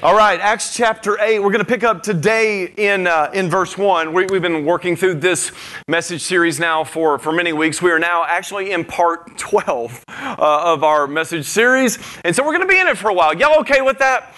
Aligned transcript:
All 0.00 0.14
right, 0.14 0.38
Acts 0.38 0.76
chapter 0.76 1.20
8. 1.20 1.40
We're 1.40 1.50
going 1.50 1.58
to 1.58 1.64
pick 1.64 1.82
up 1.82 2.04
today 2.04 2.72
in, 2.76 3.08
uh, 3.08 3.32
in 3.34 3.50
verse 3.50 3.76
1. 3.76 4.12
We, 4.12 4.22
have 4.30 4.42
been 4.42 4.64
working 4.64 4.94
through 4.94 5.14
this 5.14 5.50
message 5.88 6.22
series 6.22 6.60
now 6.60 6.84
for, 6.84 7.18
for 7.18 7.32
many 7.32 7.52
weeks. 7.52 7.82
We 7.82 7.90
are 7.90 7.98
now 7.98 8.24
actually 8.24 8.70
in 8.70 8.84
part 8.84 9.36
12 9.36 10.04
uh, 10.06 10.36
of 10.38 10.84
our 10.84 11.08
message 11.08 11.46
series. 11.46 11.98
And 12.22 12.36
so 12.36 12.44
we're 12.44 12.52
going 12.52 12.68
to 12.68 12.72
be 12.72 12.78
in 12.78 12.86
it 12.86 12.96
for 12.96 13.10
a 13.10 13.12
while. 13.12 13.34
Y'all 13.34 13.58
okay 13.62 13.80
with 13.80 13.98
that? 13.98 14.36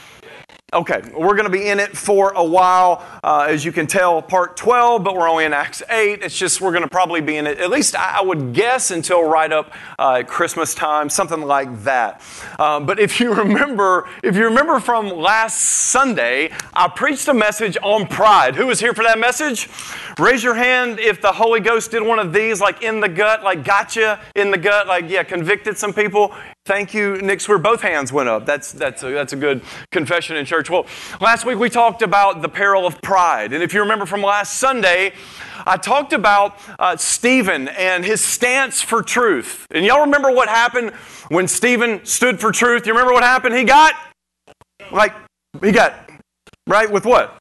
Okay, 0.72 1.02
we're 1.16 1.34
going 1.34 1.44
to 1.44 1.50
be 1.50 1.66
in 1.66 1.80
it 1.80 1.96
for 1.96 2.30
a 2.34 2.44
while. 2.44 3.04
Uh, 3.24 3.46
as 3.48 3.64
you 3.64 3.72
can 3.72 3.88
tell, 3.88 4.22
part 4.22 4.56
12, 4.56 5.02
but 5.02 5.16
we're 5.16 5.28
only 5.28 5.44
in 5.44 5.52
Acts 5.52 5.82
8. 5.90 6.22
It's 6.22 6.38
just 6.38 6.60
we're 6.60 6.70
going 6.70 6.84
to 6.84 6.88
probably 6.88 7.20
be 7.20 7.38
in 7.38 7.48
it, 7.48 7.58
at 7.58 7.70
least 7.70 7.96
I 7.96 8.22
would 8.22 8.52
guess, 8.52 8.92
until 8.92 9.28
right 9.28 9.50
up 9.52 9.72
uh, 9.98 10.22
Christmas 10.24 10.72
time, 10.72 11.10
something 11.10 11.42
like 11.42 11.82
that. 11.82 12.22
Um, 12.60 12.86
but 12.86 13.00
if 13.00 13.18
you 13.18 13.34
remember, 13.34 14.08
if 14.22 14.36
you 14.36 14.44
remember 14.44 14.78
from 14.78 15.08
last 15.08 15.60
Sunday, 15.60 16.52
I 16.72 16.86
preached 16.86 17.26
a 17.26 17.34
message 17.34 17.76
on 17.82 18.06
pride. 18.06 18.54
Who 18.54 18.68
was 18.68 18.78
here 18.78 18.94
for 18.94 19.02
that 19.02 19.18
message? 19.18 19.68
Raise 20.20 20.44
your 20.44 20.54
hand 20.54 21.00
if 21.00 21.20
the 21.20 21.32
Holy 21.32 21.58
Ghost 21.58 21.90
did 21.90 22.02
one 22.04 22.20
of 22.20 22.32
these, 22.32 22.60
like 22.60 22.84
in 22.84 23.00
the 23.00 23.08
gut, 23.08 23.42
like 23.42 23.64
gotcha 23.64 24.20
in 24.36 24.52
the 24.52 24.58
gut, 24.58 24.86
like, 24.86 25.10
yeah, 25.10 25.24
convicted 25.24 25.76
some 25.76 25.92
people. 25.92 26.32
Thank 26.66 26.94
you, 26.94 27.16
Nick 27.22 27.42
Where 27.44 27.58
Both 27.58 27.80
hands 27.80 28.12
went 28.12 28.28
up. 28.28 28.46
That's, 28.46 28.70
that's, 28.70 29.02
a, 29.02 29.10
that's 29.10 29.32
a 29.32 29.36
good 29.36 29.62
confession 29.90 30.36
in 30.36 30.44
church. 30.44 30.70
Well, 30.70 30.86
last 31.20 31.44
week 31.44 31.58
we 31.58 31.70
talked 31.70 32.02
about 32.02 32.42
the 32.42 32.48
peril 32.48 32.86
of 32.86 33.00
pride. 33.02 33.52
And 33.52 33.62
if 33.62 33.74
you 33.74 33.80
remember 33.80 34.06
from 34.06 34.22
last 34.22 34.58
Sunday, 34.58 35.12
I 35.66 35.78
talked 35.78 36.12
about 36.12 36.60
uh, 36.78 36.96
Stephen 36.96 37.66
and 37.68 38.04
his 38.04 38.22
stance 38.22 38.82
for 38.82 39.02
truth. 39.02 39.66
And 39.70 39.84
y'all 39.84 40.02
remember 40.02 40.30
what 40.30 40.48
happened 40.48 40.90
when 41.28 41.48
Stephen 41.48 42.04
stood 42.04 42.38
for 42.38 42.52
truth? 42.52 42.86
You 42.86 42.92
remember 42.92 43.14
what 43.14 43.24
happened? 43.24 43.56
He 43.56 43.64
got, 43.64 43.94
like, 44.92 45.14
he 45.62 45.72
got, 45.72 46.10
right, 46.68 46.90
with 46.90 47.04
what? 47.04 47.39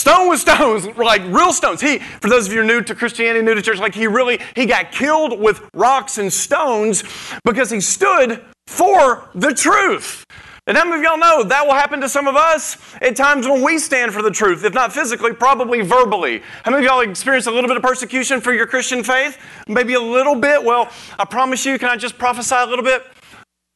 Stone 0.00 0.30
with 0.30 0.40
stones, 0.40 0.86
like 0.96 1.20
real 1.26 1.52
stones. 1.52 1.82
He, 1.82 1.98
for 1.98 2.30
those 2.30 2.46
of 2.46 2.54
you 2.54 2.62
are 2.62 2.64
new 2.64 2.80
to 2.80 2.94
Christianity, 2.94 3.44
new 3.44 3.54
to 3.54 3.60
church, 3.60 3.78
like 3.78 3.94
he 3.94 4.06
really, 4.06 4.40
he 4.56 4.64
got 4.64 4.92
killed 4.92 5.38
with 5.38 5.68
rocks 5.74 6.16
and 6.16 6.32
stones 6.32 7.04
because 7.44 7.70
he 7.70 7.82
stood 7.82 8.42
for 8.66 9.28
the 9.34 9.52
truth. 9.52 10.24
And 10.66 10.76
how 10.76 10.84
many 10.84 10.96
of 10.98 11.02
y'all 11.02 11.18
know 11.18 11.42
that 11.42 11.66
will 11.66 11.74
happen 11.74 12.00
to 12.00 12.08
some 12.08 12.26
of 12.26 12.34
us 12.34 12.78
at 13.02 13.14
times 13.14 13.46
when 13.46 13.62
we 13.62 13.76
stand 13.76 14.14
for 14.14 14.22
the 14.22 14.30
truth, 14.30 14.64
if 14.64 14.72
not 14.72 14.90
physically, 14.90 15.34
probably 15.34 15.82
verbally? 15.82 16.40
How 16.64 16.70
many 16.70 16.86
of 16.86 16.90
y'all 16.90 17.00
experienced 17.00 17.48
a 17.48 17.50
little 17.50 17.68
bit 17.68 17.76
of 17.76 17.82
persecution 17.82 18.40
for 18.40 18.54
your 18.54 18.66
Christian 18.66 19.04
faith? 19.04 19.36
Maybe 19.68 19.94
a 19.94 20.00
little 20.00 20.34
bit? 20.34 20.64
Well, 20.64 20.90
I 21.18 21.26
promise 21.26 21.66
you, 21.66 21.78
can 21.78 21.90
I 21.90 21.96
just 21.96 22.16
prophesy 22.16 22.54
a 22.56 22.66
little 22.66 22.84
bit? 22.84 23.02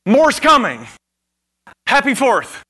More's 0.06 0.40
coming. 0.40 0.86
Happy 1.86 2.14
Fourth. 2.14 2.62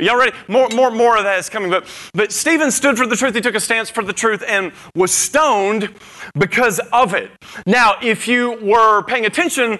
Y'all 0.00 0.16
ready? 0.16 0.34
More, 0.48 0.68
more, 0.70 0.90
more 0.90 1.16
of 1.18 1.24
that 1.24 1.38
is 1.38 1.50
coming. 1.50 1.70
But, 1.70 1.86
but 2.14 2.32
Stephen 2.32 2.70
stood 2.70 2.96
for 2.96 3.06
the 3.06 3.16
truth. 3.16 3.34
He 3.34 3.40
took 3.40 3.54
a 3.54 3.60
stance 3.60 3.90
for 3.90 4.02
the 4.02 4.12
truth 4.12 4.42
and 4.46 4.72
was 4.94 5.12
stoned 5.12 5.94
because 6.38 6.80
of 6.92 7.12
it. 7.12 7.30
Now, 7.66 7.96
if 8.02 8.26
you 8.26 8.58
were 8.62 9.02
paying 9.02 9.26
attention 9.26 9.78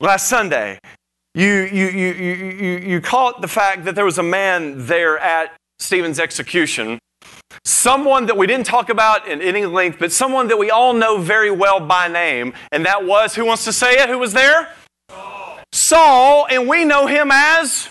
last 0.00 0.28
Sunday, 0.28 0.78
you, 1.34 1.68
you, 1.72 1.86
you, 1.88 2.12
you, 2.12 2.78
you 2.78 3.00
caught 3.00 3.40
the 3.40 3.48
fact 3.48 3.84
that 3.84 3.94
there 3.94 4.04
was 4.04 4.18
a 4.18 4.22
man 4.22 4.86
there 4.86 5.18
at 5.18 5.56
Stephen's 5.80 6.20
execution. 6.20 6.98
Someone 7.64 8.26
that 8.26 8.36
we 8.36 8.46
didn't 8.46 8.66
talk 8.66 8.88
about 8.88 9.26
in 9.26 9.42
any 9.42 9.66
length, 9.66 9.98
but 9.98 10.12
someone 10.12 10.48
that 10.48 10.58
we 10.58 10.70
all 10.70 10.94
know 10.94 11.18
very 11.18 11.50
well 11.50 11.80
by 11.80 12.06
name. 12.06 12.54
And 12.70 12.86
that 12.86 13.04
was, 13.04 13.34
who 13.34 13.44
wants 13.44 13.64
to 13.64 13.72
say 13.72 13.94
it? 13.94 14.08
Who 14.08 14.18
was 14.18 14.32
there? 14.32 14.72
Saul. 15.10 15.58
Saul, 15.72 16.46
and 16.48 16.68
we 16.68 16.84
know 16.84 17.06
him 17.06 17.30
as 17.32 17.88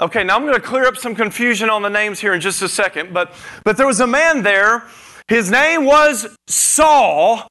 Okay, 0.00 0.22
now 0.22 0.36
I'm 0.36 0.42
going 0.42 0.54
to 0.54 0.60
clear 0.60 0.84
up 0.84 0.96
some 0.96 1.16
confusion 1.16 1.68
on 1.68 1.82
the 1.82 1.88
names 1.88 2.20
here 2.20 2.32
in 2.32 2.40
just 2.40 2.62
a 2.62 2.68
second, 2.68 3.12
but, 3.12 3.34
but 3.64 3.76
there 3.76 3.86
was 3.86 3.98
a 3.98 4.06
man 4.06 4.42
there. 4.42 4.84
His 5.26 5.50
name 5.50 5.84
was 5.84 6.36
Saul, 6.46 7.48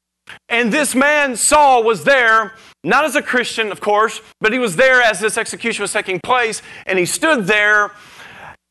and 0.47 0.71
this 0.71 0.95
man, 0.95 1.35
Saul, 1.35 1.83
was 1.83 2.05
there 2.05 2.53
not 2.85 3.03
as 3.03 3.17
a 3.17 3.21
Christian, 3.21 3.69
of 3.69 3.81
course, 3.81 4.21
but 4.39 4.53
he 4.53 4.59
was 4.59 4.77
there 4.77 5.01
as 5.01 5.19
this 5.19 5.37
execution 5.37 5.83
was 5.83 5.91
taking 5.91 6.21
place, 6.23 6.61
and 6.85 6.97
he 6.97 7.05
stood 7.05 7.47
there 7.47 7.91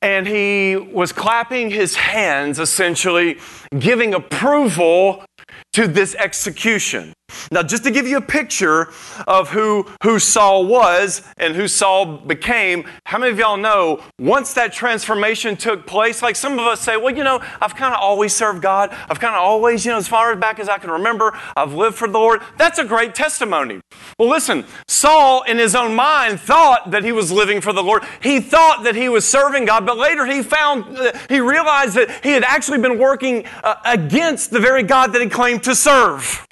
and 0.03 0.27
he 0.27 0.77
was 0.77 1.13
clapping 1.13 1.71
his 1.71 1.97
hands, 1.97 2.59
essentially, 2.59 3.39
giving 3.79 4.15
approval 4.15 5.25
to 5.73 5.87
this 5.89 6.15
execution. 6.15 7.13
Now, 7.51 7.63
just 7.63 7.85
to 7.85 7.91
give 7.91 8.07
you 8.07 8.17
a 8.19 8.23
picture 8.23 8.89
of 9.27 9.51
who, 9.51 9.87
who 10.03 10.19
Saul 10.19 10.67
was 10.67 11.23
and 11.37 11.55
who 11.55 11.69
Saul 11.69 12.19
became, 12.19 12.85
how 13.05 13.19
many 13.19 13.33
of 13.33 13.39
y'all 13.39 13.57
know 13.57 14.03
once 14.19 14.55
that 14.55 14.73
transformation 14.73 15.57
took 15.57 15.87
place, 15.87 16.23
like 16.23 16.37
some 16.37 16.59
of 16.59 16.67
us 16.67 16.81
say, 16.81 16.97
well, 16.97 17.15
you 17.15 17.25
know, 17.25 17.41
I've 17.61 17.75
kind 17.75 17.95
of 17.95 18.01
always 18.01 18.35
served 18.35 18.63
God. 18.63 18.91
I've 19.09 19.21
kind 19.21 19.35
of 19.35 19.43
always, 19.43 19.85
you 19.85 19.93
know, 19.93 19.99
as 19.99 20.09
far 20.09 20.35
back 20.37 20.59
as 20.59 20.69
I 20.69 20.79
can 20.79 20.91
remember, 20.91 21.37
I've 21.57 21.75
lived 21.75 21.97
for 21.97 22.09
the 22.09 22.19
Lord. 22.19 22.43
That's 22.59 22.79
a 22.79 22.85
great 22.85 23.15
testimony. 23.15 23.81
Well, 24.19 24.29
listen, 24.29 24.65
Saul 24.89 25.43
in 25.43 25.59
his 25.59 25.75
own 25.75 25.95
mind 25.95 26.41
thought 26.41 26.91
that 26.91 27.05
he 27.05 27.13
was 27.13 27.31
living 27.31 27.61
for 27.61 27.73
the 27.73 27.83
Lord. 27.83 28.05
He 28.23 28.41
thought 28.41 28.83
that 28.85 28.97
he 28.97 29.09
was 29.09 29.27
serving 29.27 29.67
God, 29.67 29.87
but 29.87 29.99
later 29.99 30.27
he 30.27 30.43
found, 30.43 30.97
uh, 30.97 31.13
he 31.29 31.41
realized 31.41 31.95
that 31.97 32.25
he 32.25 32.31
had 32.31 32.45
actually 32.45 32.79
been 32.79 32.99
working 32.99 33.47
uh, 33.63 33.77
against 33.85 34.51
the 34.51 34.61
very 34.61 34.83
God 34.83 35.13
that 35.13 35.23
he 35.23 35.29
claimed 35.29 35.63
to 35.65 35.75
serve. 35.75 36.47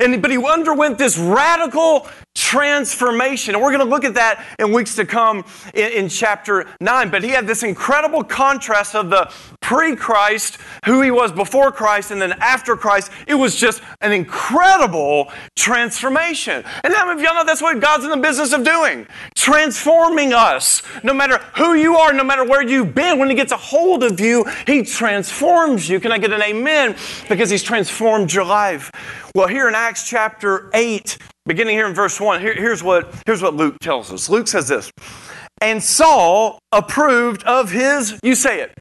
And, 0.00 0.20
but 0.20 0.30
he 0.30 0.38
underwent 0.44 0.98
this 0.98 1.18
radical 1.18 2.08
transformation. 2.34 3.54
And 3.54 3.62
we're 3.62 3.72
going 3.72 3.84
to 3.84 3.90
look 3.90 4.04
at 4.04 4.14
that 4.14 4.44
in 4.58 4.72
weeks 4.72 4.94
to 4.96 5.04
come 5.04 5.44
in, 5.74 5.92
in 5.92 6.08
chapter 6.08 6.66
9. 6.80 7.10
But 7.10 7.22
he 7.24 7.30
had 7.30 7.46
this 7.46 7.62
incredible 7.62 8.22
contrast 8.22 8.94
of 8.94 9.10
the 9.10 9.32
pre 9.60 9.96
Christ, 9.96 10.58
who 10.84 11.02
he 11.02 11.10
was 11.10 11.32
before 11.32 11.72
Christ, 11.72 12.10
and 12.10 12.22
then 12.22 12.32
after 12.40 12.76
Christ. 12.76 13.10
It 13.26 13.34
was 13.34 13.56
just 13.56 13.82
an 14.00 14.12
incredible 14.12 15.32
transformation. 15.56 16.64
And 16.84 16.92
many 16.92 17.10
of 17.10 17.20
y'all 17.20 17.34
know 17.34 17.44
that's 17.44 17.60
what 17.60 17.80
God's 17.80 18.04
in 18.04 18.10
the 18.10 18.16
business 18.16 18.52
of 18.52 18.64
doing? 18.64 19.06
Transforming 19.34 20.32
us. 20.32 20.82
No 21.02 21.12
matter 21.12 21.38
who 21.56 21.74
you 21.74 21.96
are, 21.96 22.12
no 22.12 22.24
matter 22.24 22.44
where 22.44 22.62
you've 22.62 22.94
been, 22.94 23.18
when 23.18 23.28
he 23.28 23.34
gets 23.34 23.52
a 23.52 23.56
hold 23.56 24.04
of 24.04 24.20
you, 24.20 24.44
he 24.66 24.82
transforms 24.82 25.88
you. 25.88 26.00
Can 26.00 26.12
I 26.12 26.18
get 26.18 26.32
an 26.32 26.42
amen? 26.42 26.96
Because 27.28 27.50
he's 27.50 27.62
transformed 27.62 28.32
your 28.32 28.44
life. 28.44 28.90
Well, 29.34 29.48
here 29.48 29.68
in 29.68 29.74
Acts 29.74 30.08
chapter 30.08 30.70
8, 30.72 31.18
Beginning 31.48 31.76
here 31.76 31.86
in 31.86 31.94
verse 31.94 32.20
1, 32.20 32.42
here, 32.42 32.54
here's, 32.54 32.82
what, 32.82 33.10
here's 33.24 33.40
what 33.40 33.54
Luke 33.54 33.78
tells 33.80 34.12
us. 34.12 34.28
Luke 34.28 34.46
says 34.46 34.68
this 34.68 34.92
And 35.62 35.82
Saul 35.82 36.58
approved 36.72 37.42
of 37.44 37.70
his, 37.70 38.20
you 38.22 38.34
say 38.34 38.60
it, 38.60 38.74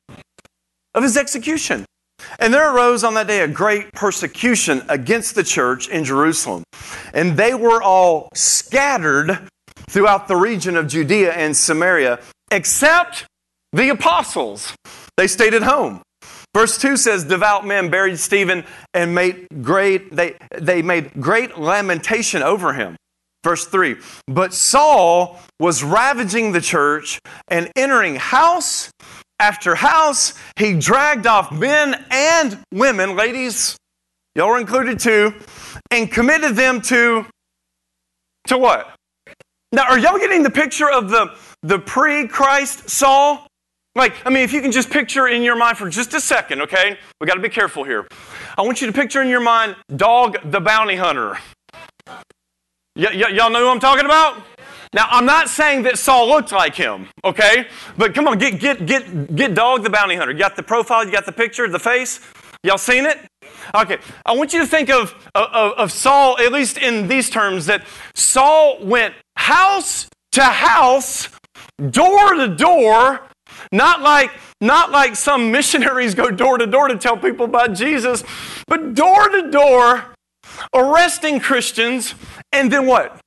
of 0.94 1.02
his 1.02 1.16
execution. 1.16 1.86
And 2.40 2.54
there 2.54 2.76
arose 2.76 3.06
on 3.06 3.14
that 3.14 3.28
day 3.28 3.40
a 3.40 3.48
great 3.48 3.94
persecution 3.94 4.84
against 4.90 5.36
the 5.36 5.46
church 5.46 5.88
in 5.88 6.04
Jerusalem. 6.04 6.64
And 7.14 7.38
they 7.38 7.54
were 7.54 7.82
all 7.82 8.28
scattered 8.34 9.48
throughout 9.90 10.28
the 10.28 10.36
region 10.36 10.76
of 10.76 10.88
Judea 10.88 11.32
and 11.32 11.56
Samaria, 11.56 12.20
except 12.52 13.26
the 13.72 13.88
apostles. 13.88 14.74
They 15.16 15.28
stayed 15.28 15.54
at 15.54 15.64
home. 15.64 16.02
Verse 16.58 16.76
2 16.80 16.98
says, 16.98 17.24
Devout 17.24 17.68
men 17.68 17.92
buried 17.92 18.18
Stephen 18.18 18.66
and 18.96 19.14
made 19.14 19.46
great, 19.62 20.12
they, 20.12 20.34
they 20.58 20.82
made 20.82 21.14
great 21.22 21.60
lamentation 21.60 22.42
over 22.42 22.74
him. 22.74 22.96
Verse 23.44 23.68
3 23.68 23.98
But 24.26 24.56
Saul 24.56 25.40
was 25.60 25.84
ravaging 25.84 26.54
the 26.54 26.60
church 26.60 27.20
and 27.48 27.72
entering 27.76 28.16
house 28.16 28.90
after 29.40 29.76
house. 29.76 30.34
He 30.56 30.74
dragged 30.74 31.28
off 31.28 31.52
men 31.52 32.04
and 32.10 32.58
women, 32.74 33.16
ladies, 33.16 33.78
y'all 34.34 34.48
are 34.48 34.60
included 34.60 35.00
too, 35.00 35.36
and 35.92 36.12
committed 36.12 36.56
them 36.56 36.82
to, 36.82 37.28
to 38.48 38.58
what? 38.58 38.96
Now, 39.72 39.84
are 39.84 40.00
y'all 40.00 40.18
getting 40.18 40.42
the 40.42 40.50
picture 40.50 40.90
of 40.90 41.12
the, 41.12 41.38
the 41.62 41.78
pre 41.78 42.28
Christ 42.28 42.90
Saul? 42.90 43.47
Like, 43.98 44.24
I 44.28 44.30
mean, 44.30 44.44
if 44.44 44.54
you 44.54 44.62
can 44.62 44.72
just 44.72 44.92
picture 44.92 45.28
in 45.28 45.42
your 45.42 45.56
mind 45.56 45.80
for 45.80 45.90
just 45.90 46.14
a 46.14 46.22
second, 46.22 46.62
okay? 46.62 47.00
We 47.20 47.26
got 47.26 47.34
to 47.34 47.42
be 47.42 47.50
careful 47.50 47.84
here. 47.84 48.08
I 48.56 48.62
want 48.62 48.80
you 48.80 48.86
to 48.86 48.94
picture 48.94 49.24
in 49.24 49.28
your 49.28 49.42
mind 49.42 49.76
Dog 49.96 50.38
the 50.52 50.60
bounty 50.62 50.96
hunter. 50.96 51.40
Y- 52.08 52.16
y- 52.96 53.30
y'all 53.30 53.50
know 53.50 53.62
who 53.62 53.70
I'm 53.70 53.80
talking 53.80 54.06
about? 54.06 54.44
Now, 54.94 55.08
I'm 55.10 55.26
not 55.26 55.50
saying 55.50 55.82
that 55.84 55.98
Saul 55.98 56.28
looked 56.30 56.52
like 56.52 56.76
him, 56.76 57.08
okay? 57.26 57.66
But 57.98 58.14
come 58.14 58.28
on, 58.28 58.38
get, 58.38 58.60
get, 58.60 58.86
get, 58.86 59.36
get 59.36 59.56
Dog 59.56 59.84
the 59.84 59.90
bounty 59.90 60.16
hunter. 60.16 60.32
You 60.32 60.38
got 60.38 60.56
the 60.56 60.64
profile, 60.64 61.04
you 61.04 61.12
got 61.12 61.26
the 61.26 61.32
picture, 61.32 61.68
the 61.68 61.80
face? 61.80 62.20
Y'all 62.64 62.78
seen 62.78 63.06
it? 63.08 63.18
Okay, 63.74 63.98
I 64.28 64.36
want 64.36 64.54
you 64.54 64.60
to 64.60 64.68
think 64.68 64.92
of, 64.92 65.16
of, 65.34 65.74
of 65.74 65.92
Saul, 65.92 66.38
at 66.40 66.52
least 66.52 66.78
in 66.78 67.08
these 67.08 67.32
terms, 67.32 67.66
that 67.66 67.84
Saul 68.14 68.78
went 68.80 69.16
house 69.38 70.08
to 70.34 70.44
house, 70.44 71.30
door 71.90 72.36
to 72.36 72.48
door, 72.56 73.22
not 73.72 74.02
like, 74.02 74.32
not 74.62 74.92
like 74.92 75.16
some 75.16 75.52
missionaries 75.52 76.16
go 76.16 76.32
door 76.32 76.58
to 76.58 76.68
door 76.68 76.88
to 76.88 76.98
tell 76.98 77.18
people 77.18 77.46
about 77.46 77.74
Jesus, 77.74 78.24
but 78.68 78.94
door 78.94 79.30
to 79.30 79.52
door, 79.52 80.06
arresting 80.74 81.40
Christians, 81.40 82.16
and 82.52 82.72
then 82.72 82.86
what? 82.86 83.20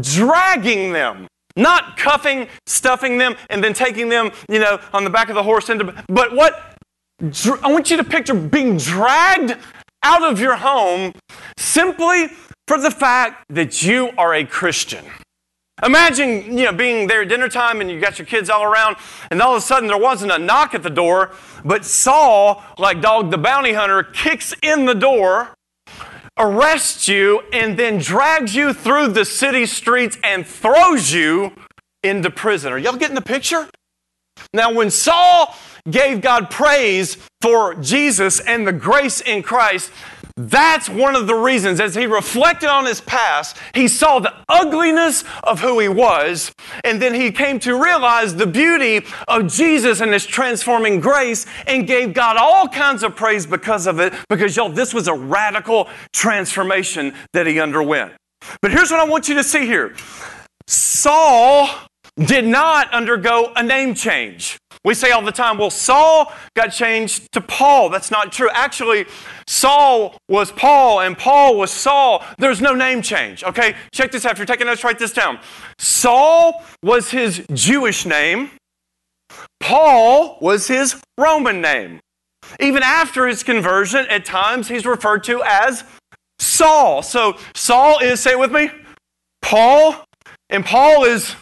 Dragging 0.00 0.92
them. 0.92 1.26
Not 1.56 1.96
cuffing, 1.96 2.48
stuffing 2.66 3.18
them, 3.18 3.36
and 3.48 3.62
then 3.62 3.74
taking 3.74 4.08
them, 4.08 4.32
you 4.48 4.58
know, 4.58 4.80
on 4.92 5.04
the 5.04 5.10
back 5.10 5.28
of 5.28 5.36
the 5.36 5.42
horse 5.42 5.68
into, 5.68 5.94
but 6.08 6.34
what? 6.34 6.74
I 7.22 7.72
want 7.72 7.90
you 7.90 7.96
to 7.96 8.04
picture 8.04 8.34
being 8.34 8.76
dragged 8.76 9.56
out 10.02 10.22
of 10.24 10.40
your 10.40 10.56
home 10.56 11.12
simply 11.56 12.28
for 12.66 12.80
the 12.80 12.90
fact 12.90 13.44
that 13.50 13.82
you 13.82 14.10
are 14.18 14.34
a 14.34 14.44
Christian. 14.44 15.04
Imagine, 15.82 16.56
you 16.56 16.64
know, 16.64 16.72
being 16.72 17.08
there 17.08 17.22
at 17.22 17.28
dinner 17.28 17.48
time 17.48 17.80
and 17.80 17.90
you 17.90 18.00
got 18.00 18.18
your 18.18 18.26
kids 18.26 18.48
all 18.48 18.62
around, 18.62 18.96
and 19.30 19.42
all 19.42 19.56
of 19.56 19.58
a 19.58 19.60
sudden 19.60 19.88
there 19.88 19.98
wasn't 19.98 20.30
a 20.30 20.38
knock 20.38 20.74
at 20.74 20.82
the 20.82 20.90
door, 20.90 21.32
but 21.64 21.84
Saul, 21.84 22.62
like 22.78 23.00
Dog 23.00 23.30
the 23.30 23.38
Bounty 23.38 23.72
Hunter, 23.72 24.02
kicks 24.02 24.54
in 24.62 24.84
the 24.84 24.94
door, 24.94 25.54
arrests 26.38 27.08
you, 27.08 27.42
and 27.52 27.76
then 27.76 27.98
drags 27.98 28.54
you 28.54 28.72
through 28.72 29.08
the 29.08 29.24
city 29.24 29.66
streets 29.66 30.16
and 30.22 30.46
throws 30.46 31.12
you 31.12 31.52
into 32.04 32.30
prison. 32.30 32.72
Are 32.72 32.78
y'all 32.78 32.96
getting 32.96 33.16
the 33.16 33.22
picture? 33.22 33.68
Now, 34.52 34.72
when 34.72 34.90
Saul 34.90 35.56
gave 35.90 36.20
God 36.20 36.50
praise 36.50 37.16
for 37.40 37.74
Jesus 37.74 38.40
and 38.40 38.66
the 38.66 38.72
grace 38.72 39.20
in 39.20 39.42
Christ, 39.42 39.90
that's 40.36 40.88
one 40.88 41.14
of 41.14 41.28
the 41.28 41.34
reasons, 41.34 41.78
as 41.78 41.94
he 41.94 42.06
reflected 42.06 42.68
on 42.68 42.86
his 42.86 43.00
past, 43.00 43.56
he 43.72 43.86
saw 43.86 44.18
the 44.18 44.34
ugliness 44.48 45.22
of 45.44 45.60
who 45.60 45.78
he 45.78 45.88
was, 45.88 46.52
and 46.82 47.00
then 47.00 47.14
he 47.14 47.30
came 47.30 47.60
to 47.60 47.80
realize 47.80 48.34
the 48.34 48.46
beauty 48.46 49.06
of 49.28 49.46
Jesus 49.46 50.00
and 50.00 50.12
his 50.12 50.26
transforming 50.26 50.98
grace 50.98 51.46
and 51.68 51.86
gave 51.86 52.14
God 52.14 52.36
all 52.36 52.66
kinds 52.66 53.04
of 53.04 53.14
praise 53.14 53.46
because 53.46 53.86
of 53.86 54.00
it, 54.00 54.12
because 54.28 54.56
y'all, 54.56 54.68
this 54.68 54.92
was 54.92 55.06
a 55.06 55.14
radical 55.14 55.88
transformation 56.12 57.14
that 57.32 57.46
he 57.46 57.60
underwent. 57.60 58.12
But 58.60 58.72
here's 58.72 58.90
what 58.90 58.98
I 58.98 59.04
want 59.04 59.28
you 59.28 59.36
to 59.36 59.44
see 59.44 59.66
here 59.66 59.94
Saul 60.66 61.68
did 62.16 62.44
not 62.44 62.92
undergo 62.92 63.52
a 63.54 63.62
name 63.62 63.94
change. 63.94 64.58
We 64.84 64.94
say 64.94 65.12
all 65.12 65.22
the 65.22 65.32
time, 65.32 65.56
well, 65.56 65.70
Saul 65.70 66.32
got 66.54 66.68
changed 66.68 67.32
to 67.32 67.40
Paul. 67.40 67.88
That's 67.88 68.10
not 68.10 68.32
true. 68.32 68.50
Actually, 68.52 69.06
Saul 69.46 70.18
was 70.28 70.52
Paul 70.52 71.00
and 71.00 71.16
Paul 71.16 71.56
was 71.56 71.70
Saul. 71.70 72.22
There's 72.38 72.60
no 72.60 72.74
name 72.74 73.00
change. 73.00 73.42
Okay, 73.44 73.74
check 73.92 74.12
this 74.12 74.26
out. 74.26 74.32
If 74.32 74.38
you're 74.38 74.46
taking 74.46 74.66
notes, 74.66 74.84
write 74.84 74.98
this 74.98 75.12
down. 75.12 75.38
Saul 75.78 76.62
was 76.82 77.10
his 77.10 77.44
Jewish 77.54 78.04
name, 78.04 78.50
Paul 79.60 80.36
was 80.40 80.68
his 80.68 81.00
Roman 81.18 81.60
name. 81.62 82.00
Even 82.60 82.82
after 82.82 83.26
his 83.26 83.42
conversion, 83.42 84.06
at 84.10 84.24
times 84.26 84.68
he's 84.68 84.84
referred 84.84 85.24
to 85.24 85.42
as 85.42 85.84
Saul. 86.38 87.02
So 87.02 87.38
Saul 87.54 88.00
is, 88.00 88.20
say 88.20 88.32
it 88.32 88.38
with 88.38 88.52
me, 88.52 88.70
Paul, 89.40 90.04
and 90.50 90.64
Paul 90.64 91.04
is 91.04 91.34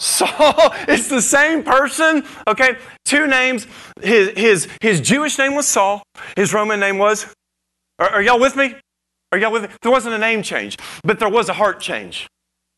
Saul 0.00 0.72
is 0.88 1.08
the 1.08 1.22
same 1.22 1.62
person. 1.62 2.24
Okay, 2.46 2.76
two 3.04 3.26
names. 3.26 3.66
His, 4.00 4.30
his, 4.30 4.68
his 4.80 5.00
Jewish 5.00 5.38
name 5.38 5.54
was 5.54 5.66
Saul, 5.66 6.02
his 6.36 6.52
Roman 6.52 6.80
name 6.80 6.98
was. 6.98 7.26
Are, 7.98 8.08
are 8.10 8.22
y'all 8.22 8.40
with 8.40 8.56
me? 8.56 8.74
Are 9.32 9.38
y'all 9.38 9.52
with 9.52 9.62
me? 9.62 9.68
There 9.82 9.92
wasn't 9.92 10.14
a 10.14 10.18
name 10.18 10.42
change, 10.42 10.78
but 11.04 11.18
there 11.18 11.28
was 11.28 11.48
a 11.48 11.52
heart 11.52 11.80
change. 11.80 12.26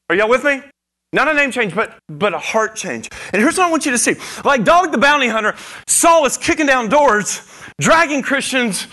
Are 0.09 0.17
y'all 0.17 0.29
with 0.29 0.45
me? 0.45 0.63
Not 1.13 1.29
a 1.29 1.35
name 1.35 1.51
change, 1.51 1.75
but, 1.75 1.99
but 2.09 2.35
a 2.35 2.39
heart 2.39 2.77
change. 2.77 3.09
And 3.33 3.43
here's 3.43 3.59
what 3.59 3.67
I 3.67 3.71
want 3.71 3.85
you 3.85 3.93
to 3.93 3.99
see. 3.99 4.15
Like 4.45 4.65
Dog 4.65 4.93
the 4.93 4.99
Bounty 4.99 5.29
Hunter, 5.29 5.57
Saul 5.87 6.25
is 6.25 6.37
kicking 6.37 6.67
down 6.67 6.89
doors, 6.89 7.43
dragging 7.81 8.23
Christians 8.23 8.87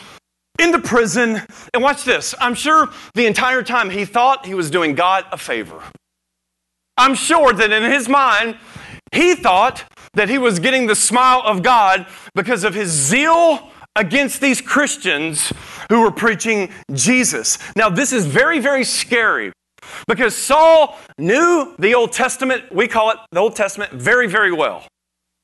into 0.59 0.79
prison. 0.79 1.41
And 1.73 1.83
watch 1.83 2.03
this. 2.03 2.33
I'm 2.39 2.55
sure 2.55 2.89
the 3.13 3.27
entire 3.27 3.61
time 3.61 3.91
he 3.91 4.03
thought 4.03 4.45
he 4.45 4.55
was 4.55 4.71
doing 4.71 4.95
God 4.95 5.25
a 5.31 5.37
favor. 5.37 5.81
I'm 6.97 7.15
sure 7.15 7.53
that 7.53 7.71
in 7.71 7.83
his 7.83 8.09
mind, 8.09 8.57
he 9.11 9.35
thought 9.35 9.85
that 10.13 10.29
he 10.29 10.37
was 10.37 10.59
getting 10.59 10.87
the 10.87 10.95
smile 10.95 11.41
of 11.45 11.61
God 11.63 12.07
because 12.35 12.63
of 12.63 12.73
his 12.73 12.89
zeal 12.89 13.71
against 13.95 14.41
these 14.41 14.61
Christians 14.61 15.51
who 15.89 16.01
were 16.01 16.11
preaching 16.11 16.71
Jesus. 16.93 17.57
Now, 17.75 17.89
this 17.89 18.13
is 18.13 18.25
very, 18.25 18.59
very 18.59 18.83
scary 18.83 19.51
because 20.07 20.35
Saul 20.35 20.97
knew 21.17 21.75
the 21.79 21.95
Old 21.95 22.11
Testament, 22.11 22.71
we 22.73 22.87
call 22.87 23.11
it 23.11 23.17
the 23.31 23.39
Old 23.39 23.55
Testament, 23.55 23.93
very, 23.93 24.27
very 24.27 24.51
well. 24.51 24.85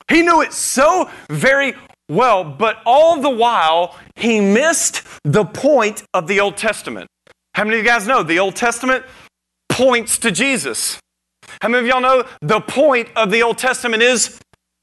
He 0.10 0.22
knew 0.22 0.42
it 0.42 0.54
so 0.54 1.10
very 1.30 1.74
well, 2.10 2.44
but 2.44 2.78
all 2.86 3.22
the 3.22 3.30
while, 3.30 3.98
he 4.16 4.40
missed 4.40 5.04
the 5.24 5.46
point 5.46 6.04
of 6.14 6.28
the 6.28 6.40
Old 6.40 6.58
Testament. 6.58 7.08
How 7.56 7.64
many 7.64 7.78
of 7.78 7.84
you 7.84 7.90
guys 7.90 8.08
know 8.08 8.24
the 8.24 8.40
Old 8.40 8.56
Testament 8.56 9.06
points 9.70 10.18
to 10.20 10.32
Jesus? 10.32 11.00
How 11.62 11.70
many 11.70 11.88
of 11.88 11.88
y'all 11.88 12.02
know 12.02 12.26
the 12.42 12.62
point 12.62 13.10
of 13.16 13.32
the 13.32 13.44
Old 13.44 13.58
Testament 13.58 14.04
is 14.04 14.40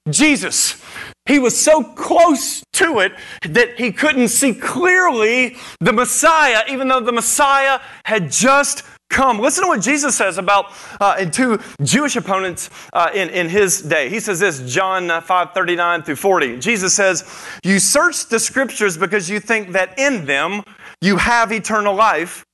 Jesus? 0.08 0.82
He 1.26 1.38
was 1.38 1.58
so 1.58 1.82
close 1.82 2.64
to 2.74 3.00
it 3.00 3.12
that 3.48 3.78
he 3.78 3.92
couldn't 3.92 4.28
see 4.28 4.54
clearly 4.54 5.56
the 5.80 5.92
Messiah, 5.92 6.62
even 6.68 6.88
though 6.88 7.00
the 7.00 7.12
Messiah 7.12 7.80
had 8.04 8.30
just 8.30 8.82
come. 9.10 9.38
Listen 9.38 9.64
to 9.64 9.68
what 9.68 9.82
Jesus 9.82 10.16
says 10.16 10.38
about 10.38 10.72
uh, 11.00 11.24
two 11.26 11.60
Jewish 11.82 12.16
opponents 12.16 12.70
uh, 12.92 13.10
in, 13.14 13.28
in 13.28 13.48
his 13.48 13.82
day. 13.82 14.08
He 14.08 14.20
says 14.20 14.40
this, 14.40 14.72
John 14.72 15.20
5 15.20 15.52
39 15.52 16.02
through 16.04 16.16
40. 16.16 16.58
Jesus 16.58 16.94
says, 16.94 17.24
You 17.62 17.78
search 17.78 18.26
the 18.26 18.38
scriptures 18.38 18.96
because 18.96 19.28
you 19.28 19.40
think 19.40 19.72
that 19.72 19.98
in 19.98 20.24
them 20.24 20.62
you 21.02 21.18
have 21.18 21.52
eternal 21.52 21.94
life, 21.94 22.44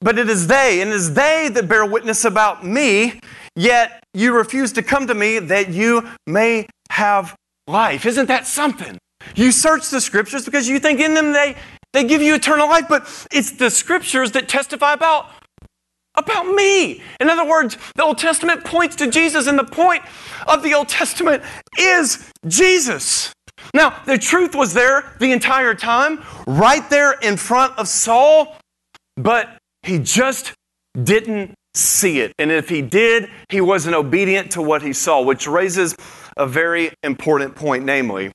but 0.00 0.18
it 0.18 0.28
is 0.28 0.48
they, 0.48 0.80
and 0.80 0.90
it 0.90 0.96
is 0.96 1.14
they 1.14 1.48
that 1.52 1.68
bear 1.68 1.86
witness 1.86 2.24
about 2.24 2.64
me, 2.64 3.20
yet 3.56 4.02
you 4.14 4.34
refuse 4.34 4.72
to 4.72 4.82
come 4.82 5.06
to 5.06 5.14
me 5.14 5.38
that 5.38 5.70
you 5.70 6.08
may 6.26 6.66
have 6.90 7.34
life. 7.66 8.06
Isn't 8.06 8.26
that 8.26 8.46
something? 8.46 8.98
You 9.34 9.52
search 9.52 9.90
the 9.90 10.00
scriptures 10.00 10.44
because 10.44 10.68
you 10.68 10.78
think 10.78 11.00
in 11.00 11.14
them 11.14 11.32
they, 11.32 11.56
they 11.92 12.04
give 12.04 12.22
you 12.22 12.34
eternal 12.34 12.68
life, 12.68 12.86
but 12.88 13.02
it's 13.32 13.52
the 13.52 13.70
scriptures 13.70 14.32
that 14.32 14.48
testify 14.48 14.92
about 14.92 15.30
about 16.14 16.44
me. 16.44 17.02
In 17.20 17.30
other 17.30 17.48
words, 17.48 17.78
the 17.94 18.04
Old 18.04 18.18
Testament 18.18 18.64
points 18.64 18.96
to 18.96 19.10
Jesus, 19.10 19.46
and 19.46 19.58
the 19.58 19.64
point 19.64 20.02
of 20.46 20.62
the 20.62 20.74
Old 20.74 20.88
Testament 20.88 21.42
is 21.78 22.30
Jesus. 22.46 23.32
Now, 23.74 24.02
the 24.04 24.18
truth 24.18 24.54
was 24.54 24.74
there 24.74 25.16
the 25.20 25.32
entire 25.32 25.74
time, 25.74 26.22
right 26.46 26.88
there 26.90 27.12
in 27.12 27.38
front 27.38 27.78
of 27.78 27.88
Saul, 27.88 28.58
but 29.16 29.56
he 29.82 29.98
just 29.98 30.52
didn't 31.02 31.54
see 31.74 32.20
it. 32.20 32.32
And 32.38 32.50
if 32.50 32.68
he 32.68 32.82
did, 32.82 33.30
he 33.48 33.60
wasn't 33.60 33.94
obedient 33.94 34.52
to 34.52 34.62
what 34.62 34.82
he 34.82 34.92
saw, 34.92 35.22
which 35.22 35.46
raises 35.46 35.94
a 36.36 36.46
very 36.46 36.92
important 37.02 37.54
point, 37.54 37.84
namely, 37.84 38.32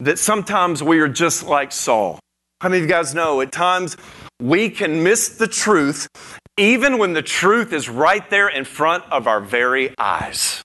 that 0.00 0.18
sometimes 0.18 0.82
we 0.82 1.00
are 1.00 1.08
just 1.08 1.44
like 1.44 1.72
Saul. 1.72 2.18
How 2.60 2.68
many 2.68 2.82
of 2.82 2.88
you 2.88 2.94
guys 2.94 3.14
know 3.14 3.40
at 3.40 3.52
times 3.52 3.96
we 4.40 4.70
can 4.70 5.02
miss 5.02 5.28
the 5.28 5.48
truth 5.48 6.08
even 6.58 6.98
when 6.98 7.12
the 7.12 7.22
truth 7.22 7.72
is 7.72 7.88
right 7.88 8.28
there 8.30 8.48
in 8.48 8.64
front 8.64 9.04
of 9.10 9.26
our 9.26 9.40
very 9.40 9.94
eyes? 9.98 10.62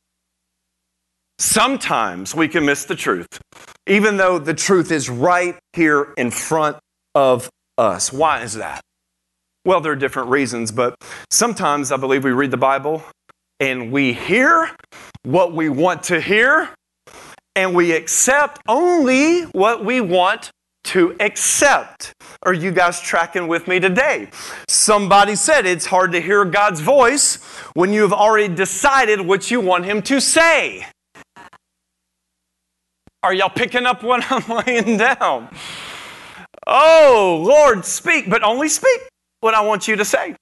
Sometimes 1.40 2.34
we 2.34 2.48
can 2.48 2.66
miss 2.66 2.86
the 2.86 2.96
truth, 2.96 3.40
even 3.86 4.18
though 4.18 4.40
the 4.40 4.54
truth 4.54 4.92
is 4.92 5.10
right 5.10 5.56
here 5.74 6.14
in 6.18 6.32
front 6.32 6.78
of 7.14 7.50
us. 7.78 8.12
Why 8.12 8.42
is 8.42 8.56
that? 8.56 8.82
Well, 9.68 9.82
there 9.82 9.92
are 9.92 9.98
different 9.98 10.30
reasons, 10.30 10.72
but 10.72 10.96
sometimes 11.30 11.92
I 11.92 11.98
believe 11.98 12.24
we 12.24 12.32
read 12.32 12.52
the 12.52 12.56
Bible 12.56 13.04
and 13.60 13.92
we 13.92 14.14
hear 14.14 14.72
what 15.24 15.52
we 15.52 15.68
want 15.68 16.04
to 16.04 16.22
hear 16.22 16.70
and 17.54 17.76
we 17.76 17.92
accept 17.92 18.62
only 18.70 19.42
what 19.48 19.84
we 19.84 20.00
want 20.00 20.52
to 20.86 21.18
accept. 21.20 22.14
Are 22.44 22.54
you 22.54 22.72
guys 22.72 23.02
tracking 23.02 23.50
with 23.50 23.68
me 23.68 23.82
today? 23.82 24.30
Somebody 24.70 25.36
said 25.36 25.66
it's 25.66 25.88
hard 25.88 26.14
to 26.14 26.22
hear 26.22 26.46
God's 26.46 26.80
voice 26.80 27.36
when 27.74 27.92
you 27.92 28.04
have 28.04 28.14
already 28.14 28.56
decided 28.56 29.20
what 29.20 29.52
you 29.52 29.60
want 29.60 29.84
Him 29.84 30.02
to 30.04 30.22
say. 30.22 30.88
Are 33.22 33.34
y'all 33.34 33.50
picking 33.50 33.86
up 33.86 34.02
what 34.02 34.24
I'm 34.32 34.64
laying 34.66 34.96
down? 34.96 35.50
Oh, 36.66 37.44
Lord, 37.46 37.84
speak, 37.84 38.30
but 38.30 38.44
only 38.44 38.70
speak 38.70 39.02
what 39.42 39.54
I 39.54 39.62
want 39.62 39.88
you 39.88 39.96
to 39.96 40.06
say. 40.06 40.36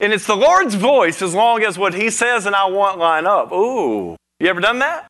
And 0.00 0.12
it's 0.12 0.26
the 0.26 0.36
Lord's 0.36 0.74
voice 0.74 1.22
as 1.22 1.34
long 1.34 1.62
as 1.62 1.78
what 1.78 1.94
He 1.94 2.10
says 2.10 2.46
and 2.46 2.54
I 2.54 2.66
want 2.66 2.98
line 2.98 3.26
up. 3.26 3.52
Ooh, 3.52 4.16
you 4.40 4.48
ever 4.48 4.60
done 4.60 4.78
that? 4.78 5.08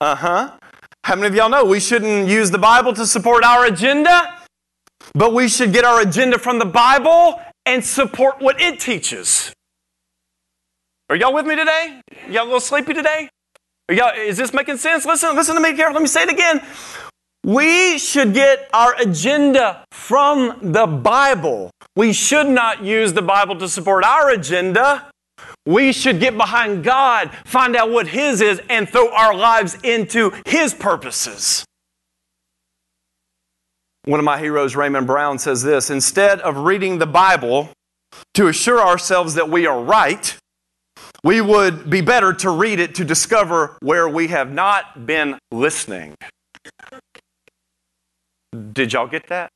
Uh 0.00 0.14
huh. 0.14 0.58
How 1.04 1.14
many 1.14 1.28
of 1.28 1.34
y'all 1.34 1.48
know 1.48 1.64
we 1.64 1.80
shouldn't 1.80 2.28
use 2.28 2.50
the 2.50 2.58
Bible 2.58 2.92
to 2.94 3.06
support 3.06 3.44
our 3.44 3.64
agenda? 3.64 4.38
but 5.14 5.32
we 5.32 5.48
should 5.48 5.72
get 5.72 5.84
our 5.84 6.00
agenda 6.00 6.38
from 6.38 6.58
the 6.58 6.64
Bible 6.64 7.40
and 7.66 7.84
support 7.84 8.40
what 8.40 8.60
it 8.60 8.80
teaches. 8.80 9.52
Are 11.10 11.16
y'all 11.16 11.32
with 11.32 11.46
me 11.46 11.56
today? 11.56 12.00
Y'all 12.28 12.44
a 12.44 12.44
little 12.44 12.60
sleepy 12.60 12.94
today? 12.94 13.28
Y'all, 13.90 14.12
is 14.14 14.36
this 14.36 14.52
making 14.52 14.76
sense? 14.76 15.06
Listen, 15.06 15.34
listen 15.34 15.54
to 15.54 15.60
me 15.60 15.74
carefully. 15.74 15.94
Let 15.94 16.02
me 16.02 16.08
say 16.08 16.22
it 16.24 16.30
again. 16.30 16.60
We 17.48 17.96
should 17.96 18.34
get 18.34 18.68
our 18.74 18.94
agenda 19.00 19.82
from 19.90 20.58
the 20.60 20.86
Bible. 20.86 21.70
We 21.96 22.12
should 22.12 22.46
not 22.46 22.84
use 22.84 23.14
the 23.14 23.22
Bible 23.22 23.56
to 23.56 23.70
support 23.70 24.04
our 24.04 24.28
agenda. 24.28 25.10
We 25.64 25.94
should 25.94 26.20
get 26.20 26.36
behind 26.36 26.84
God, 26.84 27.30
find 27.46 27.74
out 27.74 27.90
what 27.90 28.08
His 28.08 28.42
is, 28.42 28.60
and 28.68 28.86
throw 28.86 29.10
our 29.14 29.34
lives 29.34 29.78
into 29.82 30.30
His 30.44 30.74
purposes. 30.74 31.64
One 34.04 34.20
of 34.20 34.26
my 34.26 34.38
heroes, 34.38 34.76
Raymond 34.76 35.06
Brown, 35.06 35.38
says 35.38 35.62
this 35.62 35.88
Instead 35.88 36.40
of 36.40 36.58
reading 36.58 36.98
the 36.98 37.06
Bible 37.06 37.70
to 38.34 38.48
assure 38.48 38.82
ourselves 38.82 39.32
that 39.36 39.48
we 39.48 39.66
are 39.66 39.82
right, 39.82 40.36
we 41.24 41.40
would 41.40 41.88
be 41.88 42.02
better 42.02 42.34
to 42.34 42.50
read 42.50 42.78
it 42.78 42.96
to 42.96 43.06
discover 43.06 43.78
where 43.80 44.06
we 44.06 44.26
have 44.26 44.52
not 44.52 45.06
been 45.06 45.38
listening. 45.50 46.14
Did 48.72 48.92
y'all 48.92 49.06
get 49.06 49.28
that? 49.28 49.50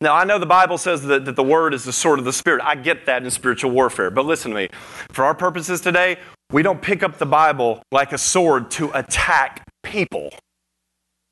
Now, 0.00 0.14
I 0.14 0.24
know 0.24 0.38
the 0.38 0.46
Bible 0.46 0.78
says 0.78 1.02
that, 1.04 1.24
that 1.24 1.34
the 1.34 1.42
Word 1.42 1.74
is 1.74 1.84
the 1.84 1.92
sword 1.92 2.18
of 2.18 2.24
the 2.24 2.32
Spirit. 2.32 2.62
I 2.62 2.74
get 2.74 3.06
that 3.06 3.24
in 3.24 3.30
spiritual 3.30 3.70
warfare. 3.70 4.10
But 4.10 4.26
listen 4.26 4.50
to 4.52 4.56
me. 4.56 4.68
For 5.10 5.24
our 5.24 5.34
purposes 5.34 5.80
today, 5.80 6.18
we 6.52 6.62
don't 6.62 6.80
pick 6.80 7.02
up 7.02 7.18
the 7.18 7.26
Bible 7.26 7.82
like 7.90 8.12
a 8.12 8.18
sword 8.18 8.70
to 8.72 8.90
attack 8.96 9.64
people. 9.82 10.30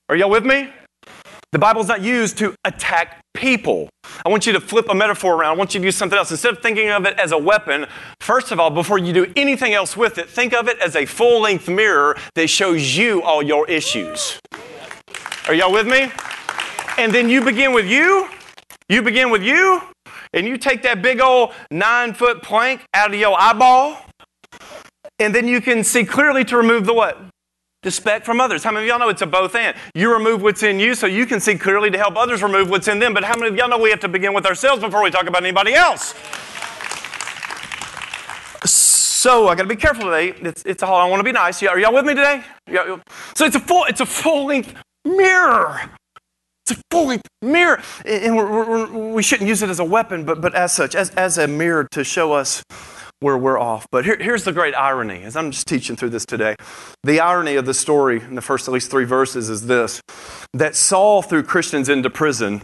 Are 0.09 0.17
y'all 0.17 0.31
with 0.31 0.45
me? 0.45 0.71
The 1.53 1.59
Bible's 1.59 1.89
not 1.89 2.03
used 2.03 2.39
to 2.39 2.55
attack 2.65 3.21
people. 3.35 3.89
I 4.25 4.29
want 4.29 4.47
you 4.47 4.53
to 4.53 4.61
flip 4.61 4.87
a 4.89 4.95
metaphor 4.95 5.35
around. 5.37 5.55
I 5.55 5.57
want 5.57 5.75
you 5.75 5.81
to 5.81 5.87
use 5.87 5.97
something 5.97 6.19
else. 6.19 6.31
Instead 6.31 6.55
of 6.55 6.63
thinking 6.63 6.91
of 6.91 7.07
it 7.07 7.19
as 7.19 7.33
a 7.33 7.39
weapon, 7.39 7.87
first 8.21 8.51
of 8.51 8.59
all, 8.59 8.71
before 8.71 8.99
you 8.99 9.13
do 9.13 9.33
anything 9.37 9.73
else 9.73 9.97
with 9.97 10.19
it, 10.19 10.29
think 10.29 10.53
of 10.53 10.69
it 10.69 10.79
as 10.81 10.97
a 10.97 11.07
full 11.07 11.41
length 11.41 11.69
mirror 11.69 12.17
that 12.35 12.49
shows 12.49 12.97
you 12.97 13.23
all 13.23 13.43
your 13.43 13.69
issues. 13.71 14.41
Are 15.47 15.55
y'all 15.55 15.73
with 15.73 15.87
me? 15.87 16.11
And 16.99 17.13
then 17.13 17.29
you 17.29 17.45
begin 17.45 17.73
with 17.73 17.87
you. 17.87 18.29
You 18.89 19.03
begin 19.03 19.31
with 19.31 19.43
you, 19.43 19.83
and 20.33 20.47
you 20.47 20.57
take 20.57 20.83
that 20.83 21.03
big 21.03 21.21
old 21.21 21.53
nine 21.73 22.15
foot 22.15 22.41
plank 22.41 22.87
out 22.95 23.13
of 23.13 23.19
your 23.19 23.37
eyeball, 23.37 24.01
and 25.19 25.35
then 25.35 25.49
you 25.49 25.61
can 25.61 25.83
see 25.83 26.05
clearly 26.05 26.45
to 26.45 26.57
remove 26.57 26.87
the 26.87 26.95
what? 26.95 27.21
The 27.83 27.91
speck 27.91 28.25
from 28.25 28.41
others. 28.41 28.63
How 28.63 28.71
many 28.71 28.85
of 28.85 28.89
y'all 28.89 29.01
know 29.01 29.09
it's 29.09 29.23
a 29.23 29.27
both 29.27 29.57
and? 29.57 29.77
You 29.97 30.13
remove 30.13 30.41
what's 30.41 30.63
in 30.63 30.79
you 30.79 30.95
so 30.95 31.09
you 31.09 31.27
can 31.27 31.41
see 31.41 31.57
clearly 31.57 31.91
to 31.91 31.99
help 31.99 32.17
others 32.17 32.45
remove 32.45 32.71
what's 32.71 32.87
in 32.87 33.01
them. 33.01 33.13
But 33.13 33.25
how 33.25 33.37
many 33.37 33.49
of 33.49 33.57
y'all 33.57 33.69
know 33.69 33.79
we 33.79 33.91
have 33.91 34.01
to 34.01 34.09
begin 34.09 34.33
with 34.33 34.47
ourselves 34.47 34.81
before 34.83 35.03
we 35.03 35.11
talk 35.11 35.27
about 35.27 35.43
anybody 35.43 35.75
else? 35.75 36.15
So 38.65 39.49
I 39.49 39.57
got 39.57 39.63
to 39.63 39.69
be 39.69 39.75
careful 39.75 40.05
today. 40.05 40.29
It's, 40.49 40.63
it's 40.65 40.85
all 40.85 40.95
I 40.95 41.09
want 41.09 41.19
to 41.19 41.25
be 41.25 41.33
nice. 41.33 41.61
Are 41.65 41.79
y'all 41.79 41.93
with 41.93 42.05
me 42.05 42.15
today? 42.15 42.45
So 43.35 43.45
it's 43.47 43.57
a 43.57 43.61
full 43.61 43.85
it's 43.85 44.01
a 44.01 44.07
full 44.07 44.47
length 44.47 44.75
mirror. 45.05 45.91
It's 46.69 46.81
a 46.81 46.83
full 46.91 47.07
length 47.07 47.29
mirror, 47.43 47.81
and 48.05 48.37
we're, 48.37 48.87
we're, 48.87 49.13
we 49.13 49.23
should 49.23 49.41
not 49.41 49.47
use 49.47 49.63
it 49.63 49.71
as 49.71 49.79
a 49.79 49.85
weapon, 49.85 50.25
but 50.25 50.41
but 50.41 50.55
as 50.57 50.73
such, 50.73 50.97
as 50.97 51.11
as 51.11 51.39
a 51.39 51.47
mirror 51.47 51.87
to 51.93 52.03
show 52.03 52.33
us 52.33 52.65
where 53.21 53.39
we're 53.39 53.59
off. 53.59 53.87
But 53.93 54.05
here, 54.05 54.17
here's 54.21 54.43
the 54.43 54.53
great 54.53 54.75
irony, 54.75 55.23
as 55.23 55.37
I'm 55.37 55.53
just 55.53 55.69
teaching 55.69 55.95
through 55.95 56.11
this 56.11 56.27
today. 56.27 56.57
The 57.05 57.21
irony 57.21 57.55
of 57.55 57.67
the 57.67 57.75
story 57.75 58.21
in 58.21 58.35
the 58.35 58.43
first 58.43 58.67
at 58.67 58.75
least 58.75 58.91
three 58.91 59.05
verses 59.05 59.49
is 59.49 59.67
this 59.69 60.01
that 60.55 60.75
Saul 60.75 61.23
threw 61.23 61.45
Christians 61.45 61.89
into 61.89 62.11
prison, 62.11 62.63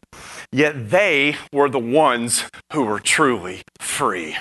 yet 0.50 0.90
they 0.90 1.36
were 1.52 1.68
the 1.68 1.78
ones 1.78 2.44
who 2.72 2.82
were 2.82 2.98
truly 2.98 3.62
free. 3.80 4.36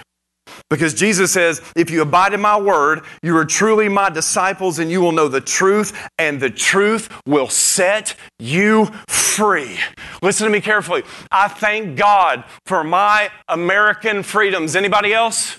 Because 0.69 0.93
Jesus 0.93 1.31
says, 1.31 1.61
if 1.75 1.89
you 1.89 2.01
abide 2.01 2.33
in 2.33 2.41
my 2.41 2.59
word, 2.59 3.01
you 3.21 3.35
are 3.37 3.45
truly 3.45 3.89
my 3.89 4.09
disciples 4.09 4.79
and 4.79 4.91
you 4.91 5.01
will 5.01 5.11
know 5.11 5.27
the 5.27 5.41
truth, 5.41 6.09
and 6.17 6.39
the 6.39 6.49
truth 6.49 7.09
will 7.25 7.49
set 7.49 8.15
you 8.39 8.85
free. 9.07 9.77
Listen 10.21 10.45
to 10.45 10.51
me 10.51 10.61
carefully. 10.61 11.03
I 11.31 11.47
thank 11.47 11.97
God 11.97 12.43
for 12.65 12.83
my 12.83 13.29
American 13.47 14.23
freedoms. 14.23 14.75
Anybody 14.75 15.13
else? 15.13 15.55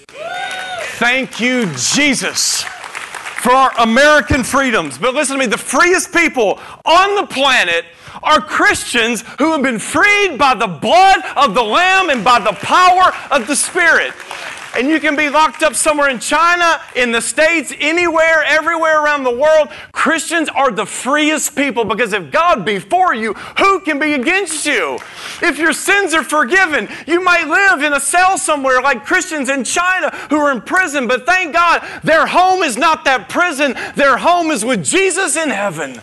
Thank 0.99 1.41
you, 1.41 1.67
Jesus, 1.75 2.63
for 2.63 3.51
our 3.51 3.73
American 3.81 4.45
freedoms. 4.45 4.99
But 4.99 5.15
listen 5.15 5.37
to 5.37 5.41
me 5.41 5.47
the 5.47 5.59
freest 5.59 6.13
people 6.13 6.61
on 6.85 7.17
the 7.17 7.27
planet 7.27 7.85
are 8.23 8.41
Christians 8.41 9.23
who 9.39 9.53
have 9.53 9.63
been 9.63 9.79
freed 9.79 10.37
by 10.39 10.55
the 10.55 10.67
blood 10.67 11.23
of 11.37 11.55
the 11.55 11.63
Lamb 11.63 12.11
and 12.11 12.23
by 12.23 12.39
the 12.39 12.53
power 12.53 13.13
of 13.31 13.47
the 13.47 13.57
Spirit 13.57 14.13
and 14.77 14.89
you 14.89 15.01
can 15.01 15.17
be 15.17 15.29
locked 15.29 15.63
up 15.63 15.75
somewhere 15.75 16.09
in 16.09 16.19
China, 16.19 16.81
in 16.97 17.13
the 17.13 17.21
States, 17.21 17.73
anywhere, 17.79 18.43
everywhere 18.45 19.03
around 19.03 19.25
the 19.25 19.35
world. 19.35 19.69
Christians 19.93 20.49
are 20.49 20.71
the 20.71 20.87
freest 20.87 21.55
people 21.55 21.85
because 21.85 22.13
if 22.13 22.31
God 22.31 22.65
be 22.65 22.79
for 22.79 23.15
you, 23.15 23.35
who 23.35 23.81
can 23.81 23.99
be 23.99 24.15
against 24.15 24.65
you? 24.67 24.99
If 25.43 25.59
your 25.59 25.73
sins 25.73 26.15
are 26.15 26.25
forgiven, 26.25 26.89
you 27.07 27.23
might 27.23 27.47
live 27.47 27.83
in 27.83 27.93
a 27.93 28.01
cell 28.01 28.39
somewhere 28.39 28.81
like 28.81 29.05
Christians 29.05 29.49
in 29.49 29.65
China 29.65 30.11
who 30.31 30.37
are 30.37 30.53
in 30.53 30.61
prison, 30.61 31.07
but 31.07 31.27
thank 31.27 31.53
God 31.53 31.87
their 32.03 32.27
home 32.27 32.63
is 32.63 32.77
not 32.77 33.05
that 33.05 33.29
prison. 33.29 33.75
Their 33.95 34.17
home 34.17 34.51
is 34.51 34.65
with 34.65 34.85
Jesus 34.85 35.37
in 35.37 35.51
heaven. 35.51 36.01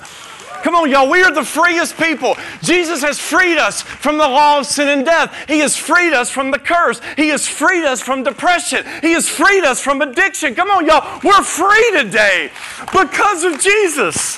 Come 0.63 0.75
on, 0.75 0.89
y'all. 0.89 1.09
We 1.09 1.23
are 1.23 1.31
the 1.31 1.43
freest 1.43 1.97
people. 1.97 2.35
Jesus 2.61 3.01
has 3.01 3.19
freed 3.19 3.57
us 3.57 3.81
from 3.81 4.17
the 4.17 4.27
law 4.27 4.59
of 4.59 4.65
sin 4.65 4.89
and 4.89 5.05
death. 5.05 5.33
He 5.47 5.59
has 5.59 5.77
freed 5.77 6.13
us 6.13 6.29
from 6.29 6.51
the 6.51 6.59
curse. 6.59 7.01
He 7.15 7.29
has 7.29 7.47
freed 7.47 7.85
us 7.85 8.01
from 8.01 8.23
depression. 8.23 8.85
He 9.01 9.13
has 9.13 9.27
freed 9.27 9.63
us 9.63 9.81
from 9.81 10.01
addiction. 10.01 10.55
Come 10.55 10.69
on, 10.69 10.85
y'all. 10.85 11.19
We're 11.23 11.43
free 11.43 11.91
today 11.91 12.51
because 12.91 13.43
of 13.43 13.59
Jesus, 13.59 14.37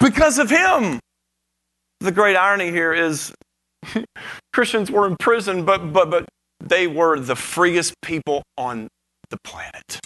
because 0.00 0.38
of 0.38 0.50
Him. 0.50 1.00
The 2.00 2.12
great 2.12 2.36
irony 2.36 2.70
here 2.70 2.92
is 2.92 3.32
Christians 4.52 4.90
were 4.90 5.06
in 5.06 5.16
prison, 5.16 5.64
but, 5.64 5.92
but, 5.92 6.10
but 6.10 6.28
they 6.60 6.86
were 6.86 7.18
the 7.18 7.36
freest 7.36 7.94
people 8.02 8.42
on 8.56 8.88
the 9.30 9.38
planet, 9.44 10.00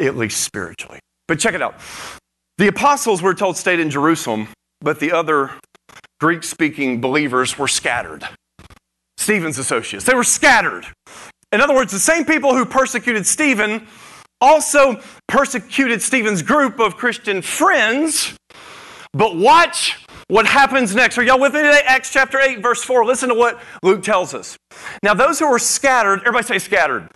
at 0.00 0.16
least 0.16 0.42
spiritually. 0.42 1.00
But 1.26 1.38
check 1.38 1.54
it 1.54 1.62
out. 1.62 1.74
The 2.58 2.66
apostles, 2.66 3.22
we're 3.22 3.34
told, 3.34 3.56
stayed 3.56 3.78
in 3.78 3.88
Jerusalem, 3.88 4.48
but 4.80 4.98
the 4.98 5.12
other 5.12 5.52
Greek 6.18 6.42
speaking 6.42 7.00
believers 7.00 7.56
were 7.56 7.68
scattered. 7.68 8.28
Stephen's 9.16 9.58
associates, 9.58 10.04
they 10.04 10.14
were 10.14 10.24
scattered. 10.24 10.84
In 11.52 11.60
other 11.60 11.72
words, 11.72 11.92
the 11.92 12.00
same 12.00 12.24
people 12.24 12.56
who 12.56 12.64
persecuted 12.66 13.28
Stephen 13.28 13.86
also 14.40 15.00
persecuted 15.28 16.02
Stephen's 16.02 16.42
group 16.42 16.80
of 16.80 16.96
Christian 16.96 17.42
friends. 17.42 18.34
But 19.12 19.36
watch 19.36 20.04
what 20.26 20.44
happens 20.46 20.96
next. 20.96 21.16
Are 21.16 21.22
y'all 21.22 21.38
with 21.38 21.54
me 21.54 21.62
today? 21.62 21.82
Acts 21.86 22.12
chapter 22.12 22.40
8, 22.40 22.60
verse 22.60 22.82
4. 22.82 23.04
Listen 23.04 23.28
to 23.28 23.36
what 23.36 23.60
Luke 23.84 24.02
tells 24.02 24.34
us. 24.34 24.56
Now, 25.02 25.14
those 25.14 25.38
who 25.38 25.48
were 25.48 25.60
scattered, 25.60 26.20
everybody 26.20 26.44
say 26.44 26.58
scattered, 26.58 27.08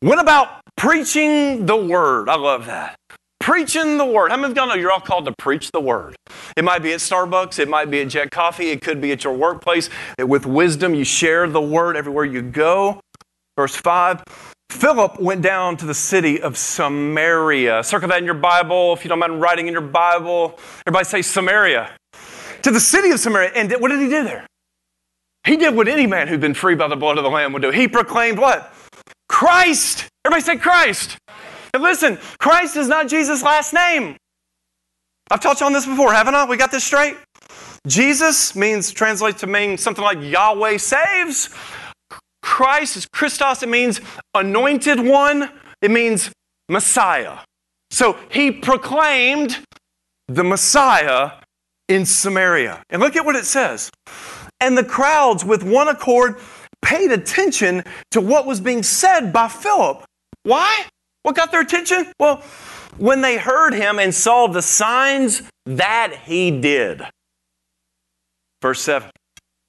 went 0.00 0.20
about 0.20 0.60
preaching 0.76 1.66
the 1.66 1.76
word. 1.76 2.28
I 2.28 2.36
love 2.36 2.66
that. 2.66 2.96
Preaching 3.42 3.98
the 3.98 4.06
word. 4.06 4.30
How 4.30 4.36
many 4.36 4.52
of 4.52 4.56
y'all 4.56 4.68
know 4.68 4.74
you're 4.74 4.92
all 4.92 5.00
called 5.00 5.24
to 5.24 5.32
preach 5.36 5.72
the 5.72 5.80
word? 5.80 6.14
It 6.56 6.62
might 6.62 6.80
be 6.80 6.92
at 6.92 7.00
Starbucks, 7.00 7.58
it 7.58 7.68
might 7.68 7.90
be 7.90 8.00
at 8.00 8.06
Jet 8.06 8.30
Coffee, 8.30 8.70
it 8.70 8.82
could 8.82 9.00
be 9.00 9.10
at 9.10 9.24
your 9.24 9.32
workplace. 9.32 9.90
With 10.16 10.46
wisdom, 10.46 10.94
you 10.94 11.02
share 11.02 11.48
the 11.48 11.60
word 11.60 11.96
everywhere 11.96 12.24
you 12.24 12.40
go. 12.40 13.00
Verse 13.56 13.74
5 13.74 14.22
Philip 14.70 15.20
went 15.20 15.42
down 15.42 15.76
to 15.78 15.86
the 15.86 15.92
city 15.92 16.40
of 16.40 16.56
Samaria. 16.56 17.82
Circle 17.82 18.10
that 18.10 18.18
in 18.18 18.24
your 18.24 18.34
Bible 18.34 18.92
if 18.92 19.04
you 19.04 19.08
don't 19.08 19.18
mind 19.18 19.40
writing 19.40 19.66
in 19.66 19.72
your 19.72 19.82
Bible. 19.82 20.56
Everybody 20.86 21.04
say 21.04 21.22
Samaria. 21.22 21.90
To 22.62 22.70
the 22.70 22.78
city 22.78 23.10
of 23.10 23.18
Samaria. 23.18 23.50
And 23.56 23.72
what 23.80 23.88
did 23.88 23.98
he 23.98 24.08
do 24.08 24.22
there? 24.22 24.46
He 25.44 25.56
did 25.56 25.74
what 25.74 25.88
any 25.88 26.06
man 26.06 26.28
who'd 26.28 26.40
been 26.40 26.54
free 26.54 26.76
by 26.76 26.86
the 26.86 26.94
blood 26.94 27.18
of 27.18 27.24
the 27.24 27.30
Lamb 27.30 27.52
would 27.54 27.62
do. 27.62 27.70
He 27.70 27.88
proclaimed 27.88 28.38
what? 28.38 28.72
Christ. 29.28 30.08
Everybody 30.24 30.44
say 30.44 30.56
Christ. 30.58 31.18
And 31.74 31.82
listen, 31.82 32.18
Christ 32.38 32.76
is 32.76 32.88
not 32.88 33.08
Jesus' 33.08 33.42
last 33.42 33.72
name. 33.72 34.16
I've 35.30 35.42
you 35.42 35.66
on 35.66 35.72
this 35.72 35.86
before, 35.86 36.12
haven't 36.12 36.34
I? 36.34 36.44
We 36.44 36.56
got 36.56 36.70
this 36.70 36.84
straight? 36.84 37.16
Jesus 37.86 38.54
means, 38.54 38.90
translates 38.90 39.40
to 39.40 39.46
mean 39.46 39.78
something 39.78 40.04
like 40.04 40.18
Yahweh 40.20 40.76
saves. 40.76 41.48
Christ 42.42 42.96
is 42.96 43.06
Christos, 43.06 43.62
it 43.62 43.68
means 43.68 44.00
anointed 44.34 45.00
one, 45.00 45.50
it 45.80 45.90
means 45.90 46.30
Messiah. 46.68 47.38
So 47.90 48.18
he 48.30 48.50
proclaimed 48.50 49.64
the 50.28 50.44
Messiah 50.44 51.32
in 51.88 52.04
Samaria. 52.04 52.82
And 52.90 53.00
look 53.00 53.16
at 53.16 53.24
what 53.24 53.36
it 53.36 53.44
says. 53.44 53.90
And 54.60 54.76
the 54.76 54.84
crowds, 54.84 55.44
with 55.44 55.62
one 55.62 55.88
accord, 55.88 56.36
paid 56.82 57.10
attention 57.10 57.84
to 58.10 58.20
what 58.20 58.46
was 58.46 58.60
being 58.60 58.82
said 58.82 59.32
by 59.32 59.48
Philip. 59.48 60.04
Why? 60.42 60.86
What 61.22 61.36
got 61.36 61.50
their 61.50 61.60
attention? 61.60 62.12
Well, 62.18 62.42
when 62.98 63.20
they 63.20 63.38
heard 63.38 63.74
him 63.74 63.98
and 63.98 64.14
saw 64.14 64.46
the 64.46 64.62
signs 64.62 65.42
that 65.66 66.14
he 66.24 66.50
did. 66.50 67.02
Verse 68.60 68.80
7. 68.82 69.10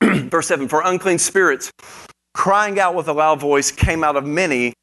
Verse 0.29 0.47
7 0.47 0.67
For 0.67 0.81
unclean 0.83 1.19
spirits, 1.19 1.71
crying 2.33 2.79
out 2.79 2.95
with 2.95 3.07
a 3.07 3.13
loud 3.13 3.39
voice, 3.39 3.71
came 3.71 4.03
out 4.03 4.15
of 4.15 4.25
many 4.25 4.73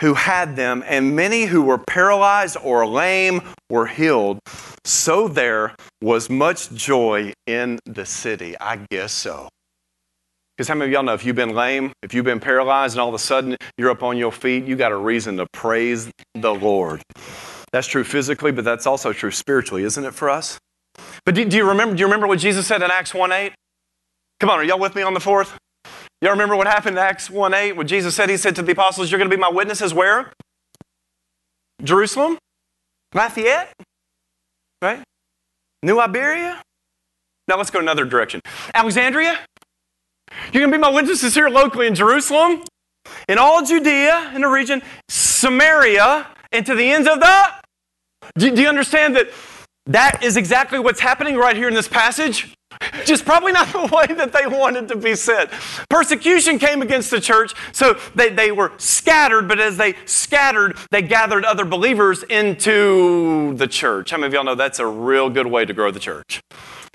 who 0.00 0.14
had 0.14 0.56
them, 0.56 0.82
and 0.86 1.14
many 1.14 1.44
who 1.44 1.62
were 1.62 1.78
paralyzed 1.78 2.56
or 2.62 2.86
lame 2.86 3.40
were 3.70 3.86
healed. 3.86 4.38
So 4.84 5.28
there 5.28 5.74
was 6.02 6.28
much 6.28 6.72
joy 6.72 7.32
in 7.46 7.78
the 7.86 8.04
city. 8.04 8.56
I 8.60 8.84
guess 8.90 9.12
so. 9.12 9.48
Because 10.56 10.68
how 10.68 10.74
many 10.74 10.90
of 10.90 10.92
y'all 10.92 11.02
know 11.02 11.14
if 11.14 11.24
you've 11.24 11.34
been 11.34 11.54
lame, 11.54 11.92
if 12.02 12.14
you've 12.14 12.24
been 12.24 12.38
paralyzed, 12.38 12.94
and 12.94 13.00
all 13.00 13.08
of 13.08 13.14
a 13.14 13.18
sudden 13.18 13.56
you're 13.76 13.90
up 13.90 14.02
on 14.02 14.16
your 14.16 14.30
feet, 14.30 14.64
you 14.64 14.76
got 14.76 14.92
a 14.92 14.96
reason 14.96 15.36
to 15.38 15.46
praise 15.52 16.10
the 16.34 16.54
Lord. 16.54 17.02
That's 17.72 17.88
true 17.88 18.04
physically, 18.04 18.52
but 18.52 18.64
that's 18.64 18.86
also 18.86 19.12
true 19.12 19.32
spiritually, 19.32 19.82
isn't 19.82 20.04
it 20.04 20.14
for 20.14 20.30
us? 20.30 20.58
But 21.24 21.34
do, 21.34 21.44
do 21.44 21.56
you 21.56 21.68
remember? 21.68 21.96
Do 21.96 22.00
you 22.00 22.06
remember 22.06 22.28
what 22.28 22.38
Jesus 22.38 22.68
said 22.68 22.82
in 22.82 22.90
Acts 22.90 23.12
1:8? 23.12 23.52
Come 24.38 24.50
on, 24.50 24.60
are 24.60 24.64
y'all 24.64 24.78
with 24.78 24.94
me 24.94 25.02
on 25.02 25.12
the 25.12 25.20
fourth? 25.20 25.58
Y'all 26.20 26.30
remember 26.30 26.54
what 26.54 26.68
happened 26.68 26.96
in 26.96 27.02
Acts 27.02 27.28
1:8? 27.28 27.76
What 27.76 27.88
Jesus 27.88 28.14
said? 28.14 28.30
He 28.30 28.36
said 28.36 28.54
to 28.56 28.62
the 28.62 28.72
apostles, 28.72 29.10
"You're 29.10 29.18
going 29.18 29.30
to 29.30 29.36
be 29.36 29.40
my 29.40 29.48
witnesses 29.48 29.92
where? 29.92 30.32
Jerusalem, 31.82 32.38
Lafayette, 33.12 33.72
right? 34.80 35.02
New 35.82 35.98
Iberia. 36.00 36.62
Now 37.48 37.58
let's 37.58 37.70
go 37.70 37.78
another 37.78 38.04
direction. 38.04 38.40
Alexandria. 38.72 39.38
You're 40.52 40.60
going 40.60 40.72
to 40.72 40.78
be 40.78 40.80
my 40.80 40.90
witnesses 40.90 41.34
here 41.34 41.48
locally 41.48 41.86
in 41.86 41.94
Jerusalem, 41.94 42.62
in 43.28 43.38
all 43.38 43.64
Judea, 43.64 44.32
in 44.34 44.42
the 44.42 44.48
region, 44.48 44.82
Samaria, 45.08 46.26
and 46.52 46.64
to 46.66 46.74
the 46.74 46.90
ends 46.90 47.08
of 47.08 47.20
the. 47.20 47.44
Do, 48.38 48.54
do 48.54 48.62
you 48.62 48.68
understand 48.68 49.16
that 49.16 49.30
that 49.86 50.22
is 50.22 50.36
exactly 50.36 50.78
what's 50.78 51.00
happening 51.00 51.36
right 51.36 51.56
here 51.56 51.68
in 51.68 51.74
this 51.74 51.88
passage? 51.88 52.54
Just 53.04 53.24
probably 53.24 53.52
not 53.52 53.68
the 53.72 53.86
way 53.94 54.14
that 54.14 54.32
they 54.32 54.46
wanted 54.46 54.88
to 54.88 54.96
be 54.96 55.14
said. 55.14 55.50
Persecution 55.88 56.58
came 56.58 56.82
against 56.82 57.10
the 57.10 57.20
church, 57.20 57.54
so 57.72 57.98
they, 58.14 58.30
they 58.30 58.52
were 58.52 58.72
scattered, 58.78 59.48
but 59.48 59.60
as 59.60 59.76
they 59.76 59.94
scattered, 60.06 60.76
they 60.90 61.02
gathered 61.02 61.44
other 61.44 61.64
believers 61.64 62.22
into 62.24 63.54
the 63.56 63.66
church. 63.66 64.10
How 64.10 64.16
many 64.16 64.28
of 64.28 64.34
y'all 64.34 64.44
know 64.44 64.54
that's 64.54 64.78
a 64.78 64.86
real 64.86 65.30
good 65.30 65.46
way 65.46 65.64
to 65.64 65.72
grow 65.72 65.90
the 65.90 66.00
church? 66.00 66.40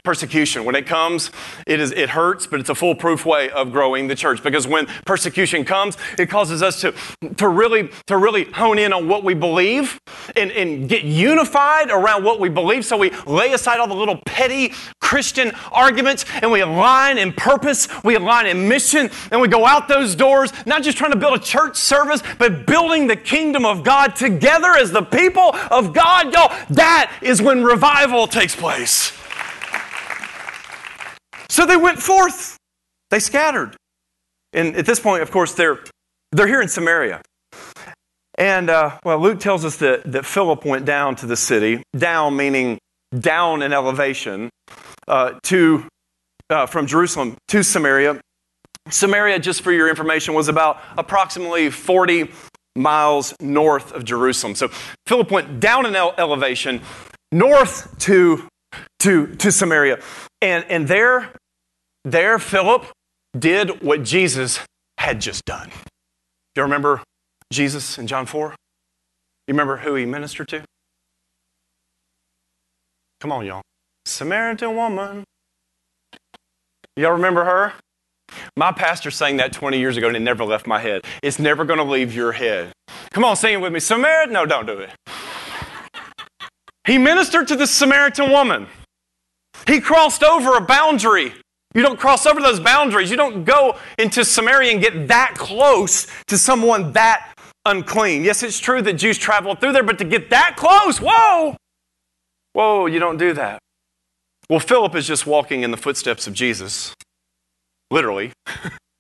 Persecution. 0.10 0.66
When 0.66 0.74
it 0.74 0.88
comes, 0.88 1.30
it, 1.68 1.80
is, 1.80 1.92
it 1.92 2.10
hurts, 2.10 2.48
but 2.48 2.60
it's 2.60 2.70
a 2.70 2.74
foolproof 2.74 3.28
way 3.28 3.52
of 3.52 3.72
growing 3.72 4.08
the 4.08 4.16
church. 4.16 4.42
Because 4.42 4.66
when 4.66 4.88
persecution 5.06 5.64
comes, 5.64 6.00
it 6.18 6.32
causes 6.32 6.64
us 6.64 6.82
to, 6.82 6.96
to, 7.38 7.48
really, 7.48 7.92
to 8.08 8.18
really 8.18 8.46
hone 8.46 8.80
in 8.80 8.92
on 8.92 9.08
what 9.08 9.24
we 9.24 9.36
believe 9.36 10.02
and, 10.36 10.52
and 10.54 10.90
get 10.90 11.04
unified 11.04 11.92
around 11.92 12.24
what 12.24 12.40
we 12.40 12.50
believe. 12.50 12.86
So 12.86 12.98
we 12.98 13.12
lay 13.28 13.54
aside 13.54 13.80
all 13.80 13.86
the 13.86 13.94
little 13.94 14.20
petty 14.26 14.74
Christian 15.00 15.52
arguments 15.72 16.26
and 16.42 16.52
we 16.52 16.62
align 16.62 17.20
in 17.20 17.32
purpose, 17.32 17.88
we 18.04 18.16
align 18.16 18.48
in 18.48 18.68
mission, 18.68 19.12
and 19.32 19.40
we 19.40 19.48
go 19.48 19.64
out 19.64 19.88
those 19.88 20.16
doors, 20.16 20.52
not 20.66 20.82
just 20.82 20.98
trying 20.98 21.12
to 21.12 21.20
build 21.20 21.38
a 21.38 21.44
church 21.44 21.76
service, 21.78 22.24
but 22.40 22.66
building 22.66 23.06
the 23.06 23.16
kingdom 23.16 23.64
of 23.64 23.84
God 23.84 24.16
together 24.16 24.72
as 24.72 24.92
the 24.92 25.04
people 25.04 25.56
of 25.70 25.94
God. 25.94 26.34
Y'all, 26.34 26.52
that 26.72 27.16
is 27.22 27.44
when 27.44 27.64
revival 27.64 28.26
takes 28.26 28.56
place. 28.56 29.19
So 31.50 31.66
they 31.66 31.78
went 31.78 32.02
forth. 32.02 32.58
They 33.10 33.20
scattered. 33.20 33.76
And 34.54 34.76
at 34.76 34.86
this 34.86 35.00
point, 35.00 35.22
of 35.22 35.32
course, 35.32 35.54
they're, 35.54 35.80
they're 36.32 36.48
here 36.48 36.62
in 36.62 36.70
Samaria. 36.70 37.22
And, 38.38 38.70
uh, 38.70 38.98
well, 39.04 39.20
Luke 39.20 39.40
tells 39.40 39.66
us 39.66 39.76
that, 39.78 40.10
that 40.12 40.26
Philip 40.26 40.64
went 40.64 40.86
down 40.86 41.16
to 41.18 41.26
the 41.26 41.36
city, 41.36 41.84
down 41.98 42.38
meaning 42.38 42.80
down 43.18 43.62
in 43.62 43.74
elevation, 43.74 44.50
uh, 45.08 45.34
to, 45.44 45.86
uh, 46.50 46.66
from 46.66 46.88
Jerusalem 46.88 47.36
to 47.50 47.64
Samaria. 47.64 48.22
Samaria, 48.90 49.40
just 49.40 49.62
for 49.62 49.72
your 49.72 49.90
information, 49.90 50.34
was 50.34 50.48
about 50.48 50.80
approximately 50.98 51.70
40 51.70 52.32
miles 52.76 53.36
north 53.40 53.92
of 53.92 54.06
Jerusalem. 54.06 54.56
So 54.56 54.70
Philip 55.06 55.32
went 55.32 55.60
down 55.60 55.86
in 55.86 55.96
elevation 55.96 56.82
north 57.32 57.98
to, 58.00 58.48
to, 59.00 59.36
to 59.36 59.52
Samaria. 59.52 60.00
And, 60.42 60.66
and 60.70 60.88
there 60.88 61.32
there, 62.06 62.40
Philip 62.40 62.86
did 63.38 63.84
what 63.84 64.04
Jesus 64.04 64.60
had 64.98 65.22
just 65.22 65.46
done. 65.46 65.70
Do 65.70 66.62
you 66.62 66.64
remember 66.64 67.02
Jesus 67.52 67.98
in 67.98 68.08
John 68.08 68.26
4? 68.26 68.56
You 69.48 69.54
remember 69.54 69.78
who 69.78 69.96
he 69.96 70.06
ministered 70.06 70.48
to? 70.50 70.64
Come 73.20 73.32
on, 73.32 73.46
y'all. 73.46 73.62
Samaritan 74.06 74.76
woman. 74.76 75.24
Y'all 76.96 77.12
remember 77.12 77.44
her? 77.44 77.74
My 78.56 78.72
pastor 78.72 79.12
sang 79.12 79.38
that 79.38 79.52
20 79.52 79.78
years 79.78 79.98
ago 79.98 80.08
and 80.08 80.16
it 80.16 80.22
never 80.22 80.46
left 80.46 80.68
my 80.68 80.80
head. 80.80 81.02
It's 81.22 81.40
never 81.40 81.66
going 81.66 81.80
to 81.80 81.84
leave 81.84 82.14
your 82.14 82.32
head. 82.32 82.72
Come 83.12 83.26
on, 83.26 83.36
sing 83.36 83.54
it 83.56 83.62
with 83.62 83.74
me. 83.74 83.80
Samaritan? 83.80 84.34
No, 84.34 84.46
don't 84.46 84.66
do 84.66 84.80
it. 84.80 84.92
He 86.90 86.98
ministered 86.98 87.48
to 87.50 87.56
the 87.56 87.68
Samaritan 87.68 88.32
woman. 88.32 88.68
He 89.68 89.80
crossed 89.80 90.24
over 90.24 90.56
a 90.56 90.62
boundary 90.62 91.34
you 91.76 91.84
don't 91.84 92.00
cross 92.00 92.26
over 92.26 92.42
those 92.42 92.60
boundaries. 92.60 93.12
You 93.12 93.18
don't 93.18 93.44
go 93.44 93.78
into 94.00 94.26
Samaria 94.26 94.72
and 94.72 94.82
get 94.82 95.08
that 95.10 95.36
close 95.36 96.08
to 96.28 96.38
someone 96.38 96.94
that 96.94 97.34
unclean. 97.66 98.24
Yes, 98.24 98.42
it's 98.42 98.60
true 98.60 98.82
that 98.82 98.94
Jews 98.94 99.20
traveled 99.20 99.60
through 99.60 99.74
there, 99.74 99.84
but 99.84 100.00
to 100.00 100.04
get 100.04 100.32
that 100.32 100.56
close, 100.58 101.00
whoa, 101.00 101.56
whoa, 102.54 102.88
you 102.88 103.00
don't 103.00 103.18
do 103.18 103.34
that. 103.34 103.60
Well, 104.50 104.60
Philip 104.60 104.96
is 104.96 105.06
just 105.06 105.28
walking 105.28 105.62
in 105.62 105.70
the 105.70 105.78
footsteps 105.78 106.26
of 106.26 106.34
Jesus, 106.34 106.96
literally. 107.92 108.32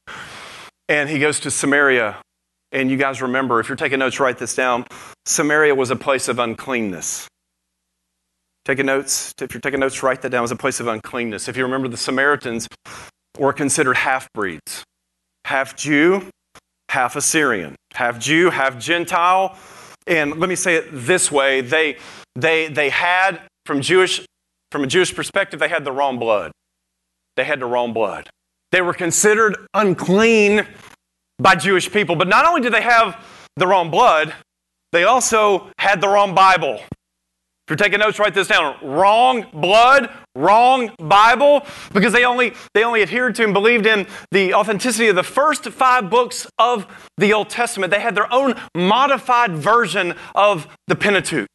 and 0.88 1.10
he 1.10 1.18
goes 1.18 1.40
to 1.40 1.52
Samaria. 1.52 2.18
And 2.72 2.92
you 2.92 2.98
guys 2.98 3.20
remember, 3.20 3.60
if 3.60 3.68
you're 3.68 3.76
taking 3.76 3.98
notes, 3.98 4.20
write 4.20 4.38
this 4.38 4.54
down. 4.54 4.86
Samaria 5.26 5.74
was 5.74 5.90
a 5.90 5.96
place 5.96 6.28
of 6.28 6.38
uncleanness. 6.38 7.28
Taking 8.70 8.86
notes, 8.86 9.34
if 9.42 9.52
you're 9.52 9.62
taking 9.62 9.80
notes, 9.80 10.04
write 10.04 10.22
that 10.22 10.30
down 10.30 10.44
as 10.44 10.52
a 10.52 10.56
place 10.56 10.80
of 10.80 10.86
uncleanness. 10.86 11.48
If 11.48 11.58
you 11.58 11.64
remember, 11.64 11.88
the 11.88 11.98
Samaritans 11.98 12.68
were 13.40 13.52
considered 13.52 13.98
half 13.98 14.32
breeds 14.32 14.84
half 15.46 15.76
Jew, 15.76 16.30
half 16.90 17.16
Assyrian, 17.16 17.74
half 17.96 18.20
Jew, 18.20 18.52
half 18.52 18.78
Gentile. 18.78 19.58
And 20.06 20.40
let 20.40 20.50
me 20.50 20.56
say 20.56 20.76
it 20.76 20.86
this 20.92 21.32
way 21.32 21.62
they, 21.62 21.98
they, 22.36 22.68
they 22.68 22.90
had, 22.90 23.42
from, 23.66 23.82
Jewish, 23.82 24.24
from 24.70 24.84
a 24.84 24.88
Jewish 24.88 25.16
perspective, 25.16 25.60
they 25.60 25.68
had 25.68 25.84
the 25.84 25.92
wrong 25.92 26.20
blood. 26.20 26.52
They 27.38 27.46
had 27.46 27.60
the 27.60 27.66
wrong 27.66 27.92
blood. 27.92 28.30
They 28.72 28.84
were 28.84 28.94
considered 28.94 29.58
unclean 29.74 30.68
by 31.40 31.56
Jewish 31.56 31.92
people. 31.92 32.16
But 32.16 32.28
not 32.28 32.46
only 32.46 32.62
did 32.62 32.76
they 32.76 32.84
have 32.84 33.20
the 33.56 33.66
wrong 33.66 33.90
blood, 33.90 34.36
they 34.92 35.06
also 35.06 35.72
had 35.80 36.02
the 36.02 36.08
wrong 36.08 36.36
Bible. 36.36 36.82
If 37.70 37.74
you're 37.74 37.86
taking 37.86 38.00
notes, 38.00 38.18
write 38.18 38.34
this 38.34 38.48
down. 38.48 38.78
Wrong 38.82 39.46
blood, 39.54 40.10
wrong 40.34 40.90
Bible, 40.98 41.68
because 41.94 42.12
they 42.14 42.26
only, 42.26 42.54
they 42.74 42.84
only 42.84 43.04
adhered 43.04 43.36
to 43.36 43.44
and 43.44 43.54
believed 43.54 43.86
in 43.86 44.08
the 44.32 44.56
authenticity 44.56 45.08
of 45.08 45.16
the 45.16 45.22
first 45.22 45.66
five 45.66 46.10
books 46.10 46.48
of 46.58 46.88
the 47.20 47.32
Old 47.32 47.48
Testament. 47.48 47.92
They 47.92 48.00
had 48.00 48.16
their 48.16 48.34
own 48.34 48.56
modified 48.74 49.52
version 49.52 50.16
of 50.34 50.68
the 50.88 50.96
Pentateuch. 50.96 51.46